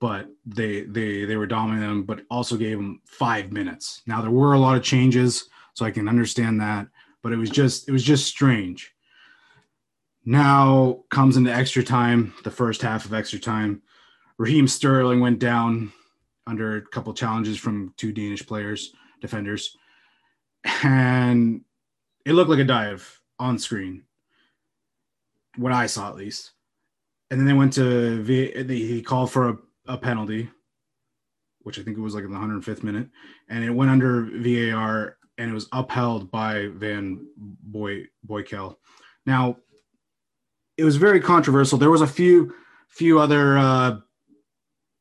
[0.00, 4.02] But they they they were dominating them, but also gave them five minutes.
[4.06, 5.48] Now there were a lot of changes,
[5.78, 6.88] so I can understand that,
[7.22, 8.92] but it was just it was just strange.
[10.24, 13.82] Now comes into extra time, the first half of extra time.
[14.38, 15.92] Raheem Sterling went down
[16.48, 19.76] under a couple challenges from two Danish players, defenders,
[20.82, 21.60] and
[22.26, 24.02] it looked like a dive on screen.
[25.54, 26.50] What I saw, at least.
[27.30, 30.50] And then they went to v- he called for a, a penalty,
[31.60, 33.10] which I think it was like in the 105th minute,
[33.48, 38.76] and it went under VAR and it was upheld by Van Boy Boykel.
[39.24, 39.56] Now,
[40.76, 41.78] it was very controversial.
[41.78, 42.54] There was a few
[42.88, 43.98] few other uh,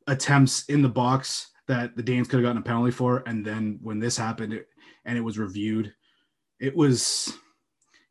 [0.07, 3.79] attempts in the box that the Danes could have gotten a penalty for, and then
[3.81, 4.67] when this happened it,
[5.05, 5.93] and it was reviewed,
[6.59, 7.33] it was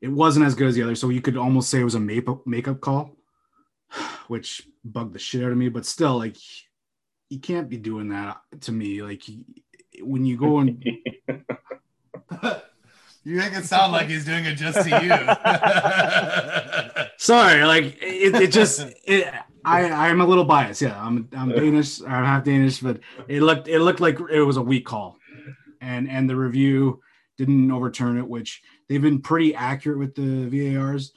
[0.01, 0.95] it wasn't as good as the other.
[0.95, 3.17] So you could almost say it was a makeup makeup call,
[4.29, 5.69] which bugged the shit out of me.
[5.69, 6.37] But still, like
[7.29, 9.03] you can't be doing that to me.
[9.03, 9.23] Like
[10.01, 10.85] when you go and
[13.27, 15.09] you make it sound like he's doing it just to you.
[17.17, 19.33] sorry, like it, it just it,
[19.65, 20.81] I I'm a little biased.
[20.81, 22.01] Yeah, I'm I'm Danish.
[22.03, 25.19] I'm half Danish, but it looked it looked like it was a weak call,
[25.81, 27.01] and and the review
[27.37, 31.13] didn't overturn it, which they've been pretty accurate with the VARs,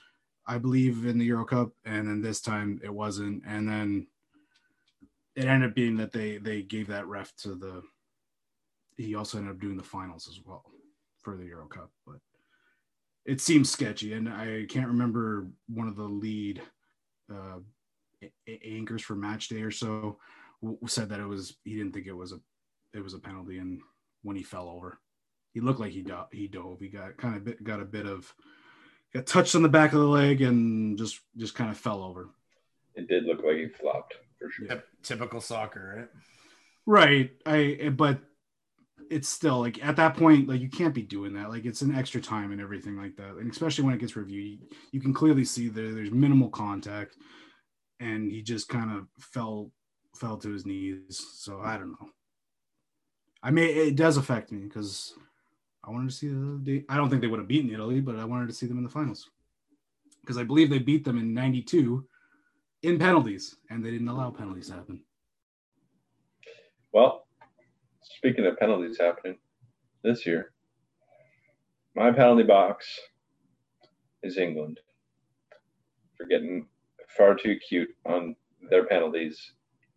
[0.48, 4.08] I believe, in the Euro Cup, and then this time it wasn't, and then
[5.36, 7.84] it ended up being that they they gave that ref to the.
[8.98, 10.66] He also ended up doing the finals as well
[11.22, 12.18] for the Euro Cup, but
[13.26, 16.62] it seems sketchy, and I can't remember one of the lead
[17.32, 17.60] uh,
[18.66, 20.18] anchors for match day or so
[20.88, 22.40] said that it was he didn't think it was a
[22.94, 23.80] it was a penalty, and
[24.24, 25.00] when he fell over,
[25.54, 26.80] he looked like he do- he dove.
[26.80, 28.34] He got kind of bit, got a bit of
[29.14, 32.30] got touched on the back of the leg and just just kind of fell over.
[32.96, 34.68] It did look like he flopped for sure.
[34.68, 36.10] Typ- Typical soccer, right?
[36.86, 37.32] Right.
[37.46, 38.20] I but
[39.10, 41.50] it's still like at that point, like you can't be doing that.
[41.50, 43.36] Like it's an extra time and everything like that.
[43.38, 47.16] And especially when it gets reviewed, you, you can clearly see there there's minimal contact
[48.00, 49.72] and he just kind of fell
[50.16, 51.26] fell to his knees.
[51.36, 52.10] So I don't know.
[53.42, 55.14] I mean it does affect me because
[55.84, 58.26] I wanted to see the I don't think they would have beaten Italy, but I
[58.26, 59.30] wanted to see them in the finals.
[60.22, 62.06] Because I believe they beat them in 92
[62.84, 65.02] in penalties and they didn't allow penalties to happen.
[66.92, 67.26] Well,
[68.20, 69.38] speaking of penalties happening
[70.04, 70.52] this year,
[71.96, 73.00] my penalty box
[74.24, 74.78] is England
[76.18, 76.68] for getting
[77.16, 78.36] far too cute on
[78.70, 79.54] their penalties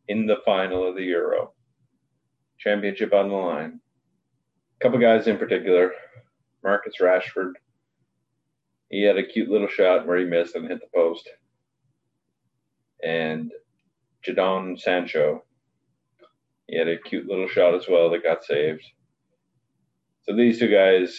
[0.06, 1.52] in the final of the Euro.
[2.60, 3.80] Championship on the line.
[4.80, 5.90] A couple guys in particular,
[6.62, 7.54] Marcus Rashford.
[8.88, 11.28] He had a cute little shot where he missed and hit the post.
[13.02, 13.50] And
[14.24, 15.42] Jadon Sancho
[16.66, 18.84] he had a cute little shot as well that got saved.
[20.22, 21.18] So these two guys,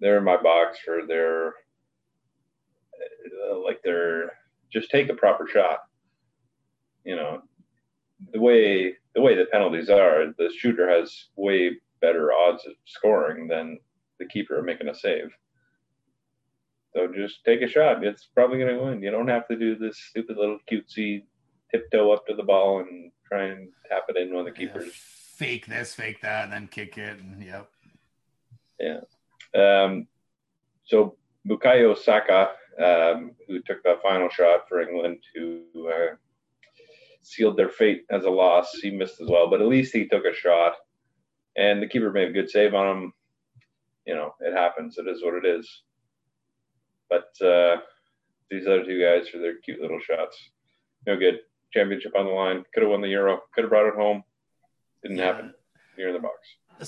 [0.00, 1.48] they're in my box for their
[3.50, 4.32] uh, like their
[4.72, 5.80] just take a proper shot.
[7.04, 7.42] You know,
[8.32, 13.46] the way the way the penalties are, the shooter has way better odds of scoring
[13.48, 13.78] than
[14.18, 15.30] the keeper making a save.
[16.94, 18.04] So just take a shot.
[18.04, 19.02] It's probably going to win.
[19.02, 21.24] You don't have to do this stupid little cutesy
[21.70, 25.66] tiptoe up to the ball and try and tap it in when the Yeah, fake
[25.66, 27.18] this, fake that, and then kick it.
[27.18, 27.68] And yep.
[28.78, 29.00] Yeah.
[29.54, 30.06] Um,
[30.84, 31.16] So
[31.48, 36.14] Bukayo Saka, um, who took that final shot for England, who uh,
[37.22, 39.48] sealed their fate as a loss, he missed as well.
[39.48, 40.74] But at least he took a shot,
[41.56, 43.12] and the keeper made a good save on him.
[44.06, 44.98] You know, it happens.
[44.98, 45.82] It is what it is.
[47.08, 47.76] But uh,
[48.50, 50.36] these other two guys for their cute little shots,
[51.06, 51.40] no good.
[51.74, 52.64] Championship on the line.
[52.72, 53.40] Could have won the Euro.
[53.54, 54.22] Could have brought it home.
[55.02, 55.24] Didn't Yeah.
[55.26, 55.54] happen.
[55.96, 56.34] You're in the box.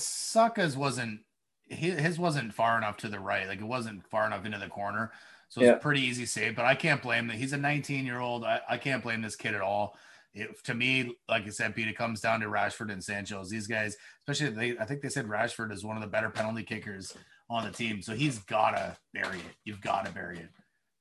[0.01, 1.21] Saka's wasn't
[1.69, 5.11] his, wasn't far enough to the right, like it wasn't far enough into the corner.
[5.49, 5.73] So it's Yeah.
[5.75, 7.35] a pretty easy save, but I can't blame that.
[7.37, 8.43] He's a 19 year old.
[8.45, 9.97] I, I can't blame this kid at all.
[10.33, 13.49] It, to me, like I said, Pete, it comes down to Rashford and Sancho's.
[13.49, 16.63] These guys, especially they, I think they said Rashford is one of the better penalty
[16.63, 17.15] kickers
[17.49, 18.01] on the team.
[18.01, 19.55] So he's gotta bury it.
[19.63, 20.49] You've got to bury it.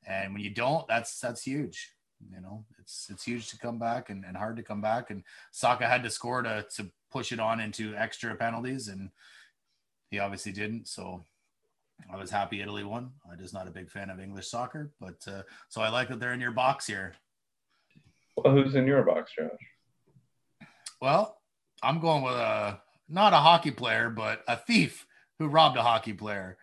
[0.07, 1.93] And when you don't, that's that's huge.
[2.31, 5.11] You know, it's it's huge to come back and, and hard to come back.
[5.11, 9.11] And Saka had to score to to push it on into extra penalties, and
[10.11, 10.89] he obviously didn't.
[10.89, 11.25] So
[12.13, 13.13] I was happy Italy won.
[13.31, 16.21] I'm just not a big fan of English soccer, but uh, so I like that
[16.21, 17.15] they're in your box here.
[18.37, 20.69] Well, who's in your box, Josh?
[21.01, 21.41] Well,
[21.83, 25.07] I'm going with a not a hockey player, but a thief
[25.39, 26.59] who robbed a hockey player.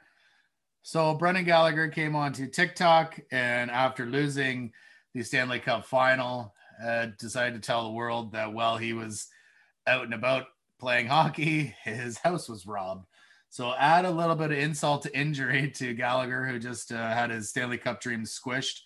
[0.81, 4.73] So Brendan Gallagher came onto TikTok and after losing
[5.13, 6.53] the Stanley Cup final,
[6.83, 9.27] uh, decided to tell the world that while he was
[9.87, 10.45] out and about
[10.79, 13.05] playing hockey, his house was robbed.
[13.49, 17.29] So add a little bit of insult to injury to Gallagher, who just uh, had
[17.29, 18.79] his Stanley Cup dreams squished,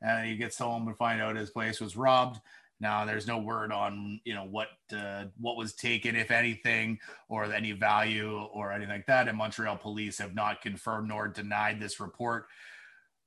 [0.00, 2.40] and he gets home and find out his place was robbed.
[2.80, 7.44] Now there's no word on you know what uh, what was taken, if anything, or
[7.44, 9.28] any value or anything like that.
[9.28, 12.46] And Montreal police have not confirmed nor denied this report.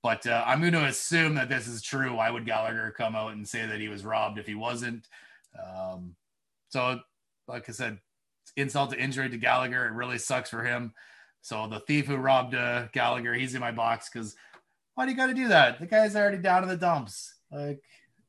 [0.03, 2.15] But uh, I'm going to assume that this is true.
[2.15, 5.07] Why would Gallagher come out and say that he was robbed if he wasn't?
[5.57, 6.15] Um,
[6.67, 6.99] so,
[7.47, 7.99] like I said,
[8.57, 9.85] insult to injury to Gallagher.
[9.87, 10.93] It really sucks for him.
[11.41, 14.35] So the thief who robbed uh, Gallagher, he's in my box because
[14.95, 15.79] why do you got to do that?
[15.79, 17.35] The guy's already down in the dumps.
[17.51, 17.81] Like,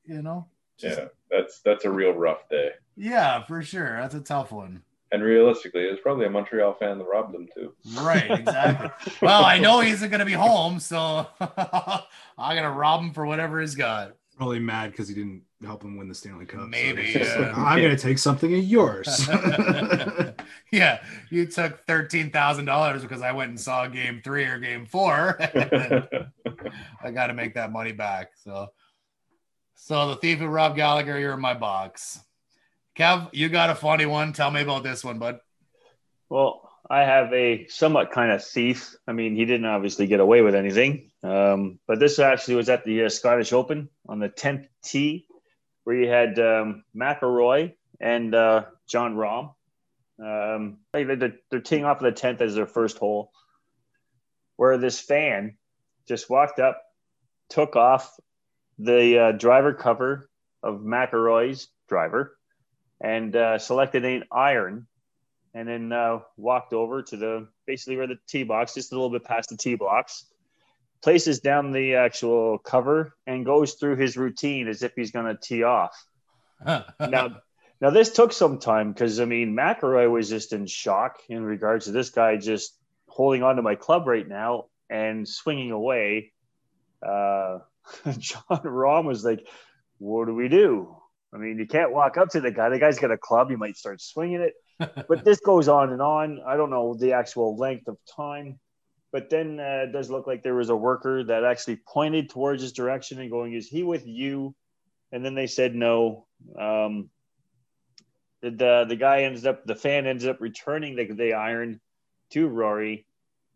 [0.05, 0.47] you know,
[0.79, 2.71] just- Yeah, that's that's a real rough day.
[2.97, 4.01] yeah, for sure.
[4.01, 4.83] That's a tough one.
[5.15, 7.73] And realistically, there's probably a Montreal fan that robbed them too.
[8.01, 9.13] Right, exactly.
[9.23, 13.25] well, I know he's going to be home, so I'm going to rob him for
[13.25, 14.17] whatever he's got.
[14.37, 16.69] Probably mad because he didn't help him win the Stanley Cup.
[16.69, 17.47] Maybe, he's just yeah.
[17.47, 19.29] like, I'm gonna take something of yours.
[20.73, 21.01] yeah,
[21.31, 25.37] you took thirteen thousand dollars because I went and saw game three or game four.
[25.41, 28.33] I got to make that money back.
[28.43, 28.73] So,
[29.77, 32.19] so the thief who robbed Gallagher, you're in my box.
[32.97, 34.33] Kev, you got a funny one.
[34.33, 35.41] Tell me about this one, bud.
[36.29, 38.95] Well, I have a somewhat kind of thief.
[39.07, 42.85] I mean, he didn't obviously get away with anything, um, but this actually was at
[42.85, 45.27] the uh, Scottish Open on the 10th tee,
[45.85, 49.55] where you had um, McIlroy and uh, Jon Rahm.
[50.23, 53.33] Um, they- they're, they're teeing off of the 10th as their first hole,
[54.57, 55.57] where this fan
[56.07, 56.81] just walked up,
[57.49, 58.15] took off
[58.79, 60.29] the uh, driver cover
[60.63, 62.37] of McIlroy's driver,
[63.05, 64.87] and uh, selected an iron
[65.53, 69.11] and then uh, walked over to the basically where the tee box, just a little
[69.11, 70.25] bit past the tee box,
[71.03, 75.37] places down the actual cover and goes through his routine as if he's going to
[75.41, 75.95] tee off.
[76.67, 77.43] Now,
[77.81, 81.85] now this took some time because I mean McIlroy was just in shock in regards
[81.85, 82.75] to this guy just
[83.07, 86.33] holding on to my club right now and swinging away.
[87.07, 87.59] Uh,
[88.17, 89.47] Jon Rahm was like,
[89.99, 90.97] "What do we do?"
[91.35, 92.69] I mean, you can't walk up to the guy.
[92.69, 93.51] The guy's got a club.
[93.51, 94.55] You might start swinging it
[95.09, 96.41] but this goes on and on.
[96.47, 98.59] I don't know the actual length of time,
[99.13, 102.63] but then uh, it does look like there was a worker that actually pointed towards
[102.63, 104.55] his direction and going, "Is he with you?"
[105.13, 106.27] And then they said no.
[106.59, 107.11] Um,
[108.41, 111.81] the, the the guy ends up the fan ends up returning the, the iron
[112.31, 113.07] to Rory,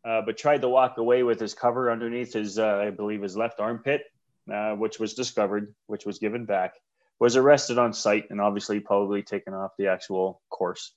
[0.04, 3.36] uh, but tried to walk away with his cover underneath his uh, I believe his
[3.36, 4.02] left armpit,
[4.52, 6.74] uh, which was discovered, which was given back.
[7.20, 10.92] Was arrested on site and obviously probably taken off the actual course.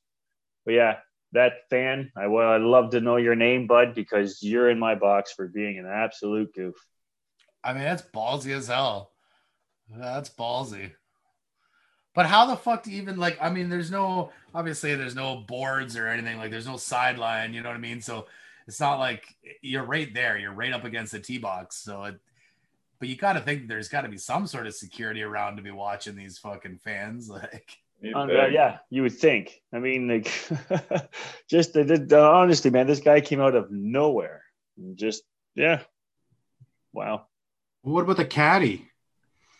[0.65, 0.97] But yeah,
[1.31, 4.95] that fan, I would I'd love to know your name, bud, because you're in my
[4.95, 6.75] box for being an absolute goof.
[7.63, 9.11] I mean, that's ballsy as hell.
[9.89, 10.91] That's ballsy.
[12.13, 13.37] But how the fuck do you even like?
[13.41, 16.51] I mean, there's no obviously there's no boards or anything like.
[16.51, 17.53] There's no sideline.
[17.53, 18.01] You know what I mean?
[18.01, 18.27] So
[18.67, 19.23] it's not like
[19.61, 20.37] you're right there.
[20.37, 21.77] You're right up against the tee box.
[21.77, 22.19] So it.
[23.01, 25.63] But you got to think there's got to be some sort of security around to
[25.63, 27.29] be watching these fucking fans.
[27.41, 29.61] Like, You'd Uh, yeah, you would think.
[29.73, 30.25] I mean, like,
[31.49, 34.43] just the, the, honestly, man, this guy came out of nowhere.
[34.95, 35.23] Just
[35.55, 35.81] yeah,
[36.93, 37.25] wow.
[37.83, 38.87] what about the caddy?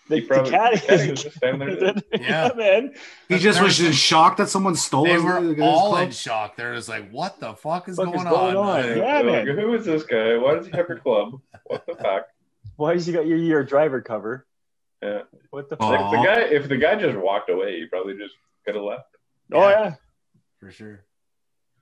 [0.10, 1.94] The, He probably- the caddy caddy is was just standing there.
[2.20, 2.50] Yeah.
[2.56, 2.94] man.
[3.30, 6.04] He just was was- in shock that someone stole They his, were his all club.
[6.08, 6.56] in shock.
[6.56, 8.66] They're just like, "What the fuck is, Fuck is going, going on?" on?
[8.66, 9.58] Like, Yeah, They're like, man.
[9.58, 10.38] Who is this guy?
[10.38, 11.40] Why does he have your club?
[11.66, 12.26] What the fuck?
[12.82, 14.48] Why has he got your your driver cover?
[15.04, 15.22] Yeah.
[15.52, 16.02] What the fuck?
[16.02, 18.34] If the guy, if the guy just walked away, he probably just
[18.66, 19.06] could have left.
[19.54, 19.96] Oh yeah.
[20.60, 21.06] for sure.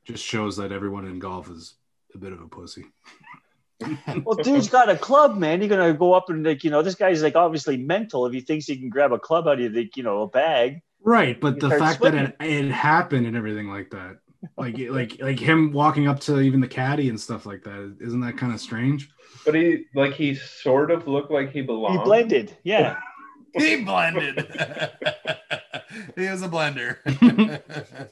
[0.04, 1.76] Just shows that everyone in golf is
[2.14, 2.84] a bit of a pussy.
[4.26, 5.62] Well, dude's got a club, man.
[5.62, 8.42] You're gonna go up and like, you know, this guy's like obviously mental if he
[8.42, 10.82] thinks he can grab a club out of the, you know, a bag.
[11.02, 12.24] Right, but You the start fact swinging.
[12.26, 14.18] that it, it happened and everything like that,
[14.58, 18.22] like like like him walking up to even the caddy and stuff like that, isn't
[18.22, 19.10] that kind of strange?
[19.46, 22.00] But he, like, he sort of looked like he belonged.
[22.00, 22.58] He blended.
[22.64, 22.98] Yeah.
[23.56, 24.36] He blended.
[26.16, 26.98] he was a blender.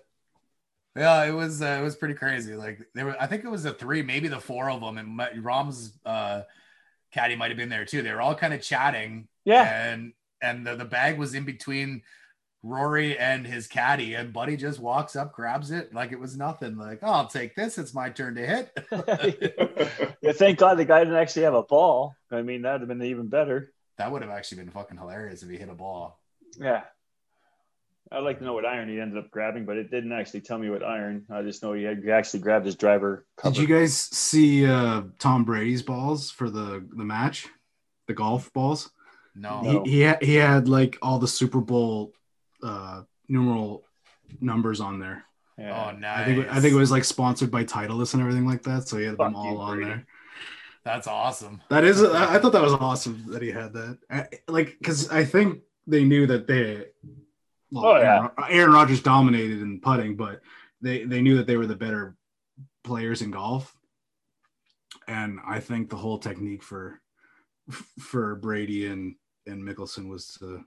[0.96, 2.56] yeah, it was uh, it was pretty crazy.
[2.56, 5.10] Like there were, I think it was the three, maybe the four of them, and
[5.10, 6.42] my, Rahm's uh,
[7.12, 8.02] caddy might have been there too.
[8.02, 9.92] They were all kind of chatting, Yeah.
[9.92, 12.02] and and the, the bag was in between
[12.68, 16.78] Rory and his caddy, and Buddy just walks up, grabs it like it was nothing.
[16.78, 17.78] Like, oh, I'll take this.
[17.78, 18.78] It's my turn to hit.
[20.22, 20.34] yeah.
[20.34, 22.16] Thank God the guy didn't actually have a ball.
[22.32, 23.72] I mean, that'd have been even better.
[23.98, 26.20] that would have actually been fucking hilarious if he hit a ball.
[26.60, 26.84] Yeah.
[28.12, 30.58] I'd like to know what iron he ended up grabbing, but it didn't actually tell
[30.58, 31.26] me what iron.
[31.30, 33.54] I just know he had he actually grabbed his driver cover.
[33.54, 37.48] Did you guys see uh, Tom Brady's balls for the the match,
[38.08, 38.90] the golf balls?
[39.36, 39.62] No.
[39.62, 39.84] No.
[39.84, 42.14] He he had, he had like all the Super Bowl
[42.64, 43.84] uh, numeral
[44.42, 45.24] numbers on there.
[45.58, 45.90] Yeah.
[45.92, 46.20] Oh, nice.
[46.20, 48.88] I think I think it was like sponsored by Titleist and everything like that.
[48.88, 49.90] So he had them Fuck you, all on Brady.
[49.90, 50.06] there.
[50.84, 51.62] That's awesome.
[51.70, 53.98] That is, I I thought that was awesome that he had that.
[54.10, 56.86] I, like, because I think they knew that they,
[57.72, 58.16] well, Oh, yeah.
[58.20, 60.42] Aaron, Aaron Rodgers dominated in putting, but
[60.82, 62.16] they they knew that they were the better
[62.84, 63.76] players in golf.
[65.10, 67.02] And I think the whole technique for
[68.00, 69.16] for Brady and
[69.46, 70.64] and Mickelson was to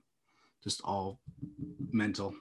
[0.63, 1.21] just all
[1.91, 2.35] mental.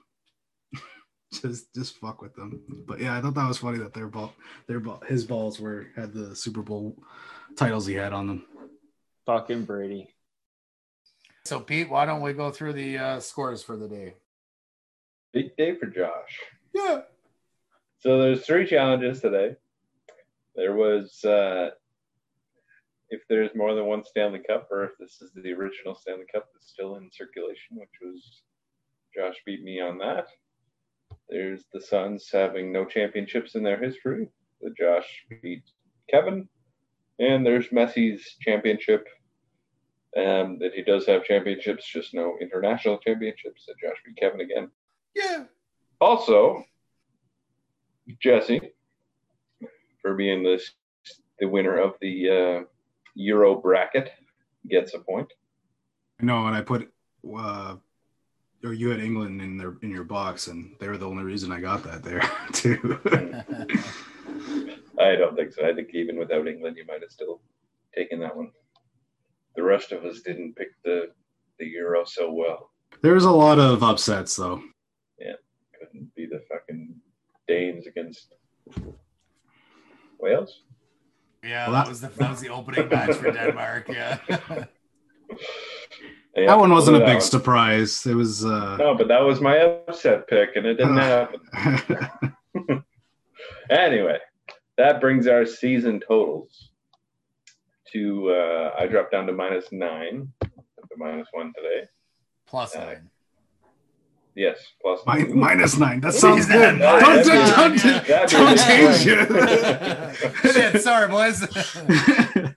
[1.32, 2.62] just just fuck with them.
[2.86, 4.32] But yeah, I thought that was funny that their ball
[4.66, 6.96] their ball his balls were had the Super Bowl
[7.56, 8.46] titles he had on them.
[9.26, 10.14] Fucking Brady.
[11.44, 14.14] So, Pete, why don't we go through the uh, scores for the day?
[15.32, 16.38] Big day for Josh.
[16.74, 17.02] Yeah.
[18.00, 19.56] So there's three challenges today.
[20.54, 21.70] There was uh,
[23.10, 26.48] if there's more than one Stanley Cup, or if this is the original Stanley Cup
[26.52, 28.42] that's still in circulation, which was
[29.14, 30.28] Josh beat me on that.
[31.28, 34.28] There's the Suns having no championships in their history.
[34.60, 35.64] The Josh beat
[36.08, 36.48] Kevin,
[37.18, 39.06] and there's Messi's championship.
[40.16, 43.64] Um, that he does have championships, just no international championships.
[43.66, 44.70] That Josh beat Kevin again.
[45.14, 45.44] Yeah.
[46.00, 46.64] Also,
[48.20, 48.72] Jesse,
[50.02, 50.60] for being the
[51.38, 52.64] the winner of the uh,
[53.20, 54.12] Euro bracket,
[54.68, 55.32] gets a point.
[56.20, 56.90] No, and I put
[57.38, 57.76] uh
[58.62, 61.50] or you had England in their in your box and they were the only reason
[61.52, 62.22] I got that there
[62.52, 62.98] too.
[65.00, 65.66] I don't think so.
[65.66, 67.40] I think even without England, you might have still
[67.94, 68.50] taken that one.
[69.56, 71.10] The rest of us didn't pick the
[71.58, 72.70] the Euro so well.
[73.02, 74.62] there was a lot of upsets though.
[75.18, 75.34] Yeah,
[75.78, 76.94] couldn't be the fucking
[77.48, 78.34] Danes against
[80.18, 80.62] Wales.
[81.42, 83.88] Yeah, Well, that that- was the that was the opening match for Denmark.
[83.88, 84.18] Yeah.
[84.28, 84.36] Yeah,
[86.46, 87.20] that one wasn't a big one.
[87.20, 88.04] surprise.
[88.06, 91.40] It was uh No, but that was my upset pick, and it didn't happen.
[93.70, 94.18] Anyway,
[94.76, 96.70] that brings our season totals
[97.92, 101.86] to uh, I dropped down to minus nine, to minus one today.
[102.46, 103.10] Plus Uh, nine.
[104.36, 106.00] Yes, plus Mi- minus nine.
[106.00, 106.78] That sounds He's good.
[106.78, 108.26] not Don't, don't, nine, don't, yeah.
[108.26, 110.52] don't change it.
[110.72, 111.40] Shit, sorry, boys.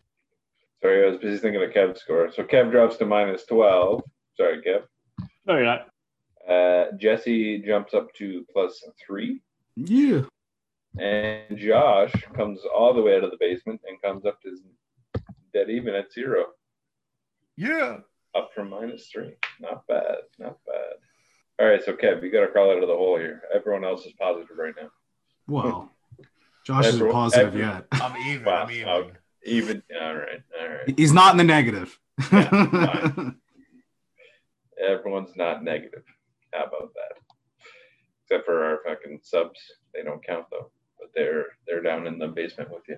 [0.82, 2.30] Sorry, I was busy thinking of Kev's score.
[2.34, 4.04] So Kev drops to minus twelve.
[4.36, 4.84] Sorry, Kev.
[5.46, 5.88] No, you're not.
[6.50, 9.42] Uh, Jesse jumps up to plus three,
[9.78, 10.24] yeah.
[11.00, 14.58] and Josh comes all the way out of the basement and comes up to
[15.54, 16.48] dead even at zero.
[17.56, 17.98] yeah.
[18.36, 19.36] up from minus three.
[19.62, 20.18] Not bad.
[20.38, 20.98] Not bad.
[21.64, 23.42] All right, so Kev, you got to crawl out of the hole here.
[23.56, 24.90] Everyone else is positive right now.
[25.48, 25.94] Well,
[26.66, 27.86] Josh isn't positive every- yet.
[27.94, 28.44] I'm even.
[28.44, 28.90] Wow, I'm even.
[28.90, 29.12] okay.
[29.46, 29.84] Even.
[30.02, 30.42] All right.
[30.60, 30.94] All right.
[31.00, 31.98] He's not in the negative.
[32.20, 33.38] fine.
[34.86, 36.04] Everyone's not negative.
[36.54, 37.14] How about that?
[38.26, 39.62] Except for our fucking subs.
[39.94, 40.70] They don't count though.
[41.00, 42.98] But they're they're down in the basement with you.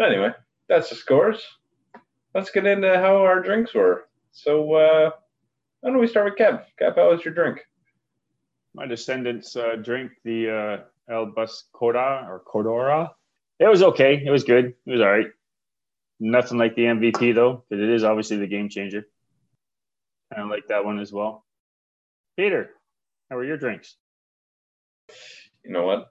[0.00, 0.30] Anyway,
[0.68, 1.44] that's the scores.
[2.36, 4.04] Let's get into how our drinks were.
[4.30, 5.10] So uh
[5.86, 6.64] why don't we start with Kev?
[6.82, 7.60] Kev, how was your drink?
[8.74, 13.10] My descendants uh, drink the uh, El Buscora or Cordora.
[13.60, 14.20] It was okay.
[14.26, 14.74] It was good.
[14.84, 15.28] It was all right.
[16.18, 19.06] Nothing like the MVP though, because it is obviously the game changer.
[20.36, 21.44] I like that one as well.
[22.36, 22.70] Peter,
[23.30, 23.94] how were your drinks?
[25.64, 26.08] You know what?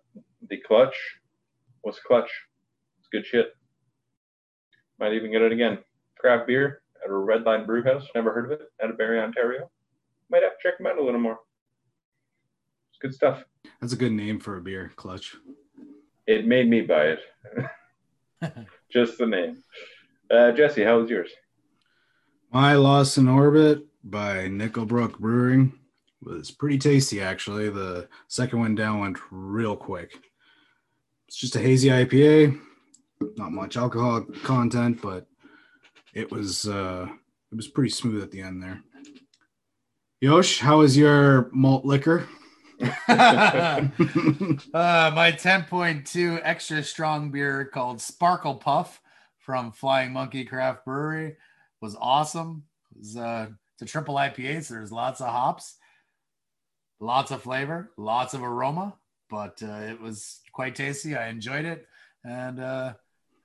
[0.47, 0.95] The clutch.
[1.81, 2.31] What's clutch?
[2.99, 3.47] It's good shit.
[5.01, 5.79] Might even get it again.
[6.17, 8.07] Craft beer at a Red Line Brew House.
[8.15, 8.61] Never heard of it.
[8.83, 9.69] Out of Barrie, Ontario.
[10.29, 11.37] Might have to check them out a little more.
[12.89, 13.43] It's good stuff.
[13.79, 15.35] That's a good name for a beer, Clutch.
[16.27, 17.19] It made me buy it.
[18.91, 19.63] Just the name.
[20.31, 21.29] Uh, Jesse, how was yours?
[22.51, 25.77] My Lost in Orbit by Nickelbrook Brewing
[26.23, 27.69] was pretty tasty, actually.
[27.69, 30.17] The second one down went real quick.
[31.27, 32.59] It's just a hazy IPA,
[33.35, 35.27] not much alcohol content, but
[36.15, 37.07] it was uh,
[37.51, 38.81] it was pretty smooth at the end there.
[40.21, 42.27] Yosh, how was your malt liquor?
[42.79, 49.01] uh, my 10.2 extra strong beer called Sparkle Puff
[49.37, 51.35] from Flying Monkey Craft Brewery
[51.81, 52.63] was awesome.
[52.91, 55.75] It was, uh, it's a triple IPA, so there's lots of hops,
[56.99, 58.95] lots of flavor, lots of aroma,
[59.29, 61.15] but uh, it was quite tasty.
[61.15, 61.85] I enjoyed it.
[62.23, 62.59] And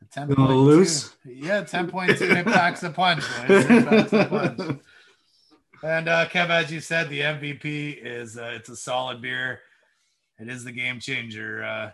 [0.03, 0.65] uh, 10.2.
[0.65, 1.17] loose?
[1.25, 2.21] Yeah, 10.2.
[2.21, 3.25] It packs a punch.
[3.49, 4.81] It packs a punch.
[5.83, 9.61] And uh, Kev, as you said, the MVP is uh, it's a solid beer.
[10.39, 11.65] It is the game changer.
[11.65, 11.91] Uh,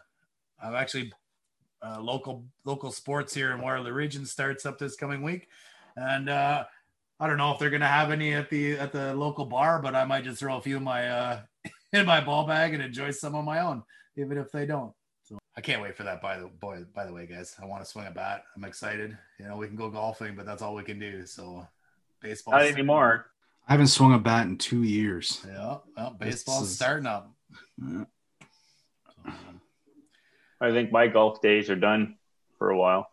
[0.63, 1.13] I'm actually
[1.83, 5.49] uh, local local sports here in Waterloo Region starts up this coming week,
[5.97, 6.65] and uh,
[7.21, 9.95] I don't know if they're gonna have any at the at the local bar, but
[9.95, 11.41] I might just throw a few in my uh,
[11.93, 13.85] in my ball bag and enjoy some on my own,
[14.17, 14.93] even if they don't.
[15.57, 16.21] So I can't wait for that.
[16.21, 18.45] By the boy, by the way, guys, I want to swing a bat.
[18.57, 19.17] I'm excited.
[19.39, 21.27] You know, we can go golfing, but that's all we can do.
[21.27, 21.67] So
[22.21, 23.27] baseball Not anymore.
[23.69, 25.45] I haven't swung a bat in two years.
[25.47, 27.33] Yeah, well, baseball's is- starting up.
[27.83, 28.05] Yeah.
[30.59, 32.17] I think my golf days are done
[32.59, 33.11] for a while.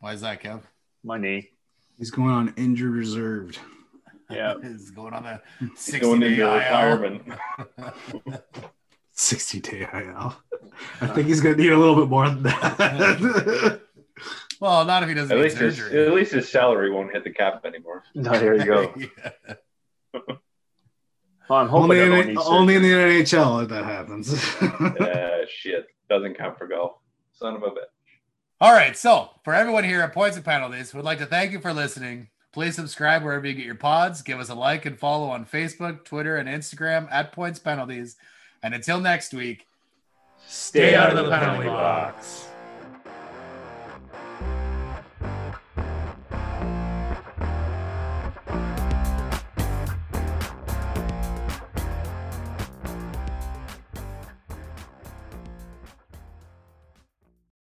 [0.00, 0.62] Why is that, Kev?
[1.04, 1.50] My knee.
[1.98, 3.58] He's going on injured reserved.
[4.30, 4.54] Yeah.
[4.62, 5.40] He's going on the
[5.76, 7.22] 60 going day into retirement.
[9.18, 10.36] 60 day IL.
[11.00, 13.80] I think he's going to need a little bit more than that.
[14.60, 17.22] Well, not if he doesn't At get least, his, at least his salary won't hit
[17.22, 18.02] the cap anymore.
[18.16, 18.92] No, there you go.
[20.14, 20.32] Yeah.
[21.48, 24.34] Well, I'm hoping only, in, only in the NHL if that happens.
[24.60, 25.86] uh, shit.
[26.10, 26.96] Doesn't count for golf.
[27.32, 27.84] Son of a bitch.
[28.60, 28.96] All right.
[28.96, 32.28] So, for everyone here at Points and Penalties, we'd like to thank you for listening.
[32.52, 34.22] Please subscribe wherever you get your pods.
[34.22, 38.16] Give us a like and follow on Facebook, Twitter, and Instagram at Points Penalties.
[38.62, 39.66] And until next week,
[40.46, 42.47] stay out of the penalty box.